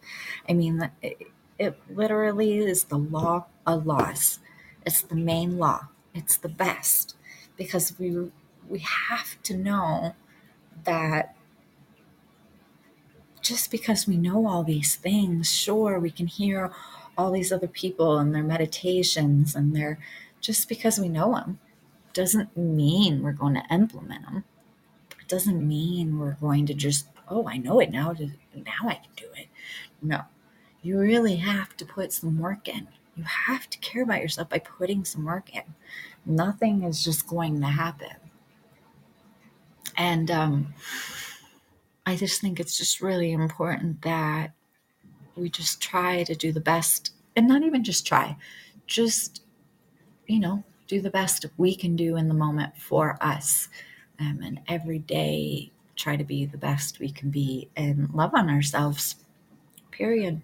I 0.47 0.53
mean, 0.53 0.89
it, 1.01 1.17
it 1.57 1.79
literally 1.89 2.59
is 2.59 2.85
the 2.85 2.97
law 2.97 3.45
of 3.67 3.85
laws. 3.85 4.39
It's 4.85 5.01
the 5.01 5.15
main 5.15 5.57
law. 5.57 5.89
It's 6.13 6.37
the 6.37 6.49
best 6.49 7.15
because 7.57 7.97
we 7.99 8.31
we 8.67 8.79
have 8.79 9.41
to 9.43 9.57
know 9.57 10.15
that 10.85 11.35
just 13.41 13.71
because 13.71 14.07
we 14.07 14.17
know 14.17 14.47
all 14.47 14.63
these 14.63 14.95
things, 14.95 15.51
sure, 15.51 15.99
we 15.99 16.11
can 16.11 16.27
hear 16.27 16.71
all 17.17 17.31
these 17.31 17.51
other 17.51 17.67
people 17.67 18.17
and 18.17 18.33
their 18.33 18.43
meditations 18.43 19.55
and 19.55 19.75
their 19.75 19.99
just 20.39 20.69
because 20.69 20.99
we 20.99 21.09
know 21.09 21.33
them 21.33 21.59
doesn't 22.13 22.55
mean 22.55 23.21
we're 23.21 23.31
going 23.33 23.55
to 23.55 23.63
implement 23.73 24.23
them. 24.23 24.43
Doesn't 25.29 25.65
mean 25.65 26.19
we're 26.19 26.33
going 26.33 26.65
to 26.65 26.73
just, 26.73 27.07
oh, 27.29 27.47
I 27.47 27.55
know 27.55 27.79
it 27.79 27.91
now. 27.91 28.11
Now 28.11 28.89
I 28.89 28.95
can 28.95 29.11
do 29.15 29.27
it. 29.37 29.47
No, 30.01 30.23
you 30.81 30.99
really 30.99 31.37
have 31.37 31.77
to 31.77 31.85
put 31.85 32.11
some 32.11 32.37
work 32.39 32.67
in. 32.67 32.89
You 33.15 33.23
have 33.23 33.69
to 33.69 33.77
care 33.79 34.03
about 34.03 34.21
yourself 34.21 34.49
by 34.49 34.59
putting 34.59 35.05
some 35.05 35.25
work 35.25 35.55
in. 35.55 35.63
Nothing 36.25 36.83
is 36.83 37.03
just 37.03 37.27
going 37.27 37.61
to 37.61 37.67
happen. 37.67 38.15
And 39.97 40.31
um, 40.31 40.73
I 42.05 42.15
just 42.15 42.41
think 42.41 42.59
it's 42.59 42.77
just 42.77 43.01
really 43.01 43.31
important 43.31 44.01
that 44.01 44.51
we 45.35 45.49
just 45.49 45.81
try 45.81 46.23
to 46.23 46.35
do 46.35 46.51
the 46.51 46.59
best 46.61 47.11
and 47.35 47.47
not 47.47 47.63
even 47.63 47.83
just 47.83 48.07
try, 48.07 48.35
just, 48.87 49.43
you 50.27 50.39
know, 50.39 50.63
do 50.87 51.01
the 51.01 51.09
best 51.09 51.45
we 51.57 51.75
can 51.75 51.95
do 51.95 52.15
in 52.15 52.27
the 52.27 52.33
moment 52.33 52.75
for 52.77 53.17
us. 53.21 53.67
Um, 54.19 54.41
and 54.43 54.59
every 54.67 54.99
day 54.99 55.71
try 55.95 56.15
to 56.15 56.23
be 56.23 56.45
the 56.45 56.57
best 56.57 56.99
we 56.99 57.09
can 57.09 57.29
be 57.29 57.69
and 57.75 58.09
love 58.13 58.31
on 58.33 58.49
ourselves, 58.49 59.15
period. 59.91 60.41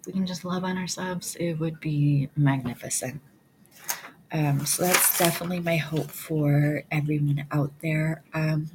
If 0.00 0.06
we 0.06 0.12
can 0.12 0.26
just 0.26 0.44
love 0.44 0.64
on 0.64 0.78
ourselves, 0.78 1.36
it 1.36 1.54
would 1.54 1.80
be 1.80 2.28
magnificent. 2.36 3.20
Um, 4.32 4.64
so 4.64 4.84
that's 4.84 5.18
definitely 5.18 5.60
my 5.60 5.76
hope 5.76 6.10
for 6.10 6.82
everyone 6.90 7.46
out 7.50 7.70
there. 7.80 8.22
Um, 8.32 8.70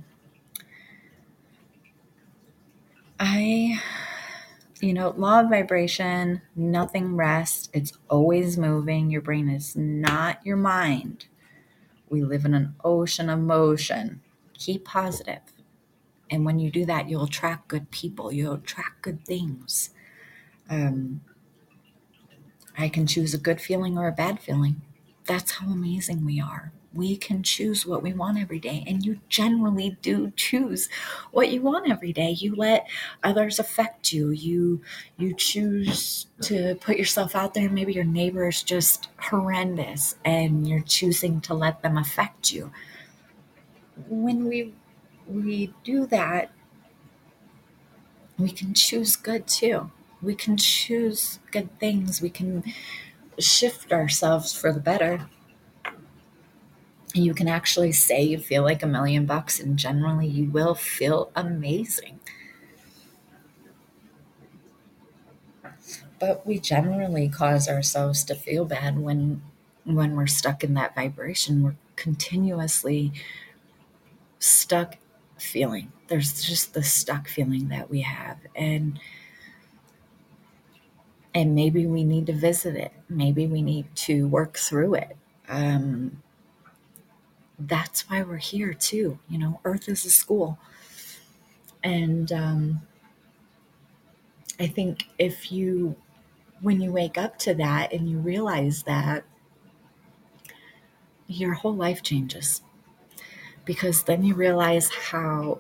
I, 3.20 3.82
you 4.80 4.94
know, 4.94 5.16
law 5.18 5.40
of 5.42 5.50
vibration, 5.50 6.42
nothing 6.56 7.16
rests. 7.16 7.70
It's 7.74 7.94
always 8.10 8.58
moving. 8.58 9.10
Your 9.10 9.22
brain 9.22 9.50
is 9.50 9.76
not 9.76 10.46
your 10.46 10.58
mind. 10.58 11.26
We 12.10 12.24
live 12.24 12.46
in 12.46 12.54
an 12.54 12.76
ocean 12.84 13.30
of 13.30 13.40
motion. 13.40 14.22
Keep 14.54 14.86
positive. 14.86 15.42
And 16.30 16.46
when 16.46 16.60
you 16.60 16.72
do 16.72 16.86
that, 16.86 17.10
you'll 17.10 17.24
attract 17.24 17.68
good 17.68 17.90
people, 17.92 18.32
you'll 18.32 18.56
attract 18.56 19.02
good 19.02 19.26
things. 19.26 19.92
Um, 20.70 21.22
I 22.78 22.90
can 22.90 23.08
choose 23.08 23.34
a 23.34 23.38
good 23.38 23.62
feeling 23.62 23.98
or 23.98 24.08
a 24.08 24.12
bad 24.12 24.40
feeling. 24.40 24.82
That's 25.26 25.52
how 25.54 25.68
amazing 25.68 26.26
we 26.26 26.40
are. 26.40 26.72
We 26.98 27.16
can 27.16 27.44
choose 27.44 27.86
what 27.86 28.02
we 28.02 28.12
want 28.12 28.40
every 28.40 28.60
day, 28.60 28.84
and 28.88 29.06
you 29.06 29.20
generally 29.30 29.98
do 30.02 30.32
choose 30.36 30.90
what 31.32 31.52
you 31.52 31.62
want 31.62 31.92
every 31.92 32.12
day. 32.12 32.32
You 32.32 32.56
let 32.56 32.88
others 33.24 33.60
affect 33.60 34.12
you. 34.12 34.32
You 34.32 34.82
you 35.18 35.36
choose 35.36 36.26
to 36.42 36.76
put 36.82 36.98
yourself 36.98 37.36
out 37.36 37.54
there. 37.54 37.70
Maybe 37.70 37.94
your 37.94 38.04
neighbor 38.04 38.48
is 38.48 38.64
just 38.64 39.10
horrendous, 39.20 40.16
and 40.26 40.68
you're 40.68 40.82
choosing 40.82 41.40
to 41.42 41.54
let 41.54 41.84
them 41.84 41.98
affect 41.98 42.52
you. 42.52 42.72
When 44.10 44.46
we 44.46 44.74
we 45.28 45.74
do 45.84 46.08
that, 46.08 46.52
we 48.40 48.50
can 48.50 48.74
choose 48.74 49.16
good 49.16 49.46
too. 49.48 49.92
We 50.20 50.34
can 50.34 50.58
choose 50.58 51.38
good 51.52 51.70
things. 51.80 52.22
We 52.22 52.32
can 52.32 52.64
shift 53.38 53.92
ourselves 53.94 54.52
for 54.52 54.74
the 54.74 54.80
better. 54.80 55.30
You 57.18 57.34
can 57.34 57.48
actually 57.48 57.92
say 57.92 58.22
you 58.22 58.38
feel 58.38 58.64
like 58.64 58.84
a 58.84 58.88
million 58.88 59.26
bucks, 59.26 59.60
and 59.60 59.78
generally, 59.78 60.28
you 60.28 60.50
will 60.50 60.76
feel 60.76 61.32
amazing. 61.36 62.20
But 66.20 66.46
we 66.46 66.60
generally 66.60 67.30
cause 67.30 67.68
ourselves 67.68 68.24
to 68.26 68.36
feel 68.36 68.66
bad 68.66 69.00
when 69.00 69.42
when 69.84 70.16
we're 70.16 70.28
stuck 70.28 70.64
in 70.64 70.74
that 70.76 70.96
vibration. 70.96 71.64
We're 71.64 71.76
continuously 71.96 73.14
stuck 74.40 74.98
feeling. 75.38 75.92
There's 76.08 76.42
just 76.42 76.74
the 76.74 76.84
stuck 76.84 77.28
feeling 77.28 77.70
that 77.70 77.90
we 77.90 78.02
have. 78.02 78.38
And 78.56 79.00
and 81.34 81.54
maybe 81.54 81.86
we 81.86 82.04
need 82.04 82.26
to 82.28 82.34
visit 82.34 82.76
it. 82.76 82.92
Maybe 83.10 83.46
we 83.48 83.62
need 83.62 83.96
to 83.96 84.28
work 84.28 84.58
through 84.58 84.96
it. 84.96 85.16
Um, 85.48 86.22
that's 87.60 88.10
why 88.10 88.22
we're 88.24 88.38
here 88.38 88.74
too. 88.74 89.20
You 89.30 89.38
know, 89.38 89.60
Earth 89.66 89.90
is 89.90 90.06
a 90.06 90.10
school, 90.10 90.60
and 91.84 92.32
um, 92.32 92.82
I 94.60 94.68
think 94.68 95.06
if 95.18 95.52
you, 95.52 95.96
when 96.62 96.82
you 96.82 96.92
wake 96.92 97.18
up 97.18 97.38
to 97.40 97.54
that 97.56 97.94
and 97.94 98.10
you 98.10 98.20
realize 98.20 98.84
that, 98.84 99.24
your 101.28 101.54
whole 101.54 101.76
life 101.76 102.02
changes 102.04 102.62
because 103.66 104.04
then 104.04 104.24
you 104.24 104.34
realize 104.34 104.90
how 104.90 105.60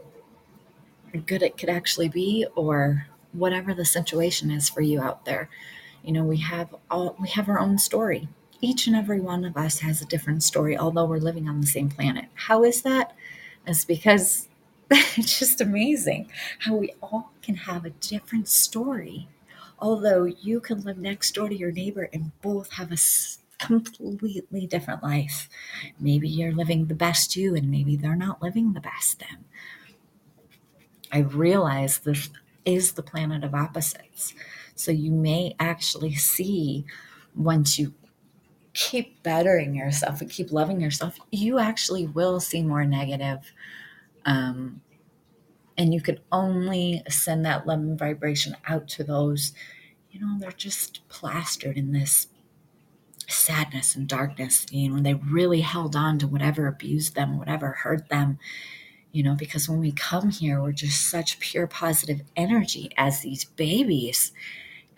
good 1.26 1.42
it 1.42 1.58
could 1.58 1.70
actually 1.70 2.10
be 2.10 2.46
or 2.56 3.08
whatever 3.34 3.74
the 3.74 3.86
situation 3.86 4.52
is 4.52 4.70
for 4.70 4.82
you 4.82 5.02
out 5.02 5.26
there. 5.26 5.50
You 6.04 6.14
know, 6.14 6.24
we 6.24 6.38
have 6.38 6.74
all 6.90 7.16
we 7.20 7.30
have 7.30 7.50
our 7.50 7.60
own 7.60 7.78
story. 7.78 8.28
Each 8.62 8.88
and 8.88 8.96
every 8.96 9.20
one 9.20 9.46
of 9.46 9.56
us 9.56 9.80
has 9.80 10.02
a 10.02 10.06
different 10.06 10.44
story, 10.44 10.78
although 10.78 11.06
we're 11.06 11.18
living 11.18 11.48
on 11.48 11.62
the 11.62 11.68
same 11.68 11.90
planet. 11.90 12.26
How 12.34 12.64
is 12.64 12.82
that? 12.82 13.16
It's 13.66 13.86
because 13.86 14.48
it's 14.92 15.38
just 15.40 15.62
amazing 15.62 16.30
how 16.60 16.76
we 16.76 16.94
all 17.02 17.32
can 17.42 17.56
have 17.56 17.86
a 17.86 17.92
different 17.92 18.48
story. 18.48 19.28
Although 19.80 20.26
you 20.26 20.60
can 20.60 20.82
live 20.82 20.98
next 20.98 21.36
door 21.36 21.50
to 21.50 21.56
your 21.56 21.72
neighbor 21.72 22.10
and 22.12 22.32
both 22.42 22.72
have 22.74 22.92
a 22.92 22.98
completely 23.60 24.66
different 24.66 25.04
life. 25.04 25.50
Maybe 26.00 26.28
you're 26.28 26.52
living 26.52 26.86
the 26.88 26.96
best 26.96 27.36
you, 27.36 27.56
and 27.56 27.70
maybe 27.70 27.96
they're 27.96 28.16
not 28.16 28.42
living 28.42 28.74
the 28.74 28.82
best 28.82 29.20
them. 29.20 29.46
I 31.12 31.20
realize 31.20 32.00
this 32.00 32.30
is 32.66 32.94
the 32.94 33.04
planet 33.04 33.44
of 33.44 33.54
opposites. 33.56 34.34
So 34.76 34.92
you 34.92 35.12
may 35.12 35.56
actually 35.60 36.16
see 36.16 36.86
once 37.36 37.80
you 37.80 37.94
keep 38.78 39.24
bettering 39.24 39.74
yourself 39.74 40.22
and 40.22 40.30
keep 40.30 40.52
loving 40.52 40.80
yourself, 40.80 41.20
you 41.32 41.58
actually 41.58 42.06
will 42.06 42.40
see 42.40 42.62
more 42.62 42.86
negative. 42.86 43.52
Um, 44.24 44.82
and 45.80 45.96
you 45.96 46.00
can 46.00 46.20
only 46.32 47.02
send 47.10 47.44
that 47.46 47.66
love 47.66 47.80
and 47.80 47.98
vibration 47.98 48.56
out 48.68 48.88
to 48.90 49.04
those, 49.04 49.54
you 50.12 50.20
know, 50.20 50.38
they're 50.38 50.52
just 50.52 51.02
plastered 51.10 51.76
in 51.76 51.92
this 51.92 52.28
sadness 53.28 53.96
and 53.96 54.08
darkness. 54.08 54.68
You 54.70 54.90
know, 54.90 55.02
they 55.02 55.16
really 55.16 55.62
held 55.62 55.96
on 55.96 56.20
to 56.20 56.28
whatever 56.28 56.68
abused 56.68 57.16
them, 57.16 57.40
whatever 57.40 57.72
hurt 57.72 58.10
them 58.10 58.38
you 59.14 59.24
know, 59.24 59.34
because 59.34 59.68
when 59.68 59.80
we 59.80 59.92
come 59.94 60.30
here, 60.30 60.62
we're 60.62 60.74
just 60.74 61.10
such 61.10 61.40
pure 61.40 61.66
positive 61.66 62.22
energy 62.36 62.92
as 62.98 63.22
these 63.22 63.46
babies. 63.46 64.32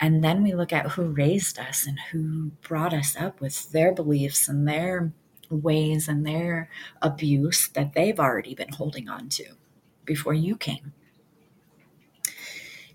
And 0.00 0.24
then 0.24 0.42
we 0.42 0.54
look 0.54 0.72
at 0.72 0.92
who 0.92 1.04
raised 1.04 1.58
us 1.58 1.86
and 1.86 1.98
who 2.10 2.52
brought 2.66 2.94
us 2.94 3.14
up 3.16 3.40
with 3.40 3.70
their 3.70 3.92
beliefs 3.92 4.48
and 4.48 4.66
their 4.66 5.12
ways 5.50 6.08
and 6.08 6.26
their 6.26 6.70
abuse 7.02 7.68
that 7.68 7.92
they've 7.92 8.18
already 8.18 8.54
been 8.54 8.72
holding 8.72 9.08
on 9.08 9.28
to 9.30 9.44
before 10.06 10.32
you 10.32 10.56
came. 10.56 10.94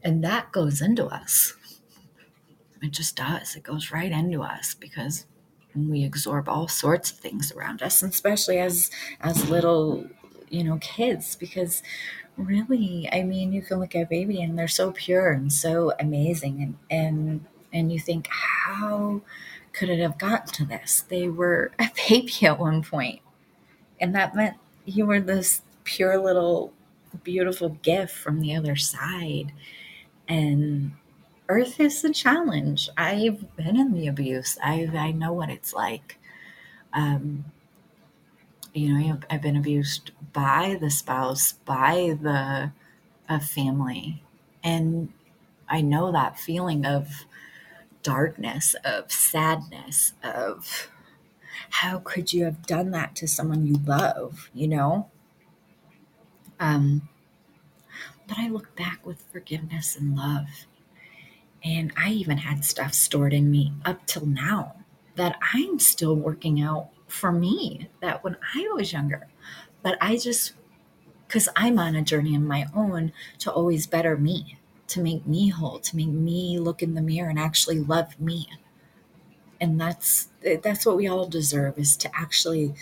And 0.04 0.24
that 0.24 0.52
goes 0.52 0.82
into 0.82 1.06
us. 1.06 1.56
It 2.82 2.92
just 2.92 3.16
does. 3.16 3.56
It 3.56 3.64
goes 3.64 3.92
right 3.92 4.12
into 4.12 4.42
us 4.42 4.74
because 4.74 5.26
we 5.76 6.06
absorb 6.06 6.48
all 6.48 6.68
sorts 6.68 7.12
of 7.12 7.18
things 7.18 7.52
around 7.52 7.82
us, 7.82 8.02
and 8.02 8.12
especially 8.12 8.60
as 8.60 8.90
as 9.22 9.50
little 9.50 10.06
you 10.50 10.64
know 10.64 10.78
kids 10.80 11.36
because 11.36 11.82
really? 12.38 13.10
I 13.12 13.24
mean 13.24 13.54
you 13.54 13.62
can 13.62 13.80
look 13.80 13.96
at 13.96 14.10
baby 14.10 14.42
and 14.42 14.58
they're 14.58 14.68
so 14.68 14.92
pure 14.92 15.32
and 15.32 15.52
so 15.52 15.94
amazing 16.00 16.62
and 16.62 16.78
and 16.90 17.46
and 17.74 17.92
you 17.92 18.00
think 18.00 18.28
how 18.30 19.22
could 19.74 19.90
it 19.90 20.00
have 20.00 20.18
gotten 20.18 20.48
to 20.54 20.66
this? 20.66 21.02
They 21.10 21.28
were 21.28 21.72
a 21.80 21.90
baby 22.10 22.34
at 22.44 22.60
one 22.60 22.84
point 22.84 23.22
and 24.00 24.16
that 24.16 24.36
meant 24.36 24.58
you 24.86 25.06
were 25.06 25.20
this 25.22 25.62
pure 25.84 26.18
little 26.18 26.74
beautiful 27.24 27.70
gift 27.70 28.16
from 28.16 28.42
the 28.42 28.56
other 28.56 28.76
side 28.76 29.52
and 30.28 30.92
earth 31.50 31.80
is 31.80 32.04
a 32.04 32.14
challenge. 32.14 32.90
I've 32.98 33.56
been 33.58 33.78
in 33.78 33.94
the 33.94 34.08
abuse. 34.08 34.58
I 34.64 34.90
i 34.96 35.12
know 35.12 35.34
what 35.34 35.50
it's 35.50 35.74
like. 35.74 36.20
Um 36.94 37.46
you 38.76 38.94
know, 38.94 39.20
I've 39.30 39.42
been 39.42 39.56
abused 39.56 40.12
by 40.34 40.78
the 40.80 40.90
spouse, 40.90 41.54
by 41.54 42.18
the 42.22 42.72
a 43.28 43.40
family. 43.40 44.22
And 44.64 45.14
I 45.70 45.82
know 45.82 46.12
that 46.12 46.38
feeling 46.38 46.86
of 46.86 47.26
darkness, 48.04 48.76
of 48.84 49.12
sadness, 49.12 50.14
of 50.24 50.90
how 51.70 52.00
could 52.00 52.34
you 52.34 52.44
have 52.44 52.68
done 52.68 52.92
that 52.92 53.16
to 53.16 53.28
someone 53.28 53.66
you 53.66 53.80
love, 53.86 54.50
you 54.54 54.68
know? 54.68 55.10
Um, 56.60 57.08
but 58.28 58.38
I 58.38 58.50
look 58.50 58.76
back 58.76 59.06
with 59.06 59.24
forgiveness 59.32 59.96
and 59.96 60.16
love. 60.16 60.68
And 61.64 61.94
I 61.98 62.12
even 62.12 62.40
had 62.40 62.66
stuff 62.66 62.94
stored 62.94 63.34
in 63.34 63.50
me 63.50 63.74
up 63.86 64.06
till 64.06 64.26
now 64.26 64.76
that 65.16 65.38
I'm 65.54 65.80
still 65.80 66.16
working 66.16 66.62
out 66.62 66.90
for 67.08 67.32
me 67.32 67.90
that 68.02 68.24
when 68.24 68.38
I 68.56 68.68
was 68.74 68.94
younger. 68.94 69.28
But 69.82 69.98
I 70.02 70.18
just, 70.18 70.54
because 71.28 71.50
I'm 71.56 71.80
on 71.80 71.96
a 71.96 72.02
journey 72.02 72.36
of 72.36 72.42
my 72.42 72.68
own 72.76 73.12
to 73.40 73.52
always 73.52 73.88
better 73.88 74.18
me, 74.18 74.58
to 74.88 75.02
make 75.02 75.26
me 75.28 75.50
whole, 75.50 75.80
to 75.80 75.96
make 75.96 76.10
me 76.10 76.60
look 76.60 76.82
in 76.82 76.96
the 76.96 77.02
mirror 77.02 77.30
and 77.30 77.40
actually 77.40 77.80
love 77.80 78.20
me. 78.20 78.50
And 79.60 79.80
that's 79.80 80.30
that's 80.64 80.86
what 80.86 80.98
we 80.98 81.08
all 81.08 81.28
deserve 81.28 81.80
is 81.80 81.96
to 81.98 82.12
actually 82.16 82.76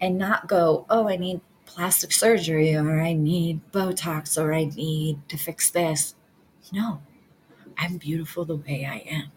and 0.00 0.18
not 0.18 0.48
go, 0.48 0.86
oh, 0.90 1.08
I 1.08 1.16
need 1.16 1.40
plastic 1.66 2.12
surgery 2.12 2.74
or 2.76 3.00
I 3.00 3.12
need 3.14 3.60
Botox 3.72 4.40
or 4.42 4.52
I 4.52 4.64
need 4.66 5.28
to 5.28 5.38
fix 5.38 5.70
this. 5.70 6.14
No, 6.72 7.02
I'm 7.78 7.98
beautiful 7.98 8.44
the 8.44 8.56
way 8.56 8.86
I 8.86 8.98
am. 9.10 9.32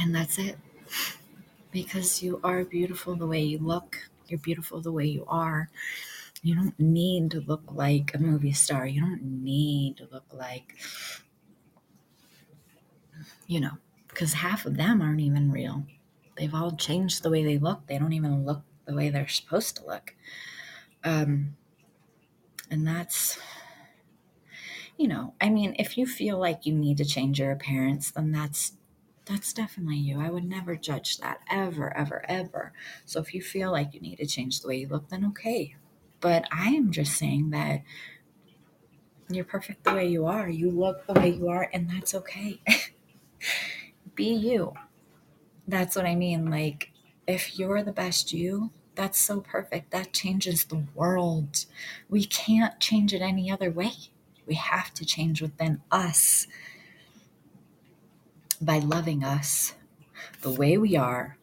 And 0.00 0.14
that's 0.14 0.38
it 0.38 0.58
because 1.72 2.22
you 2.22 2.40
are 2.44 2.64
beautiful 2.64 3.16
the 3.16 3.26
way 3.26 3.42
you 3.42 3.58
look. 3.58 4.10
You're 4.28 4.40
beautiful 4.40 4.80
the 4.80 4.92
way 4.92 5.06
you 5.06 5.24
are. 5.28 5.70
You 6.42 6.54
don't 6.56 6.78
need 6.80 7.32
to 7.32 7.40
look 7.40 7.64
like 7.72 8.14
a 8.14 8.18
movie 8.18 8.52
star. 8.52 8.86
You 8.86 9.00
don't 9.02 9.22
need 9.44 9.98
to 9.98 10.08
look 10.12 10.26
like, 10.32 10.76
you 13.46 13.60
know, 13.60 13.78
because 14.08 14.34
half 14.34 14.66
of 14.66 14.76
them 14.76 15.00
aren't 15.02 15.20
even 15.20 15.50
real. 15.50 15.86
They've 16.36 16.54
all 16.54 16.76
changed 16.76 17.22
the 17.22 17.30
way 17.30 17.44
they 17.44 17.58
look. 17.58 17.86
They 17.86 17.98
don't 17.98 18.12
even 18.12 18.44
look 18.44 18.62
the 18.84 18.94
way 18.94 19.10
they're 19.10 19.28
supposed 19.28 19.76
to 19.76 19.86
look. 19.86 20.14
Um, 21.04 21.56
And 22.70 22.86
that's, 22.86 23.38
you 24.96 25.08
know, 25.08 25.34
I 25.40 25.48
mean, 25.50 25.74
if 25.78 25.96
you 25.96 26.06
feel 26.06 26.38
like 26.38 26.66
you 26.66 26.74
need 26.74 26.98
to 26.98 27.04
change 27.04 27.38
your 27.38 27.52
appearance, 27.52 28.10
then 28.10 28.32
that's 28.32 28.72
that's 29.28 29.52
definitely 29.52 29.98
you. 29.98 30.20
I 30.20 30.30
would 30.30 30.44
never 30.44 30.74
judge 30.74 31.18
that 31.18 31.40
ever, 31.50 31.94
ever, 31.96 32.24
ever. 32.28 32.72
So 33.04 33.20
if 33.20 33.34
you 33.34 33.42
feel 33.42 33.70
like 33.70 33.94
you 33.94 34.00
need 34.00 34.16
to 34.16 34.26
change 34.26 34.60
the 34.60 34.68
way 34.68 34.78
you 34.78 34.88
look, 34.88 35.08
then 35.08 35.24
okay. 35.26 35.76
But 36.20 36.46
I 36.50 36.70
am 36.70 36.90
just 36.90 37.16
saying 37.16 37.50
that 37.50 37.82
you're 39.28 39.44
perfect 39.44 39.84
the 39.84 39.92
way 39.92 40.08
you 40.08 40.26
are. 40.26 40.48
You 40.48 40.70
look 40.70 41.06
the 41.06 41.12
way 41.12 41.28
you 41.30 41.48
are, 41.48 41.68
and 41.72 41.88
that's 41.90 42.14
okay. 42.14 42.60
Be 44.14 44.32
you. 44.32 44.72
That's 45.66 45.94
what 45.94 46.06
I 46.06 46.14
mean. 46.14 46.50
Like, 46.50 46.90
if 47.26 47.58
you're 47.58 47.82
the 47.82 47.92
best 47.92 48.32
you, 48.32 48.70
that's 48.94 49.20
so 49.20 49.40
perfect. 49.40 49.90
That 49.90 50.12
changes 50.14 50.64
the 50.64 50.86
world. 50.94 51.66
We 52.08 52.24
can't 52.24 52.80
change 52.80 53.12
it 53.12 53.20
any 53.20 53.50
other 53.50 53.70
way. 53.70 53.92
We 54.46 54.54
have 54.54 54.94
to 54.94 55.04
change 55.04 55.42
within 55.42 55.82
us 55.90 56.46
by 58.60 58.78
loving 58.78 59.24
us 59.24 59.74
the 60.42 60.52
way 60.52 60.76
we 60.76 60.96
are. 60.96 61.36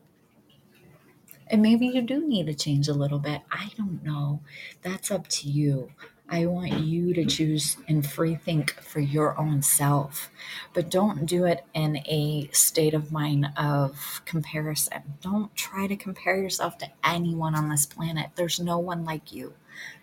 And 1.48 1.62
maybe 1.62 1.88
you 1.88 2.02
do 2.02 2.28
need 2.28 2.48
to 2.48 2.54
change 2.54 2.88
a 2.88 2.94
little 2.94 3.20
bit. 3.20 3.42
I 3.52 3.70
don't 3.78 4.04
know. 4.04 4.42
That's 4.82 5.12
up 5.12 5.28
to 5.28 5.50
you. 5.50 5.92
I 6.28 6.48
want 6.48 6.72
you 6.80 7.14
to 7.14 7.24
choose 7.24 7.78
and 7.88 8.06
free 8.06 8.34
think 8.34 8.72
for 8.82 9.00
your 9.00 9.40
own 9.40 9.62
self, 9.62 10.32
but 10.74 10.90
don't 10.90 11.28
do 11.28 11.46
it 11.46 11.64
in 11.76 11.98
a 11.98 12.50
state 12.52 12.96
of 12.96 13.12
mind 13.12 13.50
of 13.56 14.24
comparison. 14.26 15.04
Don't 15.22 15.56
try 15.56 15.86
to 15.86 15.96
compare 15.96 16.42
yourself 16.42 16.80
to 16.80 16.90
anyone 17.04 17.54
on 17.54 17.70
this 17.70 17.86
planet. 17.86 18.32
There's 18.36 18.60
no 18.60 18.80
one 18.80 19.06
like 19.06 19.32
you, 19.32 19.54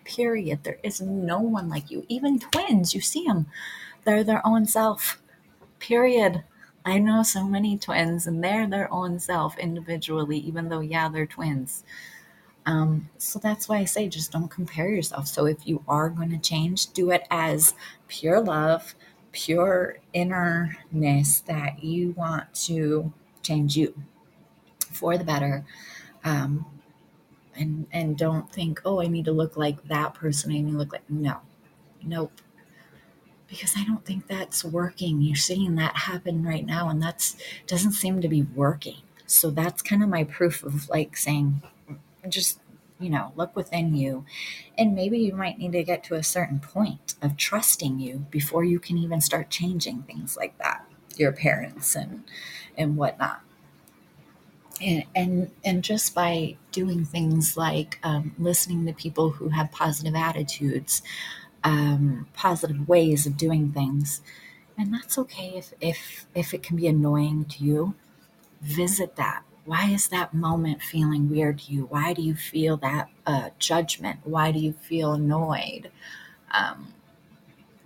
period. 0.05 0.63
There 0.63 0.79
is 0.81 1.01
no 1.01 1.41
one 1.41 1.67
like 1.67 1.91
you. 1.91 2.05
Even 2.07 2.39
twins, 2.39 2.95
you 2.95 3.01
see 3.01 3.25
them, 3.25 3.47
they're 4.05 4.23
their 4.23 4.45
own 4.47 4.65
self, 4.65 5.21
period. 5.79 6.45
I 6.85 6.99
know 6.99 7.23
so 7.23 7.45
many 7.45 7.77
twins 7.77 8.27
and 8.27 8.43
they're 8.43 8.67
their 8.67 8.91
own 8.91 9.19
self 9.19 9.57
individually, 9.57 10.37
even 10.39 10.69
though, 10.69 10.81
yeah, 10.81 11.09
they're 11.09 11.25
twins. 11.25 11.83
Um, 12.65 13.09
so 13.17 13.39
that's 13.39 13.69
why 13.69 13.77
I 13.79 13.85
say 13.85 14.09
just 14.09 14.31
don't 14.31 14.49
compare 14.49 14.89
yourself. 14.89 15.27
So 15.27 15.45
if 15.45 15.67
you 15.67 15.83
are 15.87 16.09
going 16.09 16.31
to 16.31 16.37
change, 16.39 16.93
do 16.93 17.11
it 17.11 17.23
as 17.31 17.75
pure 18.07 18.41
love, 18.41 18.95
pure 19.31 19.97
innerness 20.13 21.41
that 21.45 21.83
you 21.83 22.11
want 22.11 22.53
to 22.65 23.13
change 23.43 23.77
you 23.77 23.95
for 24.91 25.17
the 25.17 25.23
better. 25.23 25.65
Um, 26.23 26.65
and 27.55 27.87
and 27.91 28.17
don't 28.17 28.51
think, 28.51 28.81
oh, 28.85 29.01
I 29.01 29.07
need 29.07 29.25
to 29.25 29.31
look 29.33 29.57
like 29.57 29.83
that 29.87 30.13
person. 30.15 30.51
I 30.51 30.61
need 30.61 30.71
to 30.73 30.77
look 30.77 30.93
like 30.93 31.09
no, 31.09 31.41
nope. 32.03 32.31
Because 33.53 33.75
I 33.77 33.83
don't 33.83 34.03
think 34.03 34.27
that's 34.27 34.63
working. 34.65 35.21
You're 35.21 35.35
seeing 35.35 35.75
that 35.75 35.95
happen 35.95 36.43
right 36.43 36.65
now, 36.65 36.89
and 36.89 37.01
that's 37.01 37.37
doesn't 37.67 37.91
seem 37.91 38.21
to 38.21 38.27
be 38.27 38.41
working. 38.41 38.97
So 39.27 39.51
that's 39.51 39.81
kind 39.81 40.01
of 40.01 40.09
my 40.09 40.23
proof 40.23 40.63
of 40.63 40.89
like 40.89 41.15
saying, 41.15 41.61
just 42.27 42.59
you 42.99 43.09
know 43.09 43.31
look 43.35 43.55
within 43.55 43.95
you 43.95 44.23
and 44.77 44.95
maybe 44.95 45.19
you 45.19 45.33
might 45.33 45.57
need 45.57 45.71
to 45.73 45.83
get 45.83 46.03
to 46.03 46.15
a 46.15 46.23
certain 46.23 46.59
point 46.59 47.15
of 47.21 47.35
trusting 47.35 47.99
you 47.99 48.25
before 48.29 48.63
you 48.63 48.79
can 48.79 48.97
even 48.97 49.19
start 49.19 49.49
changing 49.49 50.03
things 50.03 50.37
like 50.37 50.57
that 50.59 50.85
your 51.17 51.31
parents 51.31 51.95
and 51.95 52.23
and 52.77 52.95
whatnot 52.95 53.41
and 54.81 55.03
and, 55.15 55.51
and 55.63 55.83
just 55.83 56.13
by 56.15 56.55
doing 56.71 57.05
things 57.05 57.55
like 57.57 57.99
um, 58.03 58.33
listening 58.37 58.85
to 58.85 58.93
people 58.93 59.31
who 59.31 59.49
have 59.49 59.71
positive 59.71 60.15
attitudes 60.15 61.01
um, 61.63 62.27
positive 62.33 62.87
ways 62.87 63.25
of 63.25 63.37
doing 63.37 63.71
things 63.71 64.21
and 64.77 64.93
that's 64.93 65.17
okay 65.17 65.53
if 65.55 65.73
if 65.79 66.25
if 66.35 66.53
it 66.53 66.63
can 66.63 66.75
be 66.77 66.87
annoying 66.87 67.45
to 67.45 67.63
you 67.63 67.95
visit 68.61 69.15
that 69.15 69.43
why 69.65 69.89
is 69.89 70.09
that 70.09 70.33
moment 70.33 70.81
feeling 70.81 71.29
weird 71.29 71.59
to 71.59 71.71
you? 71.71 71.85
Why 71.85 72.13
do 72.13 72.21
you 72.21 72.35
feel 72.35 72.77
that 72.77 73.09
uh, 73.25 73.49
judgment? 73.59 74.19
Why 74.23 74.51
do 74.51 74.59
you 74.59 74.73
feel 74.73 75.13
annoyed? 75.13 75.89
Um, 76.51 76.93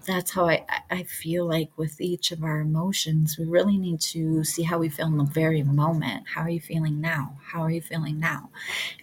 that's 0.05 0.32
how 0.32 0.47
I, 0.47 0.65
I 0.89 1.03
feel 1.03 1.45
like 1.45 1.69
with 1.78 1.99
each 2.01 2.32
of 2.32 2.43
our 2.43 2.61
emotions, 2.61 3.38
we 3.38 3.45
really 3.45 3.78
need 3.78 3.99
to 4.01 4.43
see 4.43 4.63
how 4.63 4.80
we 4.80 4.89
feel 4.89 5.07
in 5.07 5.17
the 5.17 5.25
very 5.25 5.61
moment. 5.63 6.23
How 6.34 6.41
are 6.41 6.49
you 6.49 6.61
feeling 6.61 7.01
now? 7.01 7.38
How 7.43 7.61
are 7.61 7.71
you 7.71 7.82
feeling 7.82 8.19
now? 8.19 8.49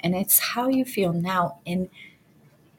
And 0.03 0.15
it's 0.15 0.39
how 0.39 0.69
you 0.69 0.85
feel 0.85 1.13
now 1.13 1.59
in 1.65 1.91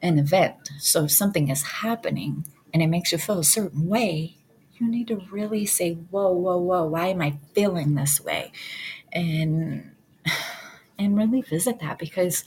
an 0.02 0.18
event. 0.18 0.70
So 0.78 1.04
if 1.04 1.12
something 1.12 1.48
is 1.48 1.62
happening 1.62 2.44
and 2.72 2.82
it 2.82 2.88
makes 2.88 3.12
you 3.12 3.18
feel 3.18 3.38
a 3.38 3.44
certain 3.44 3.88
way, 3.88 4.36
you 4.78 4.88
need 4.88 5.08
to 5.08 5.22
really 5.30 5.64
say, 5.66 5.94
whoa, 5.94 6.32
whoa, 6.32 6.58
whoa, 6.58 6.84
why 6.86 7.08
am 7.08 7.22
I 7.22 7.38
feeling 7.54 7.94
this 7.94 8.20
way? 8.20 8.52
and 9.12 9.90
and 10.98 11.16
really 11.16 11.42
visit 11.42 11.80
that 11.80 11.98
because 11.98 12.44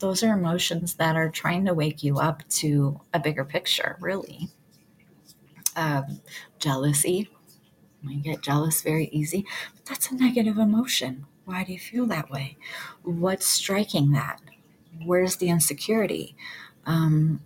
those 0.00 0.22
are 0.22 0.32
emotions 0.32 0.94
that 0.94 1.16
are 1.16 1.30
trying 1.30 1.64
to 1.64 1.74
wake 1.74 2.02
you 2.02 2.18
up 2.18 2.46
to 2.48 3.00
a 3.14 3.18
bigger 3.18 3.44
picture 3.44 3.96
really. 4.00 4.48
Um, 5.76 6.20
jealousy. 6.58 7.30
We 8.04 8.16
get 8.16 8.42
jealous 8.42 8.82
very 8.82 9.06
easy 9.06 9.46
but 9.74 9.84
that's 9.86 10.10
a 10.10 10.14
negative 10.14 10.58
emotion. 10.58 11.26
Why 11.44 11.64
do 11.64 11.72
you 11.72 11.78
feel 11.78 12.06
that 12.06 12.30
way? 12.30 12.56
What's 13.02 13.46
striking 13.46 14.12
that? 14.12 14.40
Where's 15.04 15.36
the 15.36 15.48
insecurity 15.48 16.36
um, 16.88 17.40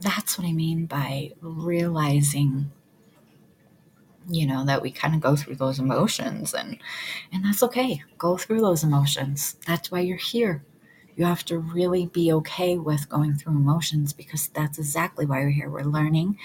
that's 0.00 0.38
what 0.38 0.46
i 0.46 0.52
mean 0.52 0.86
by 0.86 1.32
realizing 1.40 2.70
you 4.28 4.46
know 4.46 4.64
that 4.64 4.82
we 4.82 4.90
kind 4.90 5.14
of 5.14 5.20
go 5.20 5.34
through 5.36 5.56
those 5.56 5.78
emotions 5.78 6.54
and 6.54 6.78
and 7.32 7.44
that's 7.44 7.62
okay. 7.62 8.02
Go 8.18 8.36
through 8.36 8.60
those 8.60 8.84
emotions. 8.84 9.56
That's 9.66 9.90
why 9.90 10.00
you're 10.00 10.16
here. 10.16 10.64
You 11.16 11.24
have 11.24 11.44
to 11.46 11.58
really 11.58 12.06
be 12.06 12.32
okay 12.32 12.78
with 12.78 13.08
going 13.08 13.34
through 13.34 13.56
emotions 13.56 14.12
because 14.12 14.48
that's 14.48 14.78
exactly 14.78 15.26
why 15.26 15.40
we're 15.40 15.50
here. 15.50 15.70
We're 15.70 15.82
learning. 15.82 16.38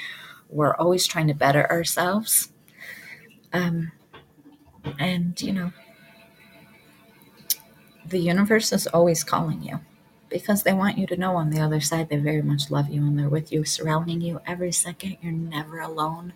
We're 0.50 0.76
always 0.76 1.08
trying 1.08 1.28
to 1.28 1.34
better 1.36 1.70
ourselves. 1.72 2.52
Um 3.54 3.92
and 5.00 5.40
you 5.42 5.54
know 5.54 5.72
the 8.06 8.20
universe 8.20 8.72
is 8.72 8.88
always 8.88 9.24
calling 9.24 9.62
you 9.64 9.80
because 10.40 10.64
they 10.64 10.74
want 10.74 10.98
you 10.98 11.08
to 11.08 11.18
know 11.18 11.36
on 11.36 11.50
the 11.50 11.62
other 11.62 11.80
side 11.82 12.10
they 12.10 12.18
very 12.18 12.42
much 12.42 12.70
love 12.72 12.90
you 12.90 13.02
and 13.02 13.18
they're 13.18 13.30
with 13.30 13.52
you 13.52 13.64
surrounding 13.64 14.22
you 14.22 14.42
every 14.46 14.72
second 14.72 15.18
you're 15.22 15.32
never 15.32 15.80
alone 15.80 16.34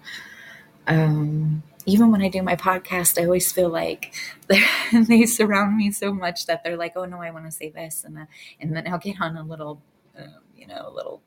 um, 0.88 1.64
even 1.86 2.12
when 2.12 2.22
I 2.22 2.30
do 2.30 2.41
my 2.41 2.56
podcast, 2.56 3.20
I 3.22 3.26
always 3.26 3.52
feel 3.52 3.70
like 3.70 4.14
they 4.91 5.26
surround 5.26 5.78
me 5.78 5.91
so 5.91 6.14
much 6.14 6.47
that 6.47 6.64
they're 6.64 6.78
like, 6.78 6.93
"Oh 6.95 7.06
no, 7.06 7.22
I 7.22 7.32
want 7.32 7.45
to 7.45 7.52
say 7.52 7.70
this," 7.70 8.04
and 8.04 8.18
uh, 8.18 8.26
and 8.60 8.76
then 8.76 8.88
I'll 8.88 8.97
get 8.97 9.22
on 9.22 9.38
a 9.38 9.43
little, 9.43 9.82
um, 10.18 10.41
you 10.58 10.68
know, 10.68 10.91
little 10.93 11.22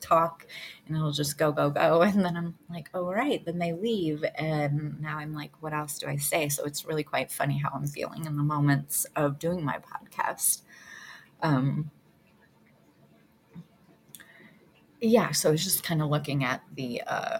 talk, 0.00 0.46
and 0.86 0.96
it'll 0.96 1.12
just 1.12 1.38
go, 1.38 1.52
go, 1.52 1.70
go, 1.70 2.02
and 2.02 2.24
then 2.24 2.36
I'm 2.36 2.56
like, 2.70 2.90
"Oh 2.94 3.06
right," 3.06 3.44
then 3.44 3.58
they 3.58 3.72
leave, 3.72 4.24
and 4.34 5.00
now 5.00 5.18
I'm 5.18 5.34
like, 5.34 5.52
"What 5.60 5.72
else 5.72 5.98
do 5.98 6.08
I 6.08 6.16
say?" 6.16 6.48
So 6.48 6.64
it's 6.64 6.84
really 6.84 7.04
quite 7.04 7.30
funny 7.32 7.58
how 7.58 7.70
I'm 7.74 7.86
feeling 7.86 8.24
in 8.24 8.36
the 8.36 8.42
moments 8.42 9.06
of 9.16 9.38
doing 9.38 9.64
my 9.64 9.78
podcast. 9.78 10.62
Um, 11.42 11.90
yeah, 15.00 15.32
so 15.32 15.52
it's 15.52 15.64
just 15.64 15.84
kind 15.84 16.02
of 16.02 16.10
looking 16.10 16.44
at 16.44 16.62
the. 16.74 17.02
Uh, 17.06 17.38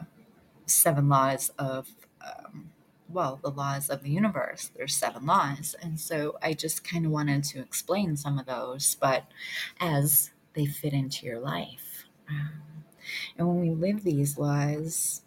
seven 0.66 1.08
laws 1.08 1.50
of 1.58 1.88
um, 2.24 2.70
well 3.08 3.38
the 3.42 3.50
laws 3.50 3.88
of 3.88 4.02
the 4.02 4.10
universe 4.10 4.70
there's 4.76 4.94
seven 4.94 5.26
laws 5.26 5.74
and 5.82 5.98
so 5.98 6.36
i 6.42 6.52
just 6.52 6.84
kind 6.84 7.06
of 7.06 7.12
wanted 7.12 7.42
to 7.42 7.60
explain 7.60 8.16
some 8.16 8.38
of 8.38 8.46
those 8.46 8.96
but 9.00 9.24
as 9.80 10.30
they 10.54 10.66
fit 10.66 10.92
into 10.92 11.26
your 11.26 11.40
life 11.40 12.04
um, 12.28 12.62
and 13.36 13.48
when 13.48 13.60
we 13.60 13.70
live 13.70 14.04
these 14.04 14.38
laws 14.38 15.22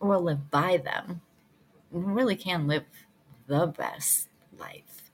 or 0.00 0.18
live 0.18 0.50
by 0.50 0.76
them 0.76 1.20
we 1.90 2.00
really 2.02 2.36
can 2.36 2.66
live 2.66 2.84
the 3.46 3.66
best 3.66 4.28
life 4.58 5.10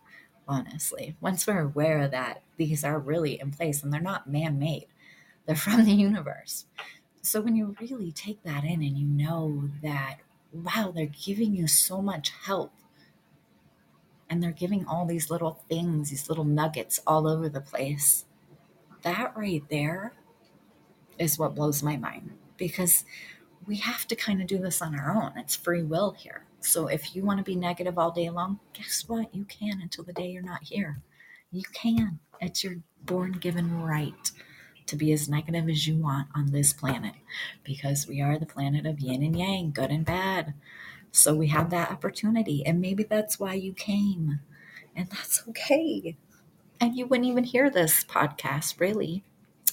honestly 0.48 1.16
once 1.20 1.46
we're 1.46 1.60
aware 1.60 2.08
that 2.08 2.42
these 2.56 2.84
are 2.84 2.98
really 2.98 3.40
in 3.40 3.50
place 3.50 3.82
and 3.82 3.92
they're 3.92 4.00
not 4.00 4.28
man-made 4.28 4.86
they're 5.46 5.56
from 5.56 5.84
the 5.84 5.92
universe 5.92 6.66
so 7.26 7.40
when 7.40 7.56
you 7.56 7.74
really 7.80 8.12
take 8.12 8.44
that 8.44 8.62
in 8.62 8.84
and 8.84 8.96
you 8.96 9.04
know 9.04 9.68
that, 9.82 10.18
wow, 10.52 10.92
they're 10.94 11.06
giving 11.06 11.56
you 11.56 11.66
so 11.66 12.00
much 12.00 12.30
help 12.44 12.72
and 14.30 14.40
they're 14.40 14.52
giving 14.52 14.86
all 14.86 15.06
these 15.06 15.28
little 15.28 15.60
things, 15.68 16.10
these 16.10 16.28
little 16.28 16.44
nuggets 16.44 17.00
all 17.04 17.26
over 17.26 17.48
the 17.48 17.60
place, 17.60 18.26
that 19.02 19.36
right 19.36 19.64
there 19.70 20.12
is 21.18 21.36
what 21.36 21.56
blows 21.56 21.82
my 21.82 21.96
mind 21.96 22.30
because 22.56 23.04
we 23.66 23.78
have 23.78 24.06
to 24.06 24.14
kind 24.14 24.40
of 24.40 24.46
do 24.46 24.58
this 24.58 24.80
on 24.80 24.96
our 24.96 25.10
own. 25.10 25.32
It's 25.36 25.56
free 25.56 25.82
will 25.82 26.12
here. 26.12 26.44
So 26.60 26.86
if 26.86 27.16
you 27.16 27.24
want 27.24 27.38
to 27.38 27.44
be 27.44 27.56
negative 27.56 27.98
all 27.98 28.12
day 28.12 28.30
long, 28.30 28.60
guess 28.72 29.02
what? 29.08 29.34
You 29.34 29.44
can 29.46 29.80
until 29.82 30.04
the 30.04 30.12
day 30.12 30.28
you're 30.28 30.42
not 30.44 30.62
here. 30.62 31.00
You 31.50 31.64
can. 31.72 32.20
It's 32.40 32.62
your 32.62 32.76
born 33.04 33.32
given 33.32 33.82
right 33.82 34.30
to 34.86 34.96
be 34.96 35.12
as 35.12 35.28
negative 35.28 35.68
as 35.68 35.86
you 35.86 35.96
want 35.96 36.28
on 36.34 36.52
this 36.52 36.72
planet 36.72 37.14
because 37.64 38.06
we 38.06 38.20
are 38.20 38.38
the 38.38 38.46
planet 38.46 38.86
of 38.86 39.00
yin 39.00 39.22
and 39.22 39.36
yang, 39.38 39.70
good 39.72 39.90
and 39.90 40.04
bad. 40.04 40.54
So 41.10 41.34
we 41.34 41.48
have 41.48 41.70
that 41.70 41.90
opportunity. 41.90 42.64
And 42.64 42.80
maybe 42.80 43.02
that's 43.02 43.40
why 43.40 43.54
you 43.54 43.72
came. 43.72 44.40
And 44.94 45.08
that's 45.10 45.42
okay. 45.48 46.16
And 46.80 46.94
you 46.94 47.06
wouldn't 47.06 47.28
even 47.28 47.44
hear 47.44 47.70
this 47.70 48.04
podcast, 48.04 48.78
really, 48.78 49.24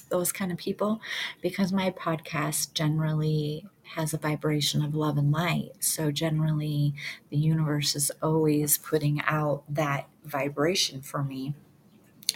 those 0.08 0.32
kind 0.32 0.50
of 0.50 0.58
people, 0.58 1.00
because 1.42 1.72
my 1.72 1.90
podcast 1.90 2.72
generally 2.72 3.66
has 3.94 4.14
a 4.14 4.18
vibration 4.18 4.82
of 4.82 4.94
love 4.94 5.18
and 5.18 5.30
light. 5.30 5.72
So 5.80 6.10
generally, 6.10 6.94
the 7.28 7.36
universe 7.36 7.94
is 7.94 8.10
always 8.22 8.78
putting 8.78 9.20
out 9.26 9.64
that 9.68 10.08
vibration 10.24 11.02
for 11.02 11.22
me. 11.22 11.54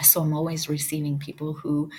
So 0.03 0.21
I'm 0.21 0.33
always 0.33 0.69
receiving 0.69 1.17
people 1.17 1.53
who 1.53 1.89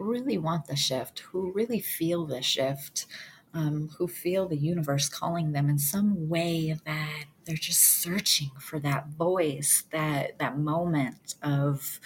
really 0.00 0.38
want 0.38 0.66
the 0.66 0.76
shift, 0.76 1.20
who 1.20 1.52
really 1.52 1.80
feel 1.80 2.24
the 2.26 2.42
shift, 2.42 3.06
um, 3.54 3.90
who 3.98 4.06
feel 4.06 4.48
the 4.48 4.56
universe 4.56 5.08
calling 5.08 5.52
them 5.52 5.68
in 5.68 5.78
some 5.78 6.28
way 6.28 6.76
that 6.84 7.24
they're 7.44 7.56
just 7.56 8.02
searching 8.02 8.50
for 8.58 8.78
that 8.80 9.08
voice, 9.08 9.84
that 9.92 10.38
that 10.38 10.58
moment 10.58 11.34
of 11.42 12.00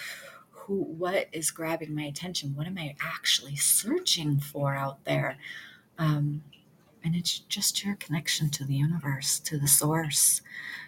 who 0.50 0.82
what 0.82 1.28
is 1.32 1.50
grabbing 1.50 1.94
my 1.94 2.04
attention? 2.04 2.54
What 2.54 2.66
am 2.66 2.78
i 2.78 2.96
actually 3.00 3.56
searching 3.56 4.40
for 4.40 4.74
out 4.74 5.04
there? 5.04 5.36
Um, 5.98 6.42
and 7.04 7.14
it's 7.14 7.38
just 7.40 7.84
your 7.84 7.96
connection 7.96 8.48
to 8.50 8.64
the 8.64 8.74
universe 8.74 9.38
to 9.40 9.58
the 9.58 9.68
source 9.68 10.40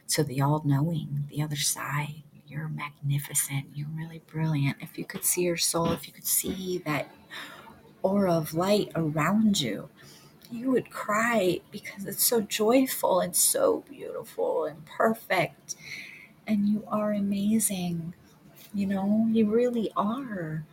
to 0.08 0.24
the 0.24 0.40
all-knowing 0.40 1.26
the 1.28 1.42
other 1.42 1.56
side 1.56 2.22
you're 2.56 2.68
magnificent 2.68 3.66
you're 3.74 3.88
really 3.94 4.20
brilliant 4.26 4.76
if 4.80 4.98
you 4.98 5.04
could 5.04 5.24
see 5.24 5.42
your 5.42 5.56
soul 5.56 5.92
if 5.92 6.06
you 6.06 6.12
could 6.12 6.26
see 6.26 6.78
that 6.78 7.08
aura 8.02 8.32
of 8.32 8.54
light 8.54 8.90
around 8.94 9.60
you 9.60 9.88
you 10.50 10.70
would 10.70 10.90
cry 10.90 11.60
because 11.70 12.06
it's 12.06 12.24
so 12.24 12.40
joyful 12.40 13.20
and 13.20 13.36
so 13.36 13.84
beautiful 13.88 14.64
and 14.64 14.84
perfect 14.86 15.76
and 16.46 16.68
you 16.68 16.84
are 16.88 17.12
amazing 17.12 18.14
you 18.76 18.86
know, 18.86 19.26
you 19.30 19.46
really 19.50 19.90
are. 19.96 20.64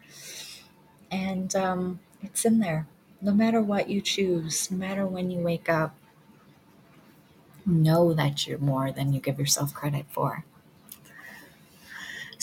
And 1.10 1.56
um, 1.56 2.00
it's 2.22 2.44
in 2.44 2.60
there. 2.60 2.88
No 3.22 3.32
matter 3.32 3.62
what 3.62 3.90
you 3.90 4.02
choose, 4.02 4.70
no 4.70 4.78
matter 4.78 5.08
when 5.08 5.32
you 5.32 5.40
wake 5.40 5.70
up, 5.70 5.96
know 7.66 8.14
that 8.14 8.46
you're 8.46 8.58
more 8.58 8.92
than 8.92 9.14
you 9.14 9.22
give 9.22 9.40
yourself 9.40 9.74
credit 9.74 10.06
for. 10.10 10.44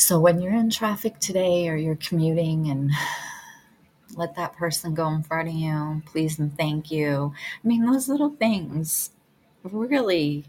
So 0.00 0.18
when 0.18 0.40
you're 0.40 0.54
in 0.54 0.70
traffic 0.70 1.18
today 1.18 1.68
or 1.68 1.76
you're 1.76 1.94
commuting 1.94 2.70
and 2.70 2.90
let 4.16 4.34
that 4.34 4.56
person 4.56 4.94
go 4.94 5.08
in 5.08 5.22
front 5.22 5.48
of 5.48 5.54
you, 5.54 6.02
please 6.06 6.38
and 6.38 6.56
thank 6.56 6.90
you. 6.90 7.34
I 7.62 7.68
mean, 7.68 7.84
those 7.84 8.08
little 8.08 8.30
things 8.30 9.10
really 9.62 10.46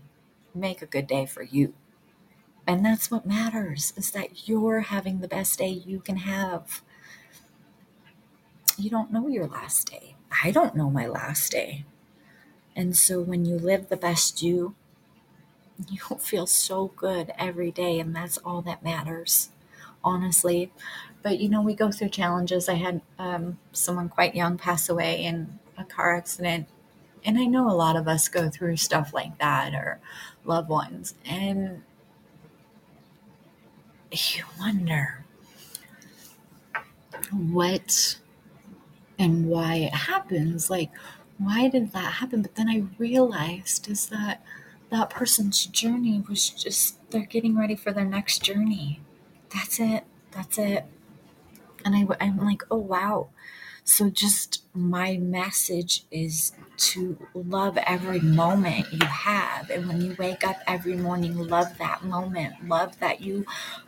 make 0.56 0.82
a 0.82 0.86
good 0.86 1.06
day 1.06 1.26
for 1.26 1.43
you. 1.43 1.74
And 2.66 2.86
that's 2.86 3.12
what 3.12 3.26
matters 3.26 3.91
is 3.97 4.12
that 4.12 4.47
you're 4.47 4.80
having 4.80 5.20
the 5.20 5.28
best 5.28 5.60
day 5.60 5.68
you 5.68 5.99
can 5.99 6.16
have. 6.16 6.82
You 8.78 8.89
don't 8.89 9.12
know 9.12 9.28
your 9.28 9.47
last 9.47 9.91
day. 9.91 10.16
I 10.45 10.52
don't 10.52 10.78
know 10.78 10.89
my 10.89 11.08
last 11.08 11.52
day. 11.52 11.84
And 12.74 12.95
so 12.95 13.20
when 13.20 13.43
you 13.43 13.58
live 13.58 13.89
the 13.89 13.97
best 13.97 14.41
you, 14.41 14.76
you 15.89 15.99
feel 16.19 16.47
so 16.47 16.91
good 16.95 17.32
every 17.38 17.71
day. 17.71 17.99
And 17.99 18.15
that's 18.15 18.38
all 18.39 18.61
that 18.63 18.84
matters, 18.84 19.49
honestly. 20.03 20.71
But 21.23 21.39
you 21.39 21.49
know, 21.49 21.61
we 21.61 21.73
go 21.73 21.91
through 21.91 22.09
challenges. 22.09 22.67
I 22.67 22.75
had 22.75 23.01
um, 23.19 23.59
someone 23.71 24.09
quite 24.09 24.36
young 24.36 24.57
pass 24.57 24.89
away 24.89 25.23
in 25.23 25.59
a 25.77 25.84
car 25.84 26.15
accident. 26.15 26.67
And 27.23 27.38
I 27.38 27.45
know 27.45 27.69
a 27.69 27.73
lot 27.73 27.95
of 27.95 28.07
us 28.07 28.27
go 28.27 28.49
through 28.49 28.77
stuff 28.77 29.13
like 29.13 29.38
that 29.38 29.73
or 29.73 29.99
loved 30.43 30.69
ones. 30.69 31.13
And 31.25 31.84
you 34.11 34.43
wonder 34.59 35.23
what 37.32 38.17
and 39.17 39.47
why 39.47 39.75
it 39.75 39.93
happens. 39.93 40.69
Like, 40.69 40.89
why 41.38 41.69
did 41.69 41.91
that 41.93 42.13
happen? 42.13 42.41
But 42.41 42.55
then 42.55 42.69
I 42.69 42.84
realized 42.97 43.89
is 43.89 44.07
that 44.07 44.43
that 44.91 45.09
person's 45.09 45.65
journey 45.67 46.23
was 46.29 46.49
just 46.49 46.97
they're 47.11 47.25
getting 47.25 47.57
ready 47.57 47.75
for 47.75 47.91
their 47.93 48.05
next 48.05 48.43
journey. 48.43 49.01
That's 49.53 49.79
it. 49.79 50.05
That's 50.31 50.57
it. 50.57 50.85
And 51.85 51.95
I, 51.95 52.05
I'm 52.19 52.37
like, 52.37 52.63
oh 52.71 52.77
wow. 52.77 53.29
So 53.83 54.09
just 54.09 54.63
my 54.73 55.17
message 55.17 56.05
is 56.11 56.53
to 56.77 57.17
love 57.33 57.77
every 57.85 58.19
moment 58.19 58.87
you 58.93 59.05
have. 59.05 59.69
And 59.69 59.87
when 59.87 60.01
you 60.01 60.15
wake 60.19 60.45
up 60.47 60.57
every 60.67 60.95
morning, 60.95 61.35
love 61.37 61.77
that 61.79 62.03
moment. 62.03 62.67
Love 62.67 62.99
that 62.99 63.21
you 63.21 63.45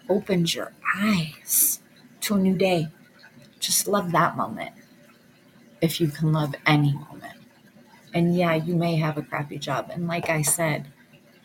opened 0.09 0.53
your 0.53 0.73
eyes 0.97 1.79
to 2.21 2.35
a 2.35 2.39
new 2.39 2.55
day. 2.57 2.87
Just 3.59 3.87
love 3.87 4.11
that 4.13 4.37
moment. 4.37 4.73
If 5.81 6.01
you 6.01 6.07
can 6.07 6.33
love 6.33 6.55
any 6.65 6.93
moment. 6.93 7.32
And 8.14 8.36
yeah, 8.36 8.53
you 8.55 8.76
may 8.76 8.95
have 8.97 9.18
a 9.18 9.24
crappy 9.24 9.57
job. 9.57 9.89
And 9.91 10.07
like 10.07 10.30
I 10.30 10.41
said, 10.41 10.88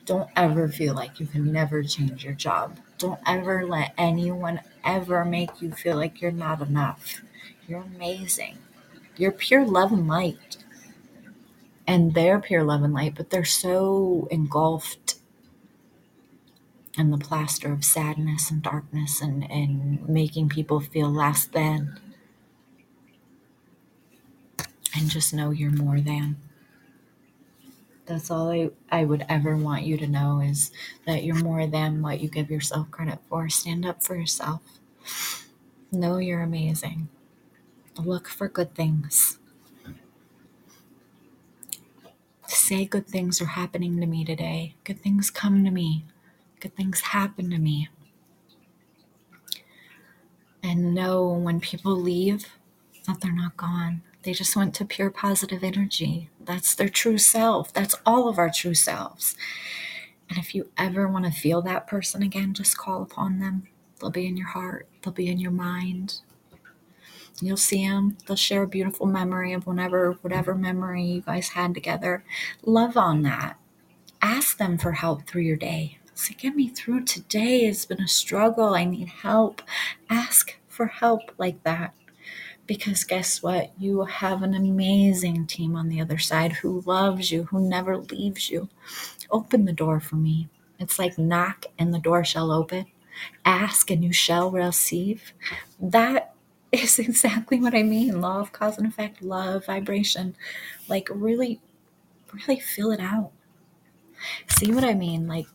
don't 0.05 0.31
ever 0.37 0.69
feel 0.69 0.95
like 0.95 1.21
you 1.21 1.27
can 1.27 1.53
never 1.53 1.83
change 1.83 2.25
your 2.25 2.35
job. 2.35 2.79
Don't 2.99 3.21
ever 3.27 3.66
let 3.66 3.95
anyone 3.97 4.61
ever 4.85 5.25
make 5.25 5.62
you 5.62 5.73
feel 5.73 5.97
like 5.97 6.21
you're 6.21 6.31
not 6.31 6.61
enough. 6.61 7.23
You're 7.66 7.83
amazing. 7.83 8.59
You're 9.16 9.33
pure 9.33 9.66
love 9.66 9.93
and 9.93 10.07
light 10.09 10.59
and 11.89 12.12
they're 12.12 12.39
pure 12.39 12.62
love 12.62 12.83
and 12.83 12.93
light, 12.93 13.14
but 13.16 13.31
they're 13.31 13.47
so 13.47 14.29
engulfed 14.31 15.14
in 16.99 17.11
the 17.11 17.16
plaster 17.16 17.73
of 17.73 17.83
sadness 17.83 18.51
and 18.51 18.62
darkness 18.62 19.23
and, 19.23 19.51
and 19.51 20.07
making 20.07 20.51
people 20.51 20.81
feel 20.81 21.09
less 21.11 21.47
than. 21.47 21.99
And 24.95 25.09
just 25.09 25.33
know 25.33 25.51
you're 25.51 25.71
more 25.71 25.99
than. 26.01 26.37
That's 28.09 28.30
all 28.30 28.50
I, 28.50 28.70
I 28.90 29.04
would 29.04 29.24
ever 29.28 29.56
want 29.56 29.84
you 29.84 29.98
to 29.98 30.06
know 30.06 30.40
is 30.40 30.72
that 31.06 31.24
you're 31.24 31.42
more 31.44 31.66
than 31.66 32.02
what 32.02 32.20
you 32.20 32.28
give 32.28 32.50
yourself 32.50 32.90
credit 32.90 33.18
for. 33.28 33.48
Stand 33.50 33.86
up 33.86 34.02
for 34.02 34.16
yourself. 34.16 34.62
Know 35.92 36.18
you're 36.18 36.42
amazing. 36.42 37.09
Look 37.98 38.28
for 38.28 38.48
good 38.48 38.74
things 38.74 39.38
say 42.68 42.84
good 42.84 43.06
things 43.06 43.40
are 43.40 43.46
happening 43.46 43.98
to 44.00 44.06
me 44.06 44.24
today. 44.24 44.74
Good 44.84 45.02
things 45.02 45.30
come 45.30 45.64
to 45.64 45.70
me. 45.70 46.04
Good 46.61 46.76
things 46.76 47.00
happen 47.00 47.50
to 47.50 47.59
me. 47.59 47.88
And 50.62 50.94
know 50.94 51.28
when 51.28 51.61
people 51.61 51.96
leave 51.96 52.46
that 53.06 53.20
they're 53.22 53.32
not 53.32 53.56
gone. 53.56 54.02
They 54.23 54.33
just 54.33 54.57
went 54.57 54.75
to 54.75 54.85
pure 54.85 55.11
positive 55.11 55.62
energy. 55.62 56.31
That's 56.41 56.75
their 56.75 56.89
true 56.89 57.19
self. 57.19 57.73
That's 57.73 57.95
all 58.05 58.29
of 58.29 58.39
our 58.39 58.51
true 58.51 58.75
selves. 58.75 59.37
And 60.29 60.39
if 60.39 60.55
you 60.55 60.71
ever 60.77 61.09
want 61.09 61.25
to 61.25 61.31
feel 61.31 61.62
that 61.62 61.87
person 61.87 62.23
again, 62.23 62.53
just 62.53 62.77
call 62.77 63.03
upon 63.03 63.39
them. 63.39 63.69
They'll 64.01 64.11
be 64.11 64.27
in 64.27 64.37
your 64.37 64.49
heart, 64.49 64.89
they'll 65.03 65.12
be 65.12 65.29
in 65.29 65.39
your 65.39 65.51
mind, 65.51 66.21
You'll 67.41 67.57
see 67.57 67.87
them. 67.87 68.16
They'll 68.27 68.37
share 68.37 68.62
a 68.64 68.69
beautiful 68.69 69.07
memory 69.07 69.53
of 69.53 69.66
whenever, 69.66 70.12
whatever 70.23 70.55
memory 70.55 71.05
you 71.05 71.21
guys 71.21 71.51
had 71.51 71.73
together. 71.75 72.25
Love 72.64 72.97
on 72.97 73.23
that. 73.23 73.59
Ask 74.21 74.59
them 74.59 74.77
for 74.77 74.93
help 74.93 75.27
through 75.27 75.43
your 75.43 75.57
day. 75.57 75.99
Say, 76.14 76.35
get 76.35 76.57
me 76.57 76.69
through 76.69 77.05
today. 77.05 77.61
It's 77.61 77.87
been 77.87 78.03
a 78.03 78.09
struggle. 78.09 78.75
I 78.75 78.85
need 78.85 79.09
help. 79.09 79.62
Ask 80.11 80.59
for 80.66 80.87
help 80.87 81.31
like 81.39 81.62
that. 81.62 81.95
Because 82.69 83.03
guess 83.03 83.43
what? 83.43 83.73
You 83.79 84.05
have 84.05 84.43
an 84.45 84.55
amazing 84.55 85.49
team 85.49 85.75
on 85.75 85.89
the 85.89 86.01
other 86.01 86.19
side 86.19 86.53
who 86.53 86.83
loves 86.83 87.33
you, 87.33 87.45
who 87.45 87.69
never 87.69 87.97
leaves 87.97 88.51
you. 88.51 88.69
Open 89.31 89.64
the 89.64 89.73
door 89.73 89.99
for 90.01 90.16
me. 90.16 90.49
It's 90.79 90.99
like 90.99 91.19
knock 91.19 91.66
and 91.79 91.93
the 91.93 91.99
door 91.99 92.25
shall 92.25 92.53
open. 92.53 92.87
Ask 93.45 93.91
and 93.91 94.05
you 94.05 94.12
shall 94.12 94.53
receive. 94.53 95.33
That 95.81 96.35
is 96.73 97.01
exactly 97.01 97.59
what 97.61 97.75
I 97.75 97.83
mean. 97.83 98.21
Law 98.21 98.41
of 98.41 98.53
cause 98.53 98.79
and 98.79 98.87
effect, 98.87 99.23
love, 99.23 99.66
vibration. 99.66 100.37
Like 100.89 101.09
really, 101.11 101.61
really 102.33 102.61
feel 102.61 102.93
it 102.93 103.01
out. 103.01 103.33
See 104.49 104.73
what 104.73 104.85
I 104.85 104.95
mean? 104.95 105.27
Like 105.27 105.47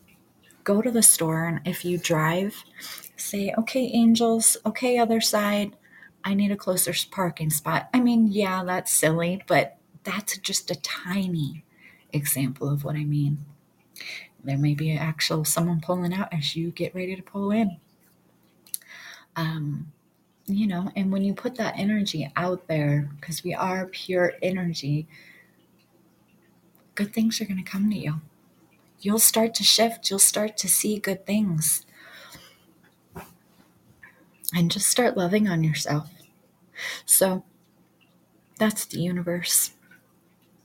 go 0.64 0.82
to 0.82 0.90
the 0.90 1.02
store 1.02 1.44
and 1.44 1.60
if 1.64 1.84
you 1.84 1.98
drive, 1.98 2.64
say, 3.16 3.54
okay, 3.58 3.90
angels, 3.94 4.56
okay, 4.66 4.98
other 4.98 5.20
side, 5.20 5.76
I 6.24 6.34
need 6.34 6.50
a 6.50 6.56
closer 6.56 6.94
parking 7.10 7.50
spot. 7.50 7.88
I 7.92 8.00
mean, 8.00 8.28
yeah, 8.28 8.64
that's 8.64 8.92
silly, 8.92 9.42
but 9.46 9.76
that's 10.04 10.38
just 10.38 10.70
a 10.70 10.80
tiny 10.80 11.64
example 12.12 12.68
of 12.68 12.84
what 12.84 12.96
I 12.96 13.04
mean. 13.04 13.44
There 14.42 14.58
may 14.58 14.74
be 14.74 14.92
actual 14.96 15.44
someone 15.44 15.80
pulling 15.80 16.14
out 16.14 16.32
as 16.32 16.56
you 16.56 16.70
get 16.70 16.94
ready 16.94 17.14
to 17.16 17.22
pull 17.22 17.50
in. 17.50 17.78
Um, 19.36 19.92
you 20.46 20.66
know, 20.66 20.90
and 20.94 21.10
when 21.10 21.24
you 21.24 21.34
put 21.34 21.56
that 21.56 21.74
energy 21.78 22.30
out 22.36 22.66
there, 22.68 23.10
because 23.18 23.42
we 23.42 23.54
are 23.54 23.86
pure 23.86 24.34
energy, 24.42 25.06
good 26.94 27.12
things 27.12 27.40
are 27.40 27.46
going 27.46 27.62
to 27.62 27.70
come 27.70 27.90
to 27.90 27.96
you. 27.96 28.20
You'll 29.00 29.18
start 29.18 29.54
to 29.54 29.64
shift, 29.64 30.10
you'll 30.10 30.18
start 30.18 30.56
to 30.58 30.68
see 30.68 30.98
good 30.98 31.26
things. 31.26 31.84
And 34.54 34.70
just 34.70 34.86
start 34.88 35.16
loving 35.16 35.48
on 35.48 35.64
yourself. 35.64 36.13
So 37.06 37.44
that's 38.58 38.86
the 38.86 39.00
universe. 39.00 39.72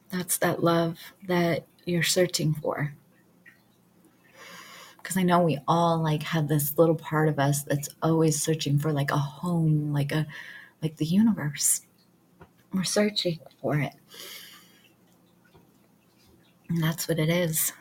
That's 0.09 0.37
that 0.39 0.63
love 0.63 0.99
that 1.27 1.65
you're 1.85 2.03
searching 2.03 2.53
for. 2.53 2.93
Because 4.97 5.17
I 5.17 5.23
know 5.23 5.39
we 5.41 5.59
all 5.67 6.01
like 6.01 6.23
have 6.23 6.47
this 6.47 6.77
little 6.77 6.95
part 6.95 7.29
of 7.29 7.39
us 7.39 7.63
that's 7.63 7.89
always 8.01 8.41
searching 8.41 8.77
for 8.79 8.91
like 8.93 9.11
a 9.11 9.17
home, 9.17 9.91
like 9.93 10.11
a 10.11 10.27
like 10.81 10.97
the 10.97 11.05
universe. 11.05 11.81
We're 12.73 12.83
searching 12.83 13.39
for 13.61 13.79
it. 13.79 13.93
And 16.69 16.83
that's 16.83 17.07
what 17.07 17.19
it 17.19 17.29
is. 17.29 17.73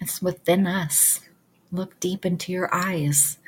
It's 0.00 0.22
within 0.22 0.66
us. 0.66 1.20
Look 1.72 1.98
deep 2.00 2.24
into 2.24 2.52
your 2.52 2.72
eyes. 2.72 3.38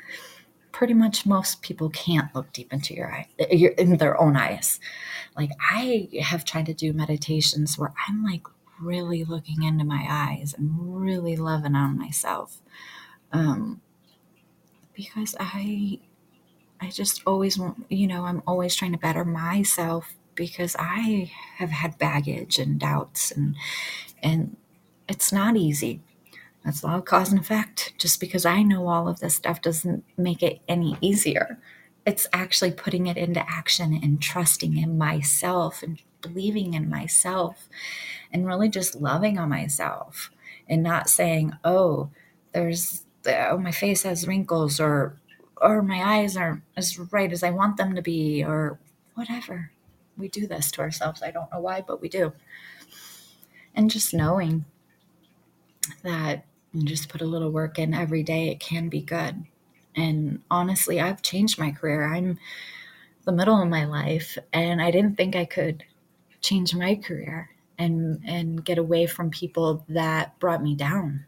Pretty 0.73 0.93
much 0.93 1.25
most 1.25 1.61
people 1.61 1.89
can't 1.89 2.33
look 2.35 2.51
deep 2.51 2.73
into 2.73 2.93
your 2.93 3.13
eye, 3.13 3.27
in 3.49 3.97
their 3.97 4.19
own 4.19 4.35
eyes. 4.35 4.79
Like 5.37 5.51
I 5.61 6.09
have 6.21 6.43
tried 6.43 6.65
to 6.65 6.73
do 6.73 6.93
meditations 6.93 7.77
where 7.77 7.93
I'm 8.07 8.25
like 8.25 8.43
really 8.81 9.23
looking 9.23 9.63
into 9.63 9.85
my 9.85 10.05
eyes 10.09 10.53
and 10.57 11.01
really 11.01 11.37
loving 11.37 11.75
on 11.75 11.97
myself. 11.97 12.59
Um, 13.31 13.81
because 14.95 15.35
I 15.39 15.99
I 16.81 16.89
just 16.89 17.21
always 17.25 17.57
want, 17.57 17.85
you 17.89 18.07
know, 18.07 18.25
I'm 18.25 18.43
always 18.45 18.75
trying 18.75 18.91
to 18.91 18.97
better 18.97 19.25
myself 19.25 20.15
because 20.35 20.75
I 20.79 21.31
have 21.57 21.69
had 21.69 21.97
baggage 21.97 22.59
and 22.59 22.79
doubts 22.79 23.31
and 23.31 23.55
and 24.21 24.57
it's 25.07 25.31
not 25.31 25.57
easy. 25.57 26.01
That's 26.63 26.83
of 26.83 27.05
cause 27.05 27.31
and 27.31 27.41
effect. 27.41 27.93
Just 27.97 28.19
because 28.19 28.45
I 28.45 28.63
know 28.63 28.87
all 28.87 29.07
of 29.07 29.19
this 29.19 29.35
stuff 29.35 29.61
doesn't 29.61 30.03
make 30.17 30.41
it 30.41 30.61
any 30.67 30.97
easier. 31.01 31.59
It's 32.05 32.27
actually 32.33 32.71
putting 32.71 33.07
it 33.07 33.17
into 33.17 33.43
action 33.49 33.99
and 34.01 34.21
trusting 34.21 34.77
in 34.77 34.97
myself 34.97 35.83
and 35.83 36.01
believing 36.21 36.73
in 36.73 36.89
myself 36.89 37.67
and 38.31 38.47
really 38.47 38.69
just 38.69 38.95
loving 38.95 39.37
on 39.37 39.49
myself 39.49 40.31
and 40.67 40.81
not 40.81 41.09
saying, 41.09 41.53
oh, 41.63 42.09
there's, 42.53 43.03
oh, 43.25 43.57
my 43.57 43.71
face 43.71 44.03
has 44.03 44.27
wrinkles 44.27 44.79
or, 44.79 45.17
or 45.57 45.81
my 45.81 46.19
eyes 46.19 46.37
aren't 46.37 46.63
as 46.77 46.97
right 47.11 47.31
as 47.31 47.43
I 47.43 47.51
want 47.51 47.77
them 47.77 47.95
to 47.95 48.01
be 48.01 48.43
or 48.43 48.79
whatever. 49.15 49.71
We 50.17 50.27
do 50.29 50.47
this 50.47 50.71
to 50.71 50.81
ourselves. 50.81 51.21
I 51.21 51.31
don't 51.31 51.51
know 51.51 51.59
why, 51.59 51.81
but 51.81 52.01
we 52.01 52.09
do. 52.09 52.33
And 53.75 53.89
just 53.89 54.13
knowing 54.13 54.65
that 56.03 56.45
you 56.73 56.83
just 56.83 57.09
put 57.09 57.21
a 57.21 57.25
little 57.25 57.51
work 57.51 57.77
in 57.77 57.93
every 57.93 58.23
day, 58.23 58.49
it 58.49 58.59
can 58.59 58.89
be 58.89 59.01
good. 59.01 59.45
And 59.95 60.41
honestly, 60.49 60.99
I've 60.99 61.21
changed 61.21 61.59
my 61.59 61.71
career. 61.71 62.11
I'm 62.11 62.39
the 63.25 63.31
middle 63.31 63.61
of 63.61 63.69
my 63.69 63.85
life, 63.85 64.37
and 64.51 64.81
I 64.81 64.89
didn't 64.89 65.15
think 65.15 65.35
I 65.35 65.45
could 65.45 65.83
change 66.41 66.75
my 66.75 66.95
career 66.95 67.51
and 67.77 68.21
and 68.25 68.65
get 68.65 68.77
away 68.77 69.05
from 69.05 69.29
people 69.29 69.85
that 69.87 70.37
brought 70.39 70.63
me 70.63 70.75
down. 70.75 71.25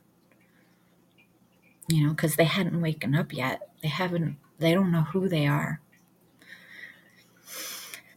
You 1.88 2.08
know, 2.08 2.10
because 2.10 2.36
they 2.36 2.46
hadn't 2.46 2.82
waken 2.82 3.14
up 3.14 3.32
yet. 3.32 3.70
They 3.84 3.88
haven't. 3.88 4.38
They 4.58 4.74
don't 4.74 4.92
know 4.92 5.04
who 5.04 5.30
they 5.30 5.46
are. 5.46 5.80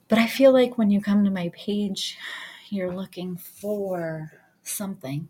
But 0.09 0.19
I 0.19 0.27
feel 0.27 0.53
like 0.53 0.79
when 0.79 0.91
you 0.91 1.03
come 1.03 1.25
to 1.25 1.31
my 1.31 1.51
page, 1.51 2.17
you're 2.71 2.95
looking 2.95 3.37
for 3.37 4.33
something 4.63 5.29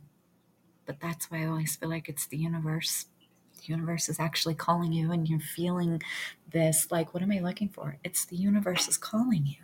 but 0.89 1.01
that's 1.01 1.31
why 1.31 1.43
I 1.43 1.47
always 1.47 1.77
feel 1.77 1.91
like 1.91 2.09
it's 2.09 2.27
the 2.27 2.39
universe. 2.39 3.05
The 3.59 3.67
universe 3.67 4.09
is 4.09 4.19
actually 4.19 4.55
calling 4.55 4.91
you, 4.91 5.13
and 5.13 5.29
you're 5.29 5.39
feeling 5.39 6.03
this 6.51 6.91
like, 6.91 7.13
what 7.13 7.23
am 7.23 7.31
I 7.31 7.41
looking 7.41 7.69
for? 7.69 7.99
It's 8.03 8.25
the 8.25 8.37
universe 8.37 8.89
is 8.89 8.97
calling 8.97 9.45
you, 9.47 9.57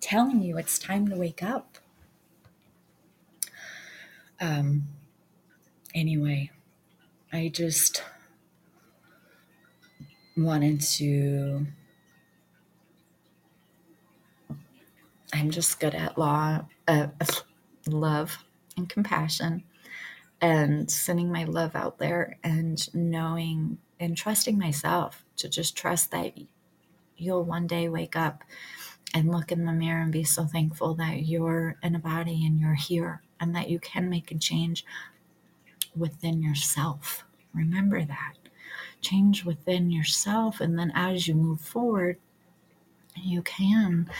telling 0.00 0.42
you 0.42 0.58
it's 0.58 0.78
time 0.78 1.08
to 1.08 1.16
wake 1.16 1.42
up. 1.42 1.78
Um, 4.38 4.82
anyway, 5.94 6.50
I 7.32 7.48
just 7.48 8.04
wanted 10.36 10.82
to. 10.82 11.66
I'm 15.32 15.50
just 15.50 15.80
good 15.80 15.94
at 15.94 16.18
law, 16.18 16.66
uh, 16.86 17.06
love, 17.86 18.44
and 18.76 18.86
compassion 18.90 19.64
and 20.40 20.90
sending 20.90 21.32
my 21.32 21.44
love 21.44 21.74
out 21.74 21.98
there 21.98 22.38
and 22.44 22.92
knowing 22.94 23.78
and 23.98 24.16
trusting 24.16 24.58
myself 24.58 25.24
to 25.36 25.48
just 25.48 25.76
trust 25.76 26.10
that 26.10 26.34
you'll 27.16 27.44
one 27.44 27.66
day 27.66 27.88
wake 27.88 28.16
up 28.16 28.44
and 29.14 29.30
look 29.30 29.50
in 29.50 29.64
the 29.64 29.72
mirror 29.72 30.02
and 30.02 30.12
be 30.12 30.24
so 30.24 30.44
thankful 30.44 30.94
that 30.94 31.22
you're 31.22 31.76
in 31.82 31.94
a 31.94 31.98
body 31.98 32.44
and 32.44 32.60
you're 32.60 32.74
here 32.74 33.22
and 33.40 33.54
that 33.54 33.70
you 33.70 33.78
can 33.78 34.10
make 34.10 34.30
a 34.30 34.38
change 34.38 34.84
within 35.94 36.42
yourself. 36.42 37.24
Remember 37.54 38.04
that. 38.04 38.34
Change 39.00 39.44
within 39.44 39.90
yourself. 39.90 40.60
And 40.60 40.78
then 40.78 40.92
as 40.94 41.26
you 41.26 41.34
move 41.34 41.60
forward, 41.60 42.18
you 43.14 43.40
can 43.42 44.10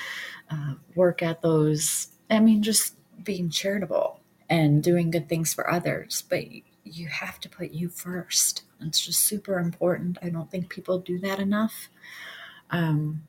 uh, 0.50 0.74
work 0.94 1.22
at 1.22 1.42
those. 1.42 2.08
I 2.30 2.40
mean, 2.40 2.62
just 2.62 2.94
being 3.22 3.50
charitable 3.50 4.20
and 4.48 4.82
doing 4.82 5.10
good 5.10 5.28
things 5.28 5.52
for 5.52 5.70
others, 5.70 6.24
but 6.28 6.44
you 6.84 7.08
have 7.08 7.40
to 7.40 7.48
put 7.48 7.72
you 7.72 7.88
first. 7.88 8.62
It's 8.80 9.04
just 9.04 9.20
super 9.20 9.58
important. 9.58 10.18
I 10.22 10.28
don't 10.28 10.50
think 10.50 10.68
people 10.68 10.98
do 10.98 11.18
that 11.20 11.40
enough. 11.40 11.88
Um, 12.70 13.22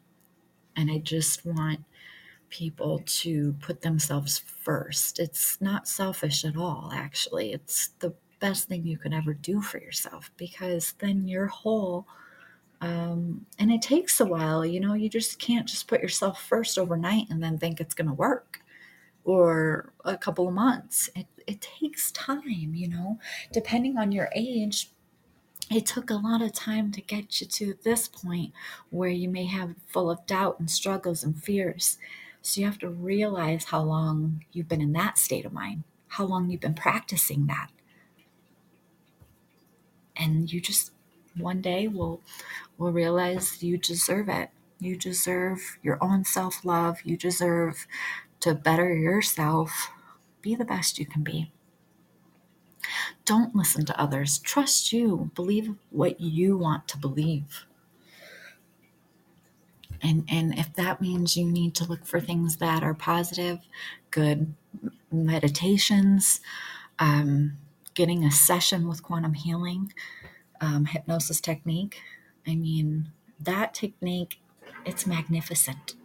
and 0.75 0.91
I 0.91 0.99
just 0.99 1.45
want 1.45 1.79
people 2.49 3.01
to 3.05 3.53
put 3.59 3.81
themselves 3.81 4.37
first. 4.37 5.19
It's 5.19 5.59
not 5.59 5.87
selfish 5.87 6.45
at 6.45 6.55
all, 6.55 6.91
actually. 6.93 7.53
It's 7.53 7.89
the 7.99 8.13
best 8.39 8.67
thing 8.67 8.85
you 8.85 8.97
can 8.97 9.13
ever 9.13 9.33
do 9.33 9.61
for 9.61 9.79
yourself 9.79 10.31
because 10.37 10.93
then 10.99 11.27
you're 11.27 11.47
whole. 11.47 12.05
Um, 12.81 13.45
and 13.57 13.71
it 13.71 13.81
takes 13.81 14.19
a 14.19 14.25
while, 14.25 14.63
you 14.63 14.79
know, 14.79 14.93
you 14.93 15.09
just 15.09 15.39
can't 15.39 15.67
just 15.67 15.87
put 15.87 16.01
yourself 16.01 16.43
first 16.43 16.77
overnight 16.77 17.25
and 17.31 17.41
then 17.41 17.57
think 17.57 17.79
it's 17.79 17.95
going 17.95 18.07
to 18.07 18.13
work 18.13 18.61
or 19.27 19.91
a 20.05 20.17
couple 20.17 20.47
of 20.47 20.53
months. 20.53 21.09
It, 21.13 21.27
it 21.45 21.59
takes 21.59 22.11
time, 22.13 22.71
you 22.73 22.87
know, 22.87 23.19
depending 23.51 23.97
on 23.97 24.13
your 24.13 24.29
age. 24.33 24.89
It 25.69 25.85
took 25.85 26.09
a 26.09 26.15
lot 26.15 26.41
of 26.41 26.53
time 26.53 26.93
to 26.93 27.01
get 27.01 27.41
you 27.41 27.47
to 27.47 27.77
this 27.83 28.07
point 28.07 28.53
where 28.89 29.09
you 29.09 29.27
may 29.27 29.45
have 29.45 29.75
full 29.85 30.09
of 30.09 30.25
doubt 30.25 30.61
and 30.61 30.71
struggles 30.71 31.25
and 31.25 31.43
fears. 31.43 31.97
So 32.41 32.61
you 32.61 32.67
have 32.67 32.79
to 32.79 32.89
realize 32.89 33.65
how 33.65 33.81
long 33.83 34.45
you've 34.53 34.69
been 34.69 34.81
in 34.81 34.93
that 34.93 35.17
state 35.17 35.45
of 35.45 35.51
mind, 35.51 35.83
how 36.07 36.23
long 36.23 36.49
you've 36.49 36.61
been 36.61 36.73
practicing 36.73 37.47
that. 37.47 37.69
And 40.15 40.51
you 40.51 40.61
just 40.61 40.91
one 41.35 41.61
day 41.61 41.89
will 41.89 42.21
will 42.77 42.93
realize 42.93 43.61
you 43.61 43.77
deserve 43.77 44.29
it. 44.29 44.51
You 44.79 44.95
deserve 44.95 45.79
your 45.83 45.97
own 46.01 46.23
self-love. 46.23 46.99
You 47.03 47.17
deserve 47.17 47.87
to 48.41 48.53
better 48.53 48.93
yourself, 48.93 49.89
be 50.41 50.55
the 50.55 50.65
best 50.65 50.99
you 50.99 51.05
can 51.05 51.23
be. 51.23 51.51
Don't 53.25 53.55
listen 53.55 53.85
to 53.85 53.99
others. 53.99 54.39
Trust 54.39 54.93
you. 54.93 55.31
Believe 55.35 55.75
what 55.89 56.21
you 56.21 56.57
want 56.57 56.87
to 56.89 56.97
believe. 56.97 57.65
And 60.01 60.25
and 60.29 60.57
if 60.57 60.73
that 60.75 61.01
means 61.01 61.35
you 61.35 61.45
need 61.45 61.73
to 61.75 61.85
look 61.85 62.05
for 62.05 62.19
things 62.19 62.57
that 62.57 62.83
are 62.83 62.93
positive, 62.93 63.59
good 64.11 64.53
meditations, 65.11 66.39
um, 66.99 67.57
getting 67.93 68.23
a 68.23 68.31
session 68.31 68.87
with 68.87 69.03
quantum 69.03 69.33
healing, 69.33 69.91
um, 70.61 70.85
hypnosis 70.85 71.41
technique. 71.41 71.99
I 72.45 72.55
mean, 72.55 73.11
that 73.39 73.73
technique, 73.73 74.39
it's 74.85 75.07
magnificent 75.07 75.95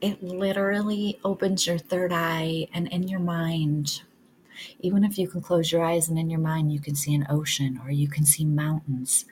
it 0.00 0.22
literally 0.22 1.18
opens 1.24 1.66
your 1.66 1.78
third 1.78 2.12
eye 2.12 2.68
and 2.72 2.88
in 2.88 3.08
your 3.08 3.20
mind. 3.20 4.02
Even 4.80 5.04
if 5.04 5.18
you 5.18 5.28
can 5.28 5.40
close 5.40 5.70
your 5.72 5.84
eyes 5.84 6.08
and 6.08 6.18
in 6.18 6.30
your 6.30 6.40
mind 6.40 6.72
you 6.72 6.80
can 6.80 6.94
see 6.94 7.14
an 7.14 7.26
ocean 7.30 7.80
or 7.84 7.90
you 7.90 8.08
can 8.08 8.24
see 8.24 8.44
mountains. 8.44 9.24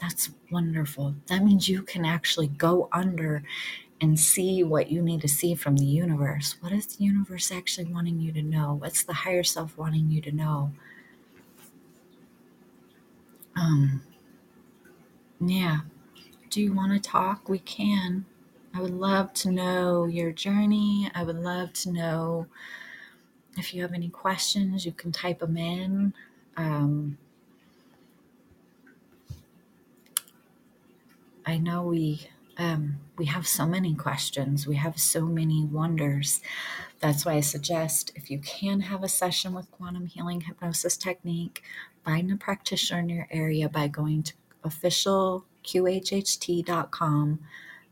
That's 0.00 0.30
wonderful. 0.50 1.14
That 1.28 1.44
means 1.44 1.68
you 1.68 1.82
can 1.82 2.04
actually 2.04 2.48
go 2.48 2.88
under 2.92 3.44
and 4.00 4.18
see 4.18 4.64
what 4.64 4.90
you 4.90 5.00
need 5.00 5.20
to 5.20 5.28
see 5.28 5.54
from 5.54 5.76
the 5.76 5.84
universe. 5.84 6.56
What 6.60 6.72
is 6.72 6.86
the 6.86 7.04
universe 7.04 7.52
actually 7.52 7.86
wanting 7.92 8.18
you 8.18 8.32
to 8.32 8.42
know? 8.42 8.74
What's 8.74 9.04
the 9.04 9.12
higher 9.12 9.44
self 9.44 9.78
wanting 9.78 10.10
you 10.10 10.20
to 10.22 10.32
know? 10.32 10.72
Um 13.56 14.02
yeah. 15.40 15.80
Do 16.50 16.60
you 16.60 16.72
want 16.72 16.92
to 16.92 17.00
talk? 17.10 17.48
We 17.48 17.58
can 17.60 18.26
I 18.74 18.80
would 18.80 18.94
love 18.94 19.32
to 19.34 19.50
know 19.50 20.06
your 20.06 20.32
journey. 20.32 21.10
I 21.14 21.24
would 21.24 21.38
love 21.38 21.72
to 21.74 21.92
know 21.92 22.46
if 23.58 23.74
you 23.74 23.82
have 23.82 23.92
any 23.92 24.08
questions, 24.08 24.86
you 24.86 24.92
can 24.92 25.12
type 25.12 25.40
them 25.40 25.56
in. 25.56 26.14
Um, 26.56 27.18
I 31.44 31.58
know 31.58 31.82
we 31.82 32.28
um, 32.58 33.00
we 33.16 33.24
have 33.26 33.46
so 33.46 33.66
many 33.66 33.94
questions. 33.94 34.66
We 34.66 34.76
have 34.76 35.00
so 35.00 35.26
many 35.26 35.64
wonders. 35.64 36.40
That's 37.00 37.24
why 37.24 37.34
I 37.34 37.40
suggest 37.40 38.12
if 38.14 38.30
you 38.30 38.38
can 38.38 38.80
have 38.80 39.02
a 39.02 39.08
session 39.08 39.54
with 39.54 39.70
quantum 39.70 40.06
healing 40.06 40.42
hypnosis 40.42 40.96
technique, 40.96 41.62
find 42.04 42.30
a 42.30 42.36
practitioner 42.36 43.00
in 43.00 43.08
your 43.08 43.26
area 43.30 43.68
by 43.68 43.88
going 43.88 44.22
to 44.24 44.34
officialqhht.com, 44.64 47.38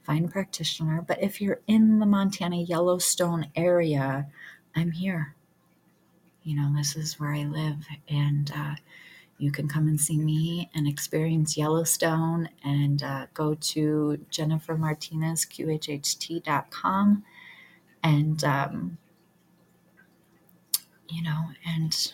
find 0.02 0.24
a 0.24 0.28
practitioner. 0.28 1.02
But 1.06 1.22
if 1.22 1.40
you're 1.40 1.60
in 1.66 1.98
the 1.98 2.06
Montana 2.06 2.56
Yellowstone 2.56 3.46
area, 3.56 4.26
I'm 4.74 4.92
here. 4.92 5.34
You 6.42 6.56
know, 6.56 6.72
this 6.74 6.96
is 6.96 7.20
where 7.20 7.34
I 7.34 7.44
live, 7.44 7.86
and 8.08 8.50
uh, 8.54 8.74
you 9.40 9.50
can 9.50 9.68
come 9.68 9.88
and 9.88 10.00
see 10.00 10.18
me 10.18 10.70
and 10.74 10.86
experience 10.86 11.56
Yellowstone 11.56 12.48
and 12.62 13.02
uh, 13.02 13.26
go 13.32 13.54
to 13.54 14.18
Jennifer 14.30 14.76
Martinez, 14.76 15.46
jennifermartinezqhht.com 15.46 17.24
and, 18.02 18.44
um, 18.44 18.98
you 21.08 21.22
know, 21.22 21.46
and 21.66 22.12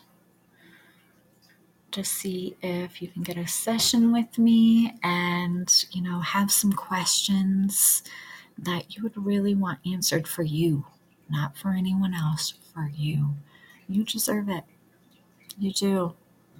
just 1.97 2.13
see 2.13 2.55
if 2.61 3.01
you 3.01 3.09
can 3.09 3.23
get 3.23 3.39
a 3.39 3.47
session 3.47 4.13
with 4.13 4.39
me 4.39 4.93
and, 5.03 5.87
you 5.93 6.03
know, 6.03 6.21
have 6.21 6.53
some 6.53 6.75
questions 6.75 8.03
that 8.59 8.95
you 8.95 9.03
would 9.03 9.17
really 9.17 9.55
want 9.55 9.79
answered 9.87 10.29
for 10.29 10.43
you, 10.43 10.85
not 11.31 11.57
for 11.57 11.71
anyone 11.71 12.13
else, 12.13 12.53
for 12.75 12.93
you. 12.95 13.37
You 13.89 14.05
deserve 14.05 14.51
it. 14.51 14.65
You 15.59 15.73
do. 15.73 16.15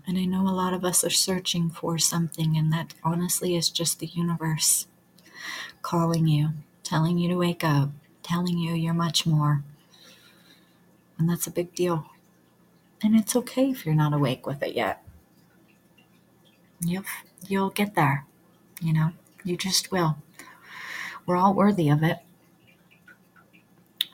And 0.07 0.17
I 0.17 0.25
know 0.25 0.49
a 0.49 0.57
lot 0.57 0.73
of 0.73 0.87
us 0.87 1.05
are 1.05 1.11
searching 1.11 1.69
for 1.69 1.99
something, 1.99 2.57
and 2.57 2.73
that 2.73 2.95
honestly 3.05 3.57
is 3.57 3.69
just 3.69 3.99
the 3.99 4.07
universe 4.07 4.87
calling 5.83 6.27
you, 6.27 6.55
telling 6.83 7.19
you 7.19 7.29
to 7.29 7.37
wake 7.37 7.63
up, 7.63 7.91
telling 8.23 8.57
you 8.57 8.73
you're 8.73 8.95
much 8.95 9.27
more. 9.27 9.65
And 11.19 11.29
that's 11.29 11.47
a 11.47 11.51
big 11.51 11.75
deal. 11.75 12.07
And 13.03 13.15
it's 13.15 13.37
okay 13.37 13.69
if 13.69 13.85
you're 13.85 13.95
not 13.95 14.15
awake 14.15 14.47
with 14.47 14.63
it 14.63 14.75
yet. 14.75 15.03
You'll, 16.81 17.05
you'll 17.47 17.71
get 17.71 17.95
there. 17.95 18.27
You 18.81 18.93
know, 18.93 19.13
you 19.45 19.57
just 19.57 19.91
will. 19.91 20.17
We're 21.27 21.37
all 21.37 21.55
worthy 21.55 21.89
of 21.89 22.03
it. 22.03 22.19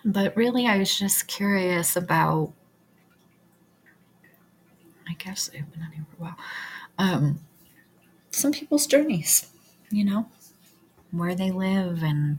But 0.04 0.36
really, 0.36 0.66
I 0.66 0.78
was 0.78 0.96
just 0.98 1.26
curious 1.28 1.96
about 1.96 2.52
I 5.08 5.14
guess 5.14 5.50
I've 5.54 5.70
been 5.72 5.82
on 5.82 5.92
here 5.92 6.06
for 6.10 6.16
a 6.16 6.24
while. 6.26 6.36
Um, 6.98 7.40
some 8.30 8.52
people's 8.52 8.86
journeys, 8.86 9.50
you 9.90 10.04
know, 10.04 10.28
where 11.10 11.34
they 11.34 11.50
live 11.50 12.02
and 12.02 12.38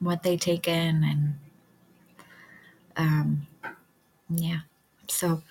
what 0.00 0.22
they 0.22 0.36
take 0.36 0.68
in, 0.68 1.04
and 1.04 1.34
um, 2.96 3.46
yeah. 4.30 4.60
So 5.08 5.42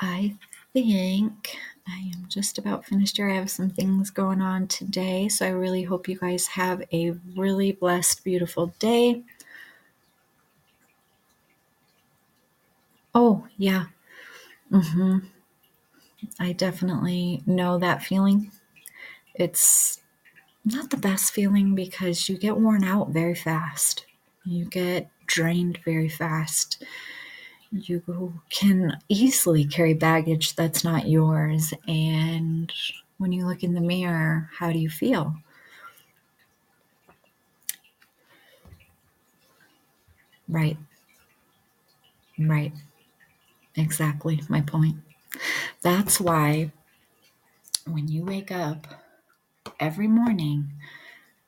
I 0.00 0.36
think 0.72 1.56
I 1.88 2.12
am 2.14 2.26
just 2.28 2.58
about 2.58 2.84
finished 2.84 3.16
here. 3.16 3.30
I 3.30 3.34
have 3.34 3.50
some 3.50 3.70
things 3.70 4.10
going 4.10 4.40
on 4.40 4.66
today, 4.66 5.28
so 5.28 5.46
I 5.46 5.50
really 5.50 5.84
hope 5.84 6.08
you 6.08 6.18
guys 6.18 6.46
have 6.48 6.82
a 6.92 7.12
really 7.36 7.72
blessed, 7.72 8.24
beautiful 8.24 8.74
day. 8.78 9.22
Oh, 13.14 13.46
yeah. 13.56 13.86
Mm-hmm. 14.70 15.18
I 16.40 16.52
definitely 16.52 17.42
know 17.46 17.78
that 17.78 18.02
feeling. 18.02 18.50
It's 19.34 20.02
not 20.64 20.90
the 20.90 20.96
best 20.96 21.32
feeling 21.32 21.74
because 21.74 22.28
you 22.28 22.38
get 22.38 22.56
worn 22.58 22.84
out 22.84 23.10
very 23.10 23.34
fast. 23.34 24.06
You 24.44 24.64
get 24.64 25.10
drained 25.26 25.78
very 25.84 26.08
fast. 26.08 26.84
You 27.76 28.40
can 28.50 28.98
easily 29.08 29.64
carry 29.64 29.94
baggage 29.94 30.54
that's 30.56 30.84
not 30.84 31.08
yours. 31.08 31.72
And 31.86 32.72
when 33.18 33.32
you 33.32 33.46
look 33.46 33.62
in 33.62 33.74
the 33.74 33.80
mirror, 33.80 34.50
how 34.58 34.72
do 34.72 34.78
you 34.78 34.90
feel? 34.90 35.34
Right. 40.48 40.76
Right. 42.38 42.72
Exactly 43.76 44.42
my 44.48 44.60
point. 44.60 44.96
That's 45.82 46.20
why 46.20 46.72
when 47.86 48.08
you 48.08 48.24
wake 48.24 48.50
up 48.50 48.86
every 49.80 50.08
morning, 50.08 50.72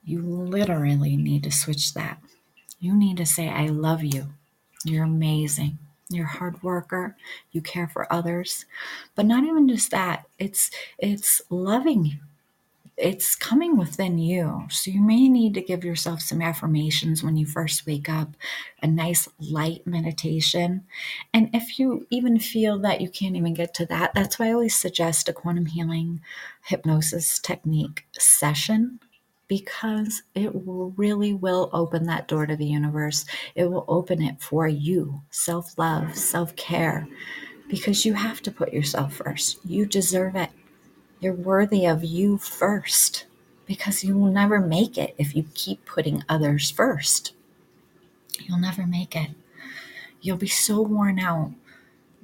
you 0.05 0.22
literally 0.22 1.16
need 1.16 1.45
to 1.45 1.53
switch 1.53 1.95
that. 1.95 2.20
You 2.81 2.95
need 2.97 3.16
to 3.18 3.26
say, 3.26 3.49
I 3.49 3.66
love 3.68 4.05
you. 4.05 4.29
You're 4.85 5.05
amazing. 5.05 5.79
You're 6.11 6.27
a 6.27 6.29
hard 6.39 6.63
worker. 6.63 7.17
You 7.53 7.61
care 7.61 7.89
for 7.89 8.11
others. 8.13 8.65
But 9.15 9.27
not 9.27 9.45
even 9.45 9.69
just 9.69 9.91
that. 9.91 10.27
It's 10.39 10.71
it's 10.99 11.43
loving 11.51 12.21
it's 12.99 13.37
coming 13.37 13.77
within 13.77 14.19
you. 14.19 14.67
So 14.71 14.91
you 14.91 15.01
may 15.01 15.29
need 15.29 15.55
to 15.55 15.61
give 15.61 15.85
yourself 15.85 16.21
some 16.21 16.43
affirmations 16.43 17.23
when 17.23 17.37
you 17.37 17.47
first 17.47 17.87
wake 17.87 18.09
up, 18.09 18.31
a 18.83 18.89
nice 18.89 19.29
light 19.39 19.87
meditation. 19.87 20.85
And 21.33 21.49
if 21.55 21.79
you 21.79 22.07
even 22.11 22.41
feel 22.41 22.79
that 22.81 23.01
you 23.01 23.09
can't 23.09 23.37
even 23.37 23.55
get 23.55 23.73
to 23.75 23.87
that, 23.87 24.15
that's 24.15 24.39
why 24.39 24.49
I 24.49 24.53
always 24.53 24.75
suggest 24.75 25.29
a 25.29 25.33
quantum 25.33 25.67
healing 25.67 26.21
hypnosis 26.65 27.39
technique 27.39 28.05
session 28.19 28.99
because 29.49 30.22
it 30.34 30.51
really 30.55 31.34
will 31.34 31.70
open 31.72 32.05
that 32.05 32.28
door 32.28 32.46
to 32.46 32.55
the 32.57 32.66
universe. 32.66 33.24
It 33.55 33.64
will 33.64 33.84
open 33.88 34.22
it 34.22 34.41
for 34.41 34.68
you. 34.68 35.22
Self 35.30 35.76
love, 35.79 36.14
self 36.16 36.54
care, 36.57 37.08
because 37.68 38.04
you 38.04 38.14
have 38.14 38.42
to 38.42 38.50
put 38.50 38.72
yourself 38.72 39.14
first. 39.14 39.58
You 39.64 39.87
deserve 39.87 40.37
it. 40.37 40.50
You're 41.20 41.33
worthy 41.34 41.87
of 41.87 42.04
you 42.04 42.38
first 42.38 43.26
because 43.66 44.04
you 44.04 44.16
will 44.16 44.30
never 44.30 44.61
make 44.61 44.96
it 44.96 45.14
if 45.18 45.34
you 45.34 45.46
keep 45.54 45.84
putting 45.84 46.25
others 46.29 46.70
first. 46.70 47.33
You'll 48.38 48.58
never 48.58 48.87
make 48.87 49.16
it. 49.16 49.30
You'll 50.20 50.37
be 50.37 50.49
so 50.49 50.80
worn 50.80 51.18
out 51.18 51.53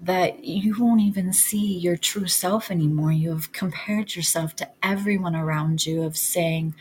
that 0.01 0.45
you 0.45 0.75
won't 0.79 1.01
even 1.01 1.33
see 1.33 1.79
your 1.79 1.97
true 1.97 2.27
self 2.27 2.71
anymore. 2.71 3.13
You 3.13 3.31
have 3.31 3.53
compared 3.53 4.15
yourself 4.15 4.55
to 4.57 4.69
everyone 4.83 5.35
around 5.35 5.87
you, 5.87 6.03
of 6.03 6.17
saying 6.17 6.75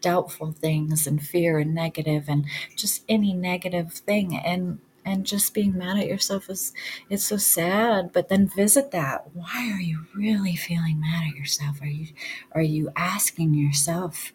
doubtful 0.00 0.52
things 0.52 1.06
and 1.06 1.22
fear 1.22 1.58
and 1.58 1.74
negative 1.74 2.24
and 2.28 2.46
just 2.76 3.04
any 3.08 3.32
negative 3.32 3.92
thing. 3.92 4.36
And 4.36 4.80
and 5.04 5.24
just 5.24 5.54
being 5.54 5.78
mad 5.78 5.98
at 5.98 6.08
yourself 6.08 6.50
is 6.50 6.72
it's 7.08 7.24
so 7.24 7.36
sad. 7.36 8.12
But 8.12 8.28
then 8.28 8.48
visit 8.48 8.90
that. 8.90 9.28
Why 9.34 9.70
are 9.72 9.80
you 9.80 10.06
really 10.14 10.56
feeling 10.56 11.00
mad 11.00 11.28
at 11.28 11.36
yourself? 11.36 11.80
Are 11.80 11.86
you 11.86 12.08
are 12.52 12.62
you 12.62 12.90
asking 12.96 13.54
yourself 13.54 14.32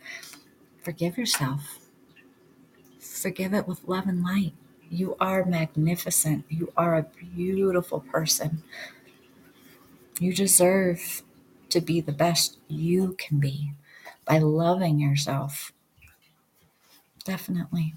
forgive 0.83 1.17
yourself. 1.17 1.79
Forgive 2.99 3.53
it 3.53 3.67
with 3.67 3.87
love 3.87 4.07
and 4.07 4.23
light. 4.23 4.53
You 4.89 5.15
are 5.19 5.45
magnificent. 5.45 6.45
You 6.49 6.71
are 6.75 6.97
a 6.97 7.03
beautiful 7.35 8.01
person. 8.01 8.63
You 10.19 10.33
deserve 10.33 11.23
to 11.69 11.81
be 11.81 12.01
the 12.01 12.11
best 12.11 12.57
you 12.67 13.15
can 13.17 13.39
be 13.39 13.71
by 14.31 14.39
loving 14.39 14.99
yourself 14.99 15.73
definitely 17.25 17.93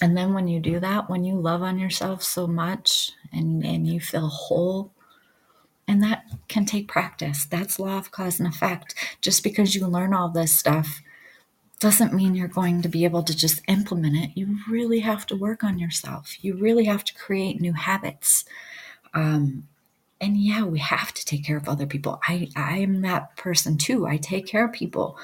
and 0.00 0.16
then 0.16 0.32
when 0.32 0.48
you 0.48 0.60
do 0.60 0.80
that, 0.80 1.10
when 1.10 1.24
you 1.24 1.34
love 1.34 1.62
on 1.62 1.78
yourself 1.78 2.22
so 2.22 2.46
much 2.46 3.12
and, 3.32 3.64
and 3.64 3.86
you 3.86 4.00
feel 4.00 4.28
whole, 4.28 4.92
and 5.86 6.02
that 6.02 6.24
can 6.48 6.64
take 6.64 6.88
practice. 6.88 7.44
That's 7.44 7.78
law 7.78 7.98
of 7.98 8.10
cause 8.10 8.38
and 8.38 8.48
effect. 8.48 8.94
Just 9.20 9.42
because 9.42 9.74
you 9.74 9.86
learn 9.86 10.14
all 10.14 10.28
this 10.28 10.56
stuff 10.56 11.02
doesn't 11.80 12.14
mean 12.14 12.34
you're 12.34 12.48
going 12.48 12.82
to 12.82 12.88
be 12.88 13.04
able 13.04 13.22
to 13.24 13.36
just 13.36 13.62
implement 13.68 14.16
it. 14.16 14.30
You 14.34 14.58
really 14.68 15.00
have 15.00 15.26
to 15.26 15.36
work 15.36 15.64
on 15.64 15.78
yourself. 15.78 16.44
You 16.44 16.56
really 16.56 16.84
have 16.84 17.04
to 17.04 17.14
create 17.14 17.60
new 17.60 17.72
habits. 17.72 18.44
Um, 19.14 19.68
and 20.20 20.36
yeah 20.36 20.64
we 20.64 20.78
have 20.78 21.12
to 21.14 21.24
take 21.24 21.44
care 21.44 21.56
of 21.56 21.68
other 21.68 21.86
people. 21.86 22.20
I 22.28 22.48
i'm 22.56 23.02
that 23.02 23.36
person 23.36 23.78
too. 23.78 24.06
I 24.06 24.16
take 24.18 24.46
care 24.46 24.66
of 24.66 24.72
people. 24.72 25.18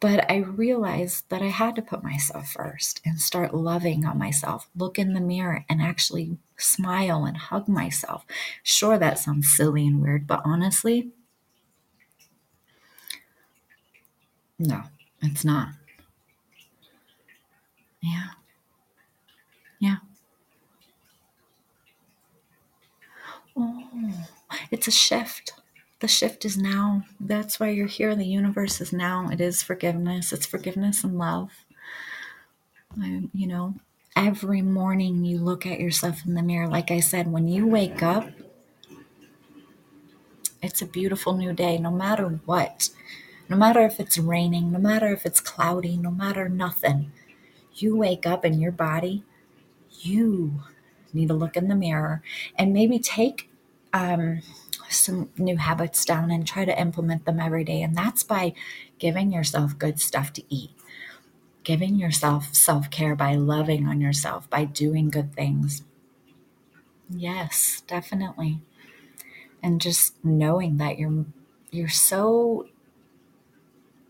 But 0.00 0.30
i 0.30 0.36
realized 0.38 1.28
that 1.30 1.42
i 1.42 1.46
had 1.48 1.76
to 1.76 1.82
put 1.82 2.02
myself 2.04 2.50
first 2.52 3.00
and 3.06 3.20
start 3.20 3.54
loving 3.54 4.06
on 4.06 4.18
myself. 4.18 4.68
Look 4.76 4.98
in 4.98 5.14
the 5.14 5.20
mirror 5.20 5.64
and 5.70 5.82
actually 5.82 6.38
smile 6.58 7.24
and 7.26 7.36
hug 7.36 7.68
myself. 7.68 8.24
Sure 8.62 8.98
that 8.98 9.18
sounds 9.18 9.50
silly 9.56 9.86
and 9.86 10.02
weird 10.02 10.26
but 10.26 10.42
honestly 10.44 11.10
no 14.58 14.82
it's 15.22 15.44
not. 15.44 15.68
Yeah. 18.02 18.34
Yeah. 19.80 19.96
It's 24.70 24.88
a 24.88 24.92
shift. 24.92 25.52
The 26.00 26.08
shift 26.08 26.44
is 26.44 26.58
now. 26.58 27.04
That's 27.20 27.58
why 27.58 27.70
you're 27.70 27.86
here. 27.86 28.14
The 28.14 28.26
universe 28.26 28.80
is 28.80 28.92
now. 28.92 29.28
It 29.30 29.40
is 29.40 29.62
forgiveness. 29.62 30.32
It's 30.32 30.46
forgiveness 30.46 31.04
and 31.04 31.18
love. 31.18 31.50
I, 33.00 33.22
you 33.32 33.46
know, 33.46 33.74
every 34.16 34.62
morning 34.62 35.24
you 35.24 35.38
look 35.38 35.66
at 35.66 35.80
yourself 35.80 36.26
in 36.26 36.34
the 36.34 36.42
mirror. 36.42 36.68
Like 36.68 36.90
I 36.90 37.00
said, 37.00 37.30
when 37.30 37.48
you 37.48 37.66
wake 37.66 38.02
up, 38.02 38.28
it's 40.62 40.82
a 40.82 40.86
beautiful 40.86 41.34
new 41.34 41.52
day, 41.52 41.78
no 41.78 41.90
matter 41.90 42.40
what. 42.46 42.90
No 43.48 43.56
matter 43.56 43.80
if 43.80 44.00
it's 44.00 44.16
raining, 44.16 44.72
no 44.72 44.78
matter 44.78 45.08
if 45.08 45.26
it's 45.26 45.40
cloudy, 45.40 45.96
no 45.96 46.10
matter 46.10 46.48
nothing. 46.48 47.12
You 47.74 47.96
wake 47.96 48.24
up 48.26 48.44
in 48.44 48.60
your 48.60 48.72
body, 48.72 49.24
you 50.00 50.62
need 51.12 51.28
to 51.28 51.34
look 51.34 51.56
in 51.56 51.68
the 51.68 51.74
mirror 51.74 52.22
and 52.56 52.72
maybe 52.72 52.98
take 52.98 53.50
um, 53.94 54.42
some 54.90 55.30
new 55.38 55.56
habits 55.56 56.04
down 56.04 56.30
and 56.30 56.46
try 56.46 56.66
to 56.66 56.80
implement 56.80 57.24
them 57.24 57.40
every 57.40 57.64
day. 57.64 57.80
And 57.82 57.96
that's 57.96 58.24
by 58.24 58.54
giving 58.98 59.32
yourself 59.32 59.78
good 59.78 60.00
stuff 60.00 60.32
to 60.34 60.42
eat, 60.54 60.72
giving 61.64 61.96
yourself 61.96 62.54
self 62.54 62.90
care 62.90 63.16
by 63.16 63.34
loving 63.36 63.86
on 63.88 64.00
yourself, 64.00 64.50
by 64.50 64.64
doing 64.64 65.10
good 65.10 65.34
things. 65.34 65.82
Yes, 67.08 67.82
definitely. 67.86 68.60
And 69.62 69.80
just 69.80 70.22
knowing 70.24 70.76
that 70.78 70.98
you're 70.98 71.24
you're 71.70 71.88
so 71.88 72.68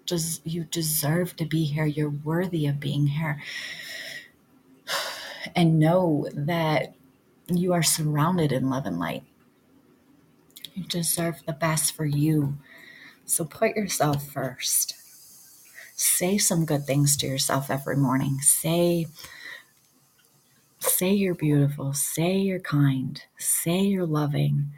just 0.07 0.47
you 0.47 0.65
deserve 0.65 1.37
to 1.37 1.45
be 1.45 1.65
here. 1.65 1.87
You're 1.87 2.11
worthy 2.11 2.67
of 2.67 2.81
being 2.81 3.09
here. 3.09 3.43
And 5.55 5.79
know 5.79 6.27
that 6.33 6.95
you 7.49 7.75
are 7.75 7.83
surrounded 7.83 8.51
in 8.51 8.71
love 8.71 8.87
and 8.87 8.99
light. 8.99 9.25
You 10.75 10.85
deserve 10.85 11.43
the 11.47 11.53
best 11.53 11.95
for 11.95 12.05
you. 12.05 12.59
So 13.25 13.45
put 13.45 13.77
yourself 13.77 14.29
first. 14.29 14.95
Say 15.97 16.37
some 16.39 16.65
good 16.65 16.85
things 16.85 17.17
to 17.19 17.27
yourself 17.27 17.71
every 17.71 17.97
morning. 17.97 18.41
Say 18.41 19.07
say 20.81 21.13
you're 21.13 21.35
beautiful, 21.35 21.95
say 21.95 22.37
you're 22.37 22.61
kind, 22.61 23.23
say 23.39 23.81
you're 23.81 24.07
loving. 24.07 24.71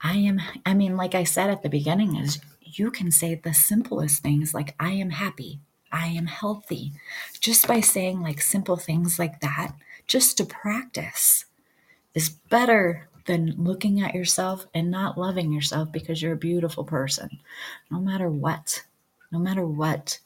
I 0.00 0.16
am 0.16 0.40
I 0.66 0.74
mean 0.74 0.96
like 0.96 1.14
I 1.14 1.24
said 1.24 1.50
at 1.50 1.62
the 1.62 1.68
beginning 1.68 2.16
is 2.16 2.40
you 2.62 2.90
can 2.90 3.10
say 3.10 3.34
the 3.34 3.54
simplest 3.54 4.22
things 4.22 4.54
like 4.54 4.74
I 4.80 4.92
am 4.92 5.10
happy, 5.10 5.60
I 5.92 6.06
am 6.08 6.26
healthy. 6.26 6.92
Just 7.38 7.68
by 7.68 7.80
saying 7.80 8.20
like 8.20 8.40
simple 8.40 8.76
things 8.76 9.18
like 9.18 9.40
that, 9.40 9.74
just 10.06 10.38
to 10.38 10.44
practice 10.44 11.44
is 12.14 12.30
better 12.30 13.08
than 13.26 13.54
looking 13.56 14.00
at 14.00 14.14
yourself 14.14 14.66
and 14.74 14.90
not 14.90 15.18
loving 15.18 15.52
yourself 15.52 15.92
because 15.92 16.22
you're 16.22 16.34
a 16.34 16.36
beautiful 16.36 16.84
person. 16.84 17.40
No 17.90 17.98
matter 18.00 18.30
what. 18.30 18.84
No 19.32 19.38
matter 19.38 19.66
what. 19.66 20.20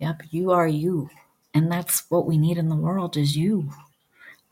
Yep, 0.00 0.22
you 0.30 0.50
are 0.52 0.68
you. 0.68 1.10
And 1.54 1.70
that's 1.72 2.10
what 2.10 2.26
we 2.26 2.38
need 2.38 2.58
in 2.58 2.68
the 2.68 2.76
world 2.76 3.16
is 3.16 3.36
you 3.36 3.70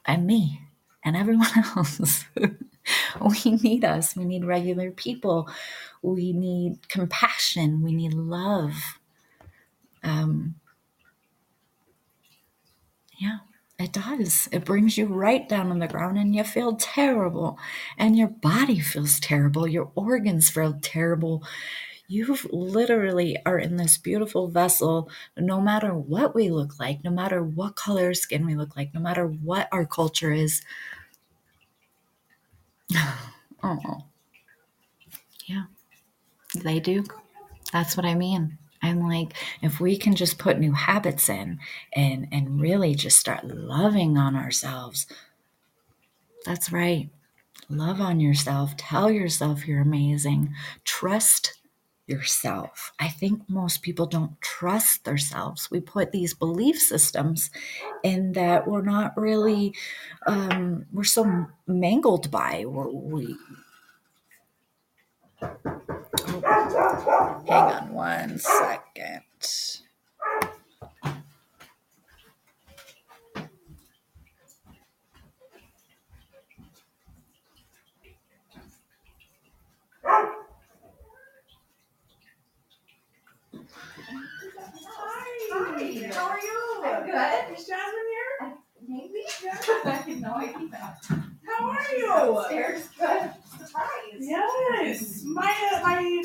and 0.06 0.26
me 0.26 0.62
and 1.04 1.16
everyone 1.16 1.48
else. 1.76 2.24
we 3.20 3.52
need 3.52 3.84
us. 3.84 4.16
We 4.16 4.24
need 4.24 4.44
regular 4.44 4.90
people. 4.90 5.48
We 6.02 6.32
need 6.32 6.88
compassion. 6.88 7.82
We 7.82 7.92
need 7.94 8.14
love. 8.14 8.74
Um, 10.02 10.56
yeah. 13.18 13.38
It 13.78 13.92
does. 13.92 14.48
It 14.52 14.64
brings 14.64 14.96
you 14.96 15.06
right 15.06 15.48
down 15.48 15.70
on 15.70 15.80
the 15.80 15.88
ground 15.88 16.16
and 16.16 16.34
you 16.34 16.44
feel 16.44 16.76
terrible. 16.76 17.58
And 17.98 18.16
your 18.16 18.28
body 18.28 18.78
feels 18.78 19.18
terrible. 19.18 19.66
Your 19.66 19.90
organs 19.96 20.48
feel 20.48 20.78
terrible. 20.80 21.44
You 22.06 22.36
literally 22.50 23.36
are 23.46 23.58
in 23.58 23.76
this 23.76 23.98
beautiful 23.98 24.48
vessel, 24.48 25.10
no 25.36 25.60
matter 25.60 25.94
what 25.94 26.34
we 26.34 26.50
look 26.50 26.78
like, 26.78 27.02
no 27.02 27.10
matter 27.10 27.42
what 27.42 27.76
color 27.76 28.14
skin 28.14 28.46
we 28.46 28.54
look 28.54 28.76
like, 28.76 28.94
no 28.94 29.00
matter 29.00 29.26
what 29.26 29.68
our 29.72 29.86
culture 29.86 30.32
is. 30.32 30.62
oh. 33.62 34.04
Yeah. 35.46 35.64
They 36.54 36.80
do. 36.80 37.04
That's 37.72 37.96
what 37.96 38.06
I 38.06 38.14
mean. 38.14 38.58
I'm 38.84 39.00
like, 39.00 39.34
if 39.62 39.80
we 39.80 39.96
can 39.96 40.14
just 40.14 40.38
put 40.38 40.58
new 40.58 40.72
habits 40.72 41.28
in 41.28 41.58
and 41.94 42.28
and 42.30 42.60
really 42.60 42.94
just 42.94 43.18
start 43.18 43.44
loving 43.44 44.18
on 44.18 44.36
ourselves. 44.36 45.06
That's 46.44 46.70
right. 46.70 47.08
Love 47.70 48.00
on 48.00 48.20
yourself. 48.20 48.76
Tell 48.76 49.10
yourself 49.10 49.66
you're 49.66 49.80
amazing. 49.80 50.54
Trust 50.84 51.54
yourself. 52.06 52.92
I 53.00 53.08
think 53.08 53.48
most 53.48 53.80
people 53.80 54.04
don't 54.04 54.38
trust 54.42 55.04
themselves. 55.04 55.70
We 55.70 55.80
put 55.80 56.12
these 56.12 56.34
belief 56.34 56.78
systems 56.78 57.50
in 58.02 58.32
that 58.32 58.68
we're 58.68 58.82
not 58.82 59.16
really, 59.16 59.74
um, 60.26 60.84
we're 60.92 61.04
so 61.04 61.46
mangled 61.66 62.30
by. 62.30 62.64
We're, 62.66 62.90
we 62.90 63.36
Hang 66.74 67.46
on 67.48 67.94
one 67.94 68.36
second. 68.36 69.22
Hi. 80.04 80.28
How 86.12 86.26
are 86.26 86.40
you? 86.40 86.82
I'm 86.84 87.06
good. 87.06 87.56
Is 87.56 87.66
Jasmine 87.68 88.08
here? 88.10 88.54
Maybe. 88.88 89.22
Yeah. 89.44 89.58
I 89.84 89.90
have 89.90 90.08
no 90.20 90.34
idea. 90.34 90.96
How 91.46 91.68
are 91.70 91.96
you? 91.96 92.36
Upstairs, 92.36 92.88
good. 92.98 93.30
Surprise. 93.58 94.18
Yes. 94.18 95.22
My 95.24 95.54
uh, 95.72 95.80
my 95.82 96.24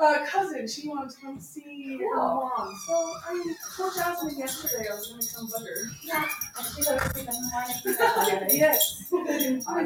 uh, 0.00 0.24
cousin, 0.26 0.66
she 0.68 0.88
wanted 0.88 1.10
to 1.10 1.20
come 1.20 1.40
see 1.40 1.98
her 1.98 2.16
mom. 2.16 2.78
So 2.86 2.92
I 2.94 3.54
told 3.76 3.92
Jasmine 3.96 4.38
yesterday 4.38 4.86
I 4.90 4.94
was 4.94 5.06
gonna 5.08 5.22
come 5.34 5.48
bug 5.50 5.66
her. 5.68 5.90
Yeah. 6.04 6.28
I 6.58 6.62
see 6.62 6.82
that 6.84 6.94
we're 6.94 7.12
sleeping 7.12 7.34
in 7.34 7.42
the 7.42 7.50
morning. 7.52 7.76
Keep 7.82 7.98
that 7.98 8.24
together. 8.26 8.46
Yes. 8.54 9.04
I'm 9.12 9.26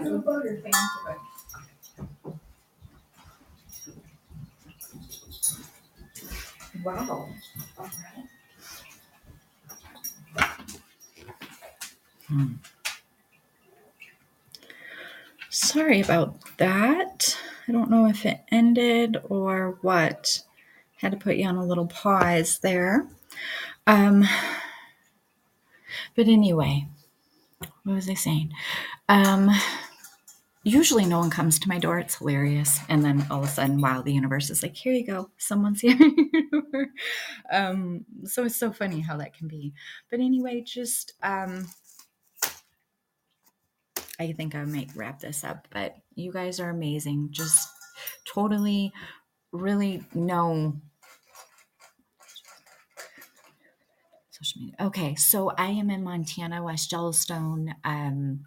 gonna 0.05 0.21
Awesome. 0.21 0.21
bug. 0.23 0.43
Thank 0.63 0.77
you. 0.77 0.83
Wow. 6.85 7.29
All 7.79 7.79
right. 7.79 7.91
Sorry 15.51 16.01
about 16.01 16.37
that. 16.59 17.39
I 17.67 17.73
don't 17.73 17.91
know 17.91 18.07
if 18.07 18.27
it 18.27 18.41
ended 18.51 19.17
or 19.25 19.79
what. 19.83 20.43
Had 20.97 21.13
to 21.13 21.19
put 21.19 21.37
you 21.37 21.47
on 21.49 21.57
a 21.57 21.65
little 21.65 21.87
pause 21.87 22.61
there. 22.61 23.09
Um, 23.87 24.25
but 26.15 26.29
anyway, 26.29 26.87
what 27.83 27.95
was 27.95 28.09
I 28.09 28.15
saying? 28.15 28.53
Um, 29.09 29.51
usually 30.65 31.05
no 31.05 31.19
one 31.19 31.31
comes 31.31 31.59
to 31.59 31.69
my 31.69 31.79
door. 31.79 31.99
It's 31.99 32.17
hilarious. 32.17 32.79
And 32.89 33.05
then 33.05 33.27
all 33.31 33.43
of 33.43 33.49
a 33.49 33.53
sudden, 33.53 33.81
wow, 33.81 34.03
the 34.03 34.13
universe 34.13 34.51
is 34.51 34.63
like, 34.63 34.77
here 34.77 34.93
you 34.93 35.05
go. 35.05 35.31
Someone's 35.39 35.81
here. 35.81 35.99
um, 37.53 38.05
so 38.25 38.45
it's 38.45 38.57
so 38.57 38.73
funny 38.73 39.01
how 39.01 39.17
that 39.17 39.35
can 39.35 39.49
be. 39.49 39.73
But 40.11 40.21
anyway, 40.21 40.63
just 40.65 41.15
um, 41.23 41.67
I 44.19 44.33
think 44.33 44.55
I 44.55 44.65
might 44.65 44.91
wrap 44.95 45.21
this 45.21 45.45
up, 45.45 45.67
but 45.71 45.97
you 46.15 46.33
guys 46.33 46.61
are 46.61 46.71
amazing. 46.71 47.29
Just 47.31 47.69
totally, 48.25 48.93
really 49.53 50.05
know. 50.15 50.77
Social 54.31 54.61
media. 54.61 54.77
Okay, 54.81 55.15
so 55.15 55.51
I 55.57 55.67
am 55.67 55.91
in 55.91 56.05
Montana, 56.05 56.63
West 56.63 56.93
Yellowstone. 56.93 57.75
Um, 57.85 58.45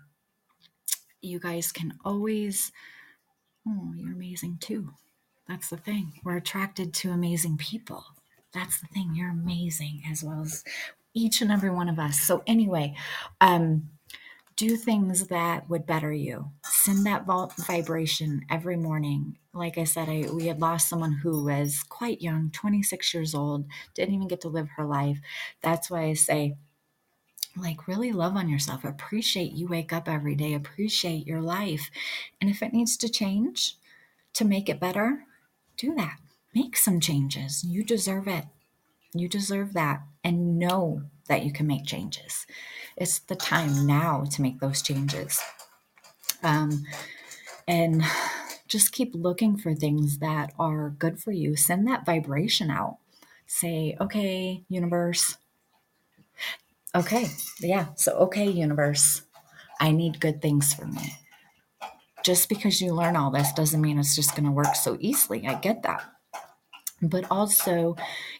you 1.21 1.39
guys 1.39 1.71
can 1.71 1.93
always. 2.05 2.71
Oh, 3.67 3.93
you're 3.95 4.13
amazing 4.13 4.57
too. 4.61 4.91
That's 5.47 5.69
the 5.69 5.77
thing. 5.77 6.13
We're 6.23 6.37
attracted 6.37 6.93
to 6.95 7.11
amazing 7.11 7.57
people. 7.57 8.03
That's 8.53 8.79
the 8.79 8.87
thing. 8.87 9.13
You're 9.15 9.31
amazing 9.31 10.03
as 10.09 10.23
well 10.23 10.41
as 10.41 10.63
each 11.13 11.41
and 11.41 11.51
every 11.51 11.69
one 11.69 11.89
of 11.89 11.99
us. 11.99 12.19
So 12.19 12.43
anyway, 12.47 12.95
um, 13.41 13.89
do 14.55 14.77
things 14.77 15.27
that 15.27 15.69
would 15.69 15.85
better 15.85 16.13
you. 16.13 16.51
Send 16.63 17.05
that 17.05 17.25
vibration 17.57 18.45
every 18.49 18.77
morning. 18.77 19.37
Like 19.53 19.77
I 19.77 19.83
said, 19.83 20.07
I 20.09 20.29
we 20.31 20.47
had 20.47 20.61
lost 20.61 20.87
someone 20.87 21.13
who 21.13 21.43
was 21.43 21.83
quite 21.89 22.21
young, 22.21 22.51
26 22.51 23.13
years 23.13 23.35
old, 23.35 23.65
didn't 23.93 24.15
even 24.15 24.27
get 24.27 24.41
to 24.41 24.49
live 24.49 24.69
her 24.75 24.85
life. 24.85 25.19
That's 25.61 25.89
why 25.89 26.03
I 26.03 26.13
say, 26.13 26.55
like, 27.57 27.87
really 27.87 28.11
love 28.11 28.35
on 28.35 28.49
yourself. 28.49 28.83
Appreciate 28.83 29.53
you 29.53 29.67
wake 29.67 29.93
up 29.93 30.09
every 30.09 30.35
day. 30.35 30.53
Appreciate 30.53 31.25
your 31.25 31.41
life. 31.41 31.89
And 32.41 32.49
if 32.49 32.61
it 32.61 32.73
needs 32.73 32.97
to 32.97 33.09
change, 33.09 33.77
to 34.33 34.45
make 34.45 34.67
it 34.69 34.79
better, 34.79 35.23
do 35.77 35.95
that. 35.95 36.17
Make 36.53 36.77
some 36.77 36.99
changes. 36.99 37.63
You 37.63 37.83
deserve 37.83 38.27
it. 38.27 38.45
You 39.19 39.27
deserve 39.27 39.73
that. 39.73 40.01
And 40.23 40.57
know 40.57 41.03
that 41.27 41.43
you 41.43 41.51
can 41.51 41.67
make 41.67 41.85
changes. 41.85 42.45
It's 42.97 43.19
the 43.19 43.35
time 43.35 43.85
now 43.85 44.25
to 44.31 44.41
make 44.41 44.59
those 44.59 44.81
changes. 44.81 45.39
Um, 46.43 46.85
and 47.67 48.03
just 48.67 48.91
keep 48.91 49.11
looking 49.13 49.57
for 49.57 49.73
things 49.73 50.19
that 50.19 50.53
are 50.59 50.89
good 50.89 51.19
for 51.19 51.31
you. 51.31 51.55
Send 51.55 51.87
that 51.87 52.05
vibration 52.05 52.69
out. 52.69 52.97
Say, 53.47 53.95
okay, 54.01 54.63
universe. 54.69 55.37
Okay, 56.95 57.27
yeah. 57.59 57.87
So, 57.95 58.13
okay, 58.13 58.49
universe, 58.49 59.21
I 59.79 59.91
need 59.91 60.19
good 60.19 60.41
things 60.41 60.73
for 60.73 60.85
me. 60.85 61.17
Just 62.23 62.49
because 62.49 62.81
you 62.81 62.93
learn 62.93 63.15
all 63.15 63.29
this 63.29 63.53
doesn't 63.53 63.81
mean 63.81 63.99
it's 63.99 64.15
just 64.15 64.31
going 64.31 64.45
to 64.45 64.51
work 64.51 64.75
so 64.75 64.97
easily. 64.99 65.45
I 65.45 65.59
get 65.59 65.83
that. 65.83 66.03
But 67.09 67.25
also 67.29 67.95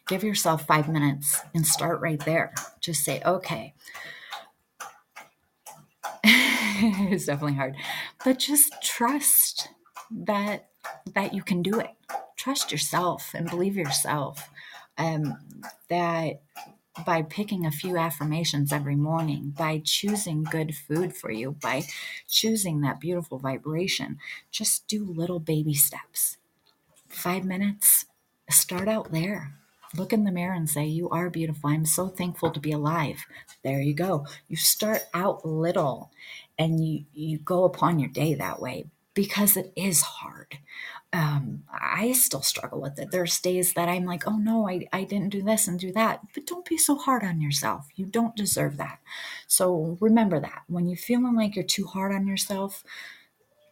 give 0.08 0.24
yourself 0.24 0.66
five 0.66 0.90
minutes 0.90 1.42
and 1.54 1.66
start 1.66 2.02
right 2.02 2.24
there. 2.26 2.54
Just 2.80 3.04
say, 3.04 3.22
okay. 3.26 3.74
it's 6.24 7.26
definitely 7.26 7.56
hard, 7.56 7.76
but 8.24 8.40
just 8.40 8.74
trust 8.82 9.70
that 10.12 10.70
that 11.14 11.34
you 11.34 11.42
can 11.42 11.62
do 11.62 11.80
it. 11.80 11.92
Trust 12.36 12.72
yourself 12.72 13.32
and 13.34 13.50
believe 13.50 13.76
yourself. 13.76 14.50
Um, 14.98 15.38
that 15.90 16.42
by 17.06 17.22
picking 17.22 17.66
a 17.66 17.72
few 17.72 17.98
affirmations 17.98 18.72
every 18.72 18.96
morning, 18.96 19.54
by 19.58 19.82
choosing 19.84 20.44
good 20.44 20.76
food 20.76 21.16
for 21.16 21.30
you, 21.32 21.52
by 21.52 21.84
choosing 22.30 22.82
that 22.82 23.00
beautiful 23.00 23.38
vibration, 23.38 24.18
just 24.52 24.88
do 24.88 25.04
little 25.04 25.40
baby 25.40 25.74
steps. 25.74 26.38
Five 27.10 27.44
minutes, 27.44 28.06
start 28.50 28.88
out 28.88 29.12
there. 29.12 29.54
Look 29.96 30.12
in 30.12 30.24
the 30.26 30.32
mirror 30.32 30.54
and 30.54 30.70
say, 30.70 30.86
You 30.86 31.10
are 31.10 31.30
beautiful. 31.30 31.70
I'm 31.70 31.86
so 31.86 32.08
thankful 32.08 32.52
to 32.52 32.60
be 32.60 32.72
alive. 32.72 33.26
There 33.64 33.80
you 33.80 33.94
go. 33.94 34.26
You 34.48 34.58
start 34.58 35.04
out 35.14 35.46
little 35.46 36.12
and 36.58 36.86
you, 36.86 37.06
you 37.14 37.38
go 37.38 37.64
upon 37.64 38.00
your 38.00 38.10
day 38.10 38.34
that 38.36 38.62
way 38.62 38.86
because 39.14 39.56
it 39.56 39.72
is 39.76 40.02
hard. 40.02 40.58
Um, 41.14 41.64
I 41.72 42.12
still 42.12 42.42
struggle 42.42 42.82
with 42.82 43.00
it. 43.00 43.10
There's 43.10 43.40
days 43.40 43.74
that 43.74 43.88
I'm 43.88 44.04
like, 44.04 44.28
oh 44.28 44.38
no, 44.38 44.68
I, 44.68 44.86
I 44.92 45.06
didn't 45.06 45.30
do 45.30 45.42
this 45.42 45.68
and 45.68 45.80
do 45.80 45.94
that. 45.94 46.20
But 46.34 46.46
don't 46.46 46.68
be 46.68 46.78
so 46.78 46.98
hard 46.98 47.24
on 47.24 47.40
yourself. 47.40 47.88
You 47.96 48.06
don't 48.06 48.36
deserve 48.36 48.76
that. 48.78 49.00
So 49.48 49.98
remember 50.02 50.42
that. 50.42 50.64
When 50.68 50.88
you're 50.88 50.98
feeling 50.98 51.36
like 51.36 51.56
you're 51.56 51.64
too 51.64 51.86
hard 51.86 52.14
on 52.14 52.28
yourself, 52.28 52.84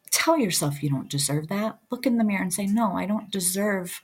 tell 0.09 0.37
yourself 0.37 0.81
you 0.81 0.89
don't 0.89 1.09
deserve 1.09 1.49
that. 1.49 1.79
Look 1.91 2.05
in 2.05 2.17
the 2.17 2.23
mirror 2.23 2.41
and 2.41 2.53
say, 2.53 2.65
no, 2.65 2.93
I 2.93 3.05
don't 3.05 3.29
deserve 3.29 4.01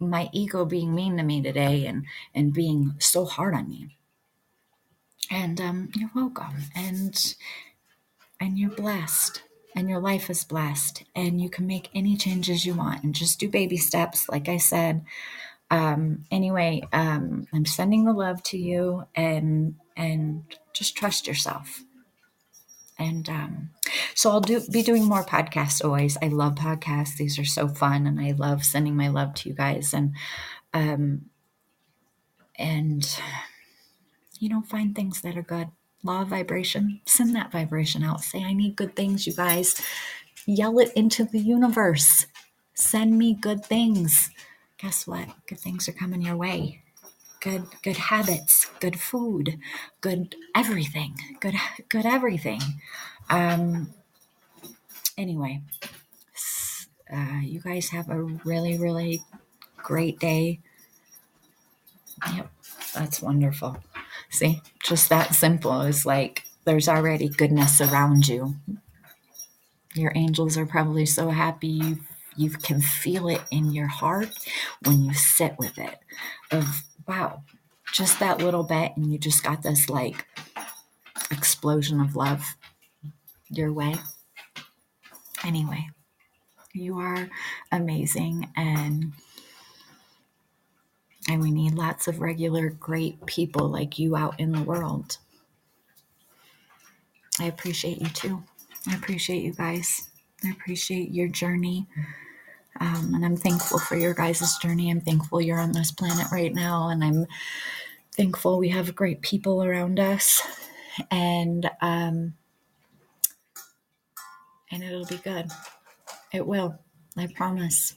my 0.00 0.28
ego 0.32 0.64
being 0.64 0.94
mean 0.94 1.16
to 1.18 1.22
me 1.22 1.42
today 1.42 1.86
and, 1.86 2.06
and 2.34 2.52
being 2.52 2.94
so 2.98 3.24
hard 3.24 3.54
on 3.54 3.68
me. 3.68 3.96
And 5.30 5.60
um, 5.60 5.90
you're 5.94 6.10
welcome. 6.14 6.64
And 6.74 7.34
and 8.40 8.58
you're 8.58 8.70
blessed 8.70 9.42
and 9.76 9.88
your 9.88 10.00
life 10.00 10.30
is 10.30 10.44
blessed 10.44 11.04
and 11.14 11.40
you 11.40 11.48
can 11.48 11.66
make 11.66 11.90
any 11.94 12.16
changes 12.16 12.64
you 12.64 12.74
want 12.74 13.04
and 13.04 13.14
just 13.14 13.38
do 13.38 13.48
baby 13.48 13.76
steps 13.76 14.28
like 14.28 14.48
i 14.48 14.56
said 14.56 15.04
um, 15.70 16.24
anyway 16.32 16.82
um, 16.92 17.46
i'm 17.52 17.66
sending 17.66 18.04
the 18.04 18.12
love 18.12 18.42
to 18.42 18.58
you 18.58 19.04
and 19.14 19.76
and 19.96 20.42
just 20.72 20.96
trust 20.96 21.26
yourself 21.26 21.82
and 23.00 23.28
um, 23.28 23.70
so 24.14 24.30
i'll 24.30 24.40
do 24.40 24.60
be 24.70 24.82
doing 24.82 25.04
more 25.04 25.24
podcasts 25.24 25.84
always 25.84 26.16
i 26.22 26.28
love 26.28 26.54
podcasts 26.54 27.16
these 27.16 27.38
are 27.38 27.44
so 27.44 27.66
fun 27.66 28.06
and 28.06 28.20
i 28.20 28.30
love 28.32 28.64
sending 28.64 28.96
my 28.96 29.08
love 29.08 29.34
to 29.34 29.48
you 29.48 29.54
guys 29.54 29.92
and 29.92 30.14
um 30.72 31.22
and 32.56 33.20
you 34.38 34.48
know 34.48 34.62
find 34.62 34.94
things 34.94 35.22
that 35.22 35.36
are 35.36 35.42
good 35.42 35.68
law 36.02 36.22
of 36.22 36.28
vibration, 36.28 37.00
send 37.06 37.34
that 37.36 37.52
vibration 37.52 38.02
out. 38.02 38.20
Say, 38.20 38.42
I 38.44 38.52
need 38.52 38.76
good 38.76 38.96
things, 38.96 39.26
you 39.26 39.32
guys. 39.32 39.80
Yell 40.46 40.78
it 40.78 40.92
into 40.96 41.24
the 41.24 41.38
universe. 41.38 42.26
Send 42.74 43.18
me 43.18 43.34
good 43.34 43.64
things. 43.64 44.30
Guess 44.78 45.06
what? 45.06 45.28
Good 45.46 45.60
things 45.60 45.88
are 45.88 45.92
coming 45.92 46.22
your 46.22 46.36
way. 46.36 46.79
Good, 47.40 47.64
good 47.82 47.96
habits, 47.96 48.66
good 48.80 49.00
food, 49.00 49.58
good 50.02 50.34
everything, 50.54 51.16
good, 51.40 51.54
good 51.88 52.04
everything. 52.04 52.60
Um. 53.30 53.94
Anyway, 55.16 55.62
uh, 57.12 57.40
you 57.42 57.60
guys 57.60 57.90
have 57.90 58.08
a 58.10 58.22
really, 58.22 58.78
really 58.78 59.22
great 59.76 60.18
day. 60.18 60.60
Yep, 62.34 62.50
that's 62.94 63.22
wonderful. 63.22 63.78
See, 64.30 64.60
just 64.82 65.08
that 65.08 65.34
simple 65.34 65.80
is 65.82 66.04
like 66.06 66.44
there's 66.64 66.88
already 66.88 67.28
goodness 67.28 67.80
around 67.80 68.28
you. 68.28 68.56
Your 69.94 70.12
angels 70.14 70.56
are 70.56 70.66
probably 70.66 71.06
so 71.06 71.30
happy 71.30 71.68
you 71.68 71.98
you 72.36 72.50
can 72.50 72.80
feel 72.80 73.28
it 73.28 73.42
in 73.50 73.72
your 73.72 73.88
heart 73.88 74.30
when 74.84 75.04
you 75.04 75.12
sit 75.14 75.58
with 75.58 75.76
it. 75.78 75.98
Of 76.50 76.84
wow, 77.10 77.42
just 77.92 78.20
that 78.20 78.38
little 78.38 78.62
bit, 78.62 78.92
and 78.96 79.12
you 79.12 79.18
just 79.18 79.42
got 79.42 79.64
this 79.64 79.90
like 79.90 80.26
explosion 81.32 82.00
of 82.00 82.14
love 82.14 82.44
your 83.50 83.72
way. 83.72 83.96
Anyway, 85.44 85.88
you 86.72 86.98
are 87.00 87.28
amazing 87.72 88.48
and 88.56 89.12
and 91.28 91.42
we 91.42 91.50
need 91.50 91.74
lots 91.74 92.06
of 92.06 92.20
regular, 92.20 92.70
great 92.70 93.26
people 93.26 93.68
like 93.68 93.98
you 93.98 94.14
out 94.16 94.38
in 94.38 94.52
the 94.52 94.62
world. 94.62 95.18
I 97.40 97.46
appreciate 97.46 98.00
you 98.00 98.08
too. 98.08 98.44
I 98.88 98.94
appreciate 98.94 99.42
you 99.42 99.52
guys. 99.52 100.08
I 100.44 100.50
appreciate 100.50 101.10
your 101.10 101.28
journey. 101.28 101.88
Um, 102.80 103.12
and 103.14 103.24
I'm 103.24 103.36
thankful 103.36 103.78
for 103.78 103.96
your 103.96 104.14
guys' 104.14 104.56
journey. 104.58 104.90
I'm 104.90 105.02
thankful 105.02 105.40
you're 105.40 105.60
on 105.60 105.72
this 105.72 105.92
planet 105.92 106.26
right 106.32 106.54
now. 106.54 106.88
And 106.88 107.04
I'm 107.04 107.26
thankful 108.16 108.58
we 108.58 108.70
have 108.70 108.94
great 108.94 109.20
people 109.20 109.62
around 109.62 110.00
us. 110.00 110.40
And, 111.10 111.70
um, 111.82 112.34
and 114.70 114.82
it'll 114.82 115.06
be 115.06 115.18
good. 115.18 115.50
It 116.32 116.46
will. 116.46 116.78
I 117.16 117.28
promise. 117.36 117.94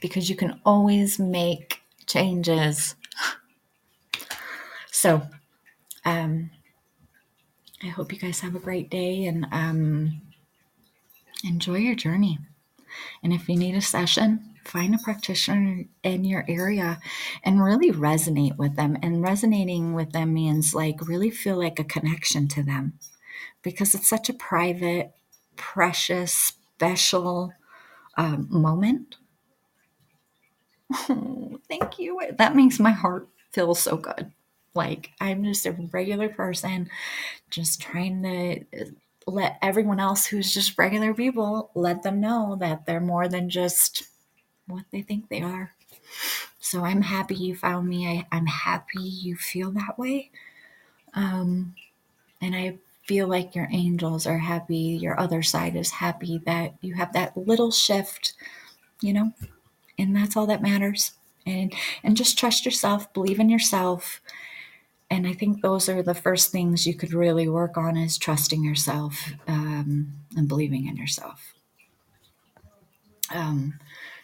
Because 0.00 0.28
you 0.28 0.36
can 0.36 0.60
always 0.64 1.18
make 1.18 1.80
changes. 2.06 2.96
So, 4.90 5.22
um, 6.04 6.50
I 7.82 7.86
hope 7.86 8.12
you 8.12 8.18
guys 8.18 8.40
have 8.40 8.54
a 8.54 8.60
great 8.60 8.90
day 8.90 9.24
and 9.24 9.46
um, 9.52 10.20
enjoy 11.44 11.76
your 11.76 11.94
journey. 11.94 12.38
And 13.22 13.32
if 13.32 13.48
you 13.48 13.56
need 13.56 13.74
a 13.74 13.80
session, 13.80 14.54
find 14.64 14.94
a 14.94 14.98
practitioner 14.98 15.84
in 16.02 16.24
your 16.24 16.44
area 16.48 17.00
and 17.44 17.62
really 17.62 17.90
resonate 17.90 18.56
with 18.56 18.76
them. 18.76 18.96
And 19.02 19.22
resonating 19.22 19.94
with 19.94 20.12
them 20.12 20.34
means 20.34 20.74
like 20.74 21.06
really 21.06 21.30
feel 21.30 21.58
like 21.58 21.78
a 21.78 21.84
connection 21.84 22.48
to 22.48 22.62
them 22.62 22.94
because 23.62 23.94
it's 23.94 24.08
such 24.08 24.28
a 24.28 24.34
private, 24.34 25.12
precious, 25.56 26.32
special 26.32 27.52
um, 28.16 28.48
moment 28.50 29.16
Oh, 30.92 31.58
thank 31.68 31.98
you. 31.98 32.20
That 32.38 32.56
makes 32.56 32.78
my 32.78 32.90
heart 32.90 33.28
feel 33.52 33.74
so 33.74 33.96
good. 33.96 34.32
Like 34.74 35.10
I'm 35.20 35.44
just 35.44 35.66
a 35.66 35.72
regular 35.92 36.28
person, 36.28 36.88
just 37.50 37.80
trying 37.80 38.22
to 38.22 38.64
let 39.30 39.58
everyone 39.62 40.00
else 40.00 40.26
who's 40.26 40.52
just 40.52 40.78
regular 40.78 41.14
people 41.14 41.70
let 41.74 42.02
them 42.02 42.20
know 42.20 42.56
that 42.60 42.86
they're 42.86 43.00
more 43.00 43.28
than 43.28 43.48
just 43.48 44.04
what 44.66 44.84
they 44.90 45.02
think 45.02 45.28
they 45.28 45.42
are. 45.42 45.72
So 46.60 46.84
I'm 46.84 47.02
happy 47.02 47.34
you 47.34 47.56
found 47.56 47.88
me. 47.88 48.06
I, 48.06 48.26
I'm 48.36 48.46
happy 48.46 49.00
you 49.00 49.36
feel 49.36 49.70
that 49.72 49.98
way. 49.98 50.30
Um, 51.14 51.74
and 52.40 52.54
I 52.54 52.78
feel 53.06 53.26
like 53.26 53.54
your 53.54 53.68
angels 53.72 54.26
are 54.26 54.38
happy, 54.38 54.76
your 54.76 55.18
other 55.18 55.42
side 55.42 55.74
is 55.76 55.90
happy 55.90 56.40
that 56.46 56.74
you 56.80 56.94
have 56.94 57.12
that 57.12 57.36
little 57.36 57.70
shift, 57.70 58.34
you 59.00 59.12
know, 59.12 59.32
and 59.98 60.14
that's 60.14 60.36
all 60.36 60.46
that 60.46 60.62
matters 60.62 61.12
and 61.46 61.74
and 62.02 62.16
just 62.16 62.38
trust 62.38 62.64
yourself 62.64 63.12
believe 63.12 63.40
in 63.40 63.48
yourself 63.48 64.20
and 65.10 65.26
i 65.26 65.32
think 65.32 65.60
those 65.60 65.88
are 65.88 66.02
the 66.02 66.14
first 66.14 66.52
things 66.52 66.86
you 66.86 66.94
could 66.94 67.12
really 67.12 67.48
work 67.48 67.76
on 67.76 67.96
is 67.96 68.18
trusting 68.18 68.64
yourself 68.64 69.32
um, 69.48 70.12
and 70.36 70.48
believing 70.48 70.86
in 70.86 70.96
yourself. 70.96 71.54
Um, 73.32 73.78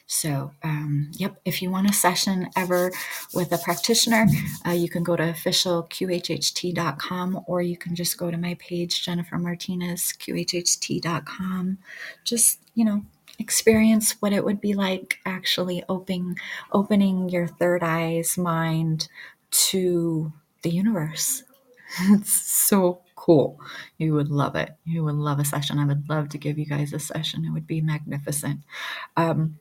so 0.06 0.52
um, 0.62 1.10
yep 1.14 1.40
if 1.44 1.60
you 1.60 1.68
want 1.70 1.90
a 1.90 1.92
session 1.92 2.48
ever 2.56 2.92
with 3.34 3.50
a 3.52 3.58
practitioner 3.58 4.26
uh, 4.64 4.70
you 4.70 4.88
can 4.88 5.02
go 5.02 5.16
to 5.16 5.24
officialqhht.com 5.24 7.40
or 7.46 7.60
you 7.60 7.76
can 7.76 7.96
just 7.96 8.16
go 8.16 8.30
to 8.30 8.36
my 8.36 8.54
page 8.60 9.04
jennifer 9.04 9.36
martinez 9.36 10.14
qhht.com 10.18 11.78
just 12.24 12.60
you 12.74 12.84
know 12.84 13.02
experience 13.40 14.12
what 14.20 14.32
it 14.32 14.44
would 14.44 14.60
be 14.60 14.74
like 14.74 15.18
actually 15.26 15.82
opening 15.88 16.38
opening 16.70 17.28
your 17.28 17.48
third 17.48 17.82
eyes 17.82 18.38
mind 18.38 19.08
to 19.50 20.32
the 20.66 20.74
universe. 20.74 21.42
It's 22.10 22.32
so 22.32 23.00
cool. 23.14 23.60
You 23.96 24.12
would 24.14 24.28
love 24.28 24.56
it. 24.56 24.70
You 24.84 25.04
would 25.04 25.14
love 25.14 25.38
a 25.38 25.44
session. 25.44 25.78
I 25.78 25.86
would 25.86 26.08
love 26.08 26.28
to 26.30 26.38
give 26.38 26.58
you 26.58 26.66
guys 26.66 26.92
a 26.92 26.98
session. 26.98 27.44
It 27.44 27.52
would 27.52 27.68
be 27.68 27.80
magnificent. 27.80 28.60
Um, 29.16 29.60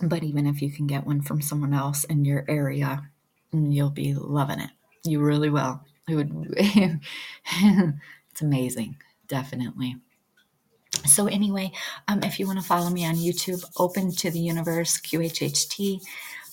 but 0.00 0.22
even 0.22 0.46
if 0.46 0.62
you 0.62 0.70
can 0.70 0.86
get 0.86 1.04
one 1.04 1.22
from 1.22 1.42
someone 1.42 1.74
else 1.74 2.04
in 2.04 2.24
your 2.24 2.44
area, 2.48 3.10
you'll 3.52 3.90
be 3.90 4.14
loving 4.14 4.60
it. 4.60 4.70
You 5.04 5.20
really 5.20 5.50
will. 5.50 5.80
It 6.08 6.14
would. 6.14 6.54
it's 6.56 8.40
amazing. 8.40 8.96
Definitely. 9.26 9.96
So 11.04 11.26
anyway, 11.26 11.72
um, 12.06 12.22
if 12.22 12.38
you 12.38 12.46
want 12.46 12.60
to 12.60 12.64
follow 12.64 12.90
me 12.90 13.04
on 13.04 13.16
YouTube, 13.16 13.64
Open 13.76 14.12
to 14.12 14.30
the 14.30 14.38
Universe 14.38 15.00
QHHT. 15.00 16.00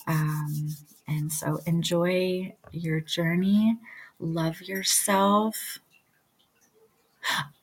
Um, 0.08 0.76
and 1.12 1.32
so 1.32 1.60
enjoy 1.66 2.56
your 2.72 3.02
journey. 3.02 3.78
Love 4.20 4.62
yourself. 4.62 5.80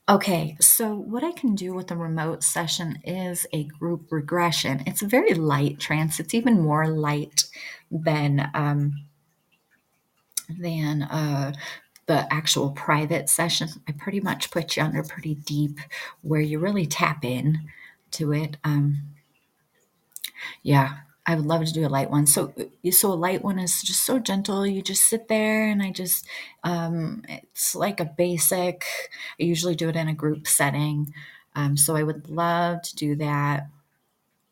Okay, 0.08 0.56
so 0.60 0.94
what 0.94 1.24
I 1.24 1.32
can 1.32 1.54
do 1.54 1.74
with 1.74 1.90
a 1.90 1.96
remote 1.96 2.42
session 2.42 2.98
is 3.04 3.46
a 3.52 3.64
group 3.64 4.10
regression. 4.10 4.82
It's 4.86 5.02
a 5.02 5.06
very 5.06 5.34
light 5.34 5.78
trance. 5.78 6.18
It's 6.18 6.34
even 6.34 6.62
more 6.62 6.88
light 6.88 7.44
than 7.90 8.50
um, 8.54 9.04
than 10.48 11.02
uh, 11.02 11.52
the 12.06 12.32
actual 12.32 12.70
private 12.70 13.28
session. 13.28 13.68
I 13.86 13.92
pretty 13.92 14.20
much 14.20 14.50
put 14.50 14.76
you 14.76 14.82
under 14.82 15.02
pretty 15.02 15.34
deep, 15.34 15.78
where 16.22 16.40
you 16.40 16.58
really 16.58 16.86
tap 16.86 17.24
in 17.24 17.58
to 18.12 18.32
it. 18.32 18.56
Um, 18.64 19.02
yeah, 20.62 20.98
I 21.28 21.34
would 21.34 21.44
love 21.44 21.64
to 21.66 21.72
do 21.72 21.86
a 21.86 21.90
light 21.90 22.10
one. 22.10 22.26
So, 22.26 22.54
so 22.90 23.12
a 23.12 23.14
light 23.14 23.44
one 23.44 23.58
is 23.58 23.82
just 23.82 24.06
so 24.06 24.18
gentle. 24.18 24.66
You 24.66 24.80
just 24.80 25.08
sit 25.08 25.28
there, 25.28 25.68
and 25.68 25.82
I 25.82 25.92
just, 25.92 26.26
um, 26.64 27.22
it's 27.28 27.74
like 27.74 28.00
a 28.00 28.06
basic. 28.06 28.86
I 29.38 29.44
usually 29.44 29.76
do 29.76 29.90
it 29.90 29.96
in 29.96 30.08
a 30.08 30.14
group 30.14 30.46
setting. 30.48 31.12
Um, 31.54 31.76
so 31.76 31.94
I 31.96 32.02
would 32.02 32.30
love 32.30 32.80
to 32.82 32.96
do 32.96 33.14
that. 33.16 33.68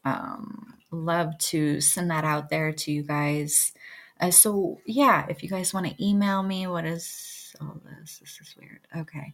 Um, 0.05 0.75
love 0.91 1.39
to 1.39 1.81
send 1.81 2.11
that 2.11 2.25
out 2.25 2.51
there 2.51 2.73
to 2.73 2.93
you 2.93 3.03
guys. 3.03 3.73
Uh, 4.21 4.31
so 4.31 4.79
yeah, 4.85 5.27
if 5.31 5.43
you 5.43 5.49
guys 5.49 5.73
want 5.73 5.87
to 5.87 6.05
email 6.05 6.43
me, 6.43 6.67
what 6.67 6.85
is 6.85 7.57
all 7.61 7.81
this? 7.85 8.19
This 8.19 8.39
is 8.41 8.55
weird. 8.61 8.81
Okay. 8.95 9.33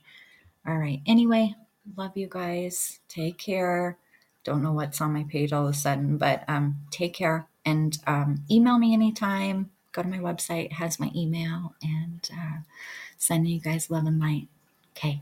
All 0.67 0.79
right. 0.79 1.01
Anyway, 1.07 1.55
love 1.97 2.17
you 2.17 2.29
guys. 2.31 3.01
Take 3.09 3.39
care. 3.39 3.99
Don't 4.45 4.63
know 4.63 4.73
what's 4.73 5.01
on 5.01 5.13
my 5.13 5.25
page 5.25 5.53
all 5.53 5.67
of 5.67 5.75
a 5.75 5.77
sudden, 5.77 6.19
but 6.19 6.45
um, 6.49 6.79
take 6.91 7.15
care 7.15 7.47
and 7.65 7.97
um, 8.07 8.45
email 8.51 8.79
me 8.79 8.93
anytime. 8.93 9.71
Go 9.93 10.03
to 10.03 10.09
my 10.09 10.19
website, 10.19 10.73
has 10.73 10.99
my 10.99 11.11
email, 11.15 11.75
and 11.83 12.29
uh, 12.33 12.59
sending 13.19 13.53
you 13.53 13.61
guys 13.61 13.91
love 13.91 14.07
and 14.07 14.19
light. 14.19 14.49
Okay. 14.97 15.21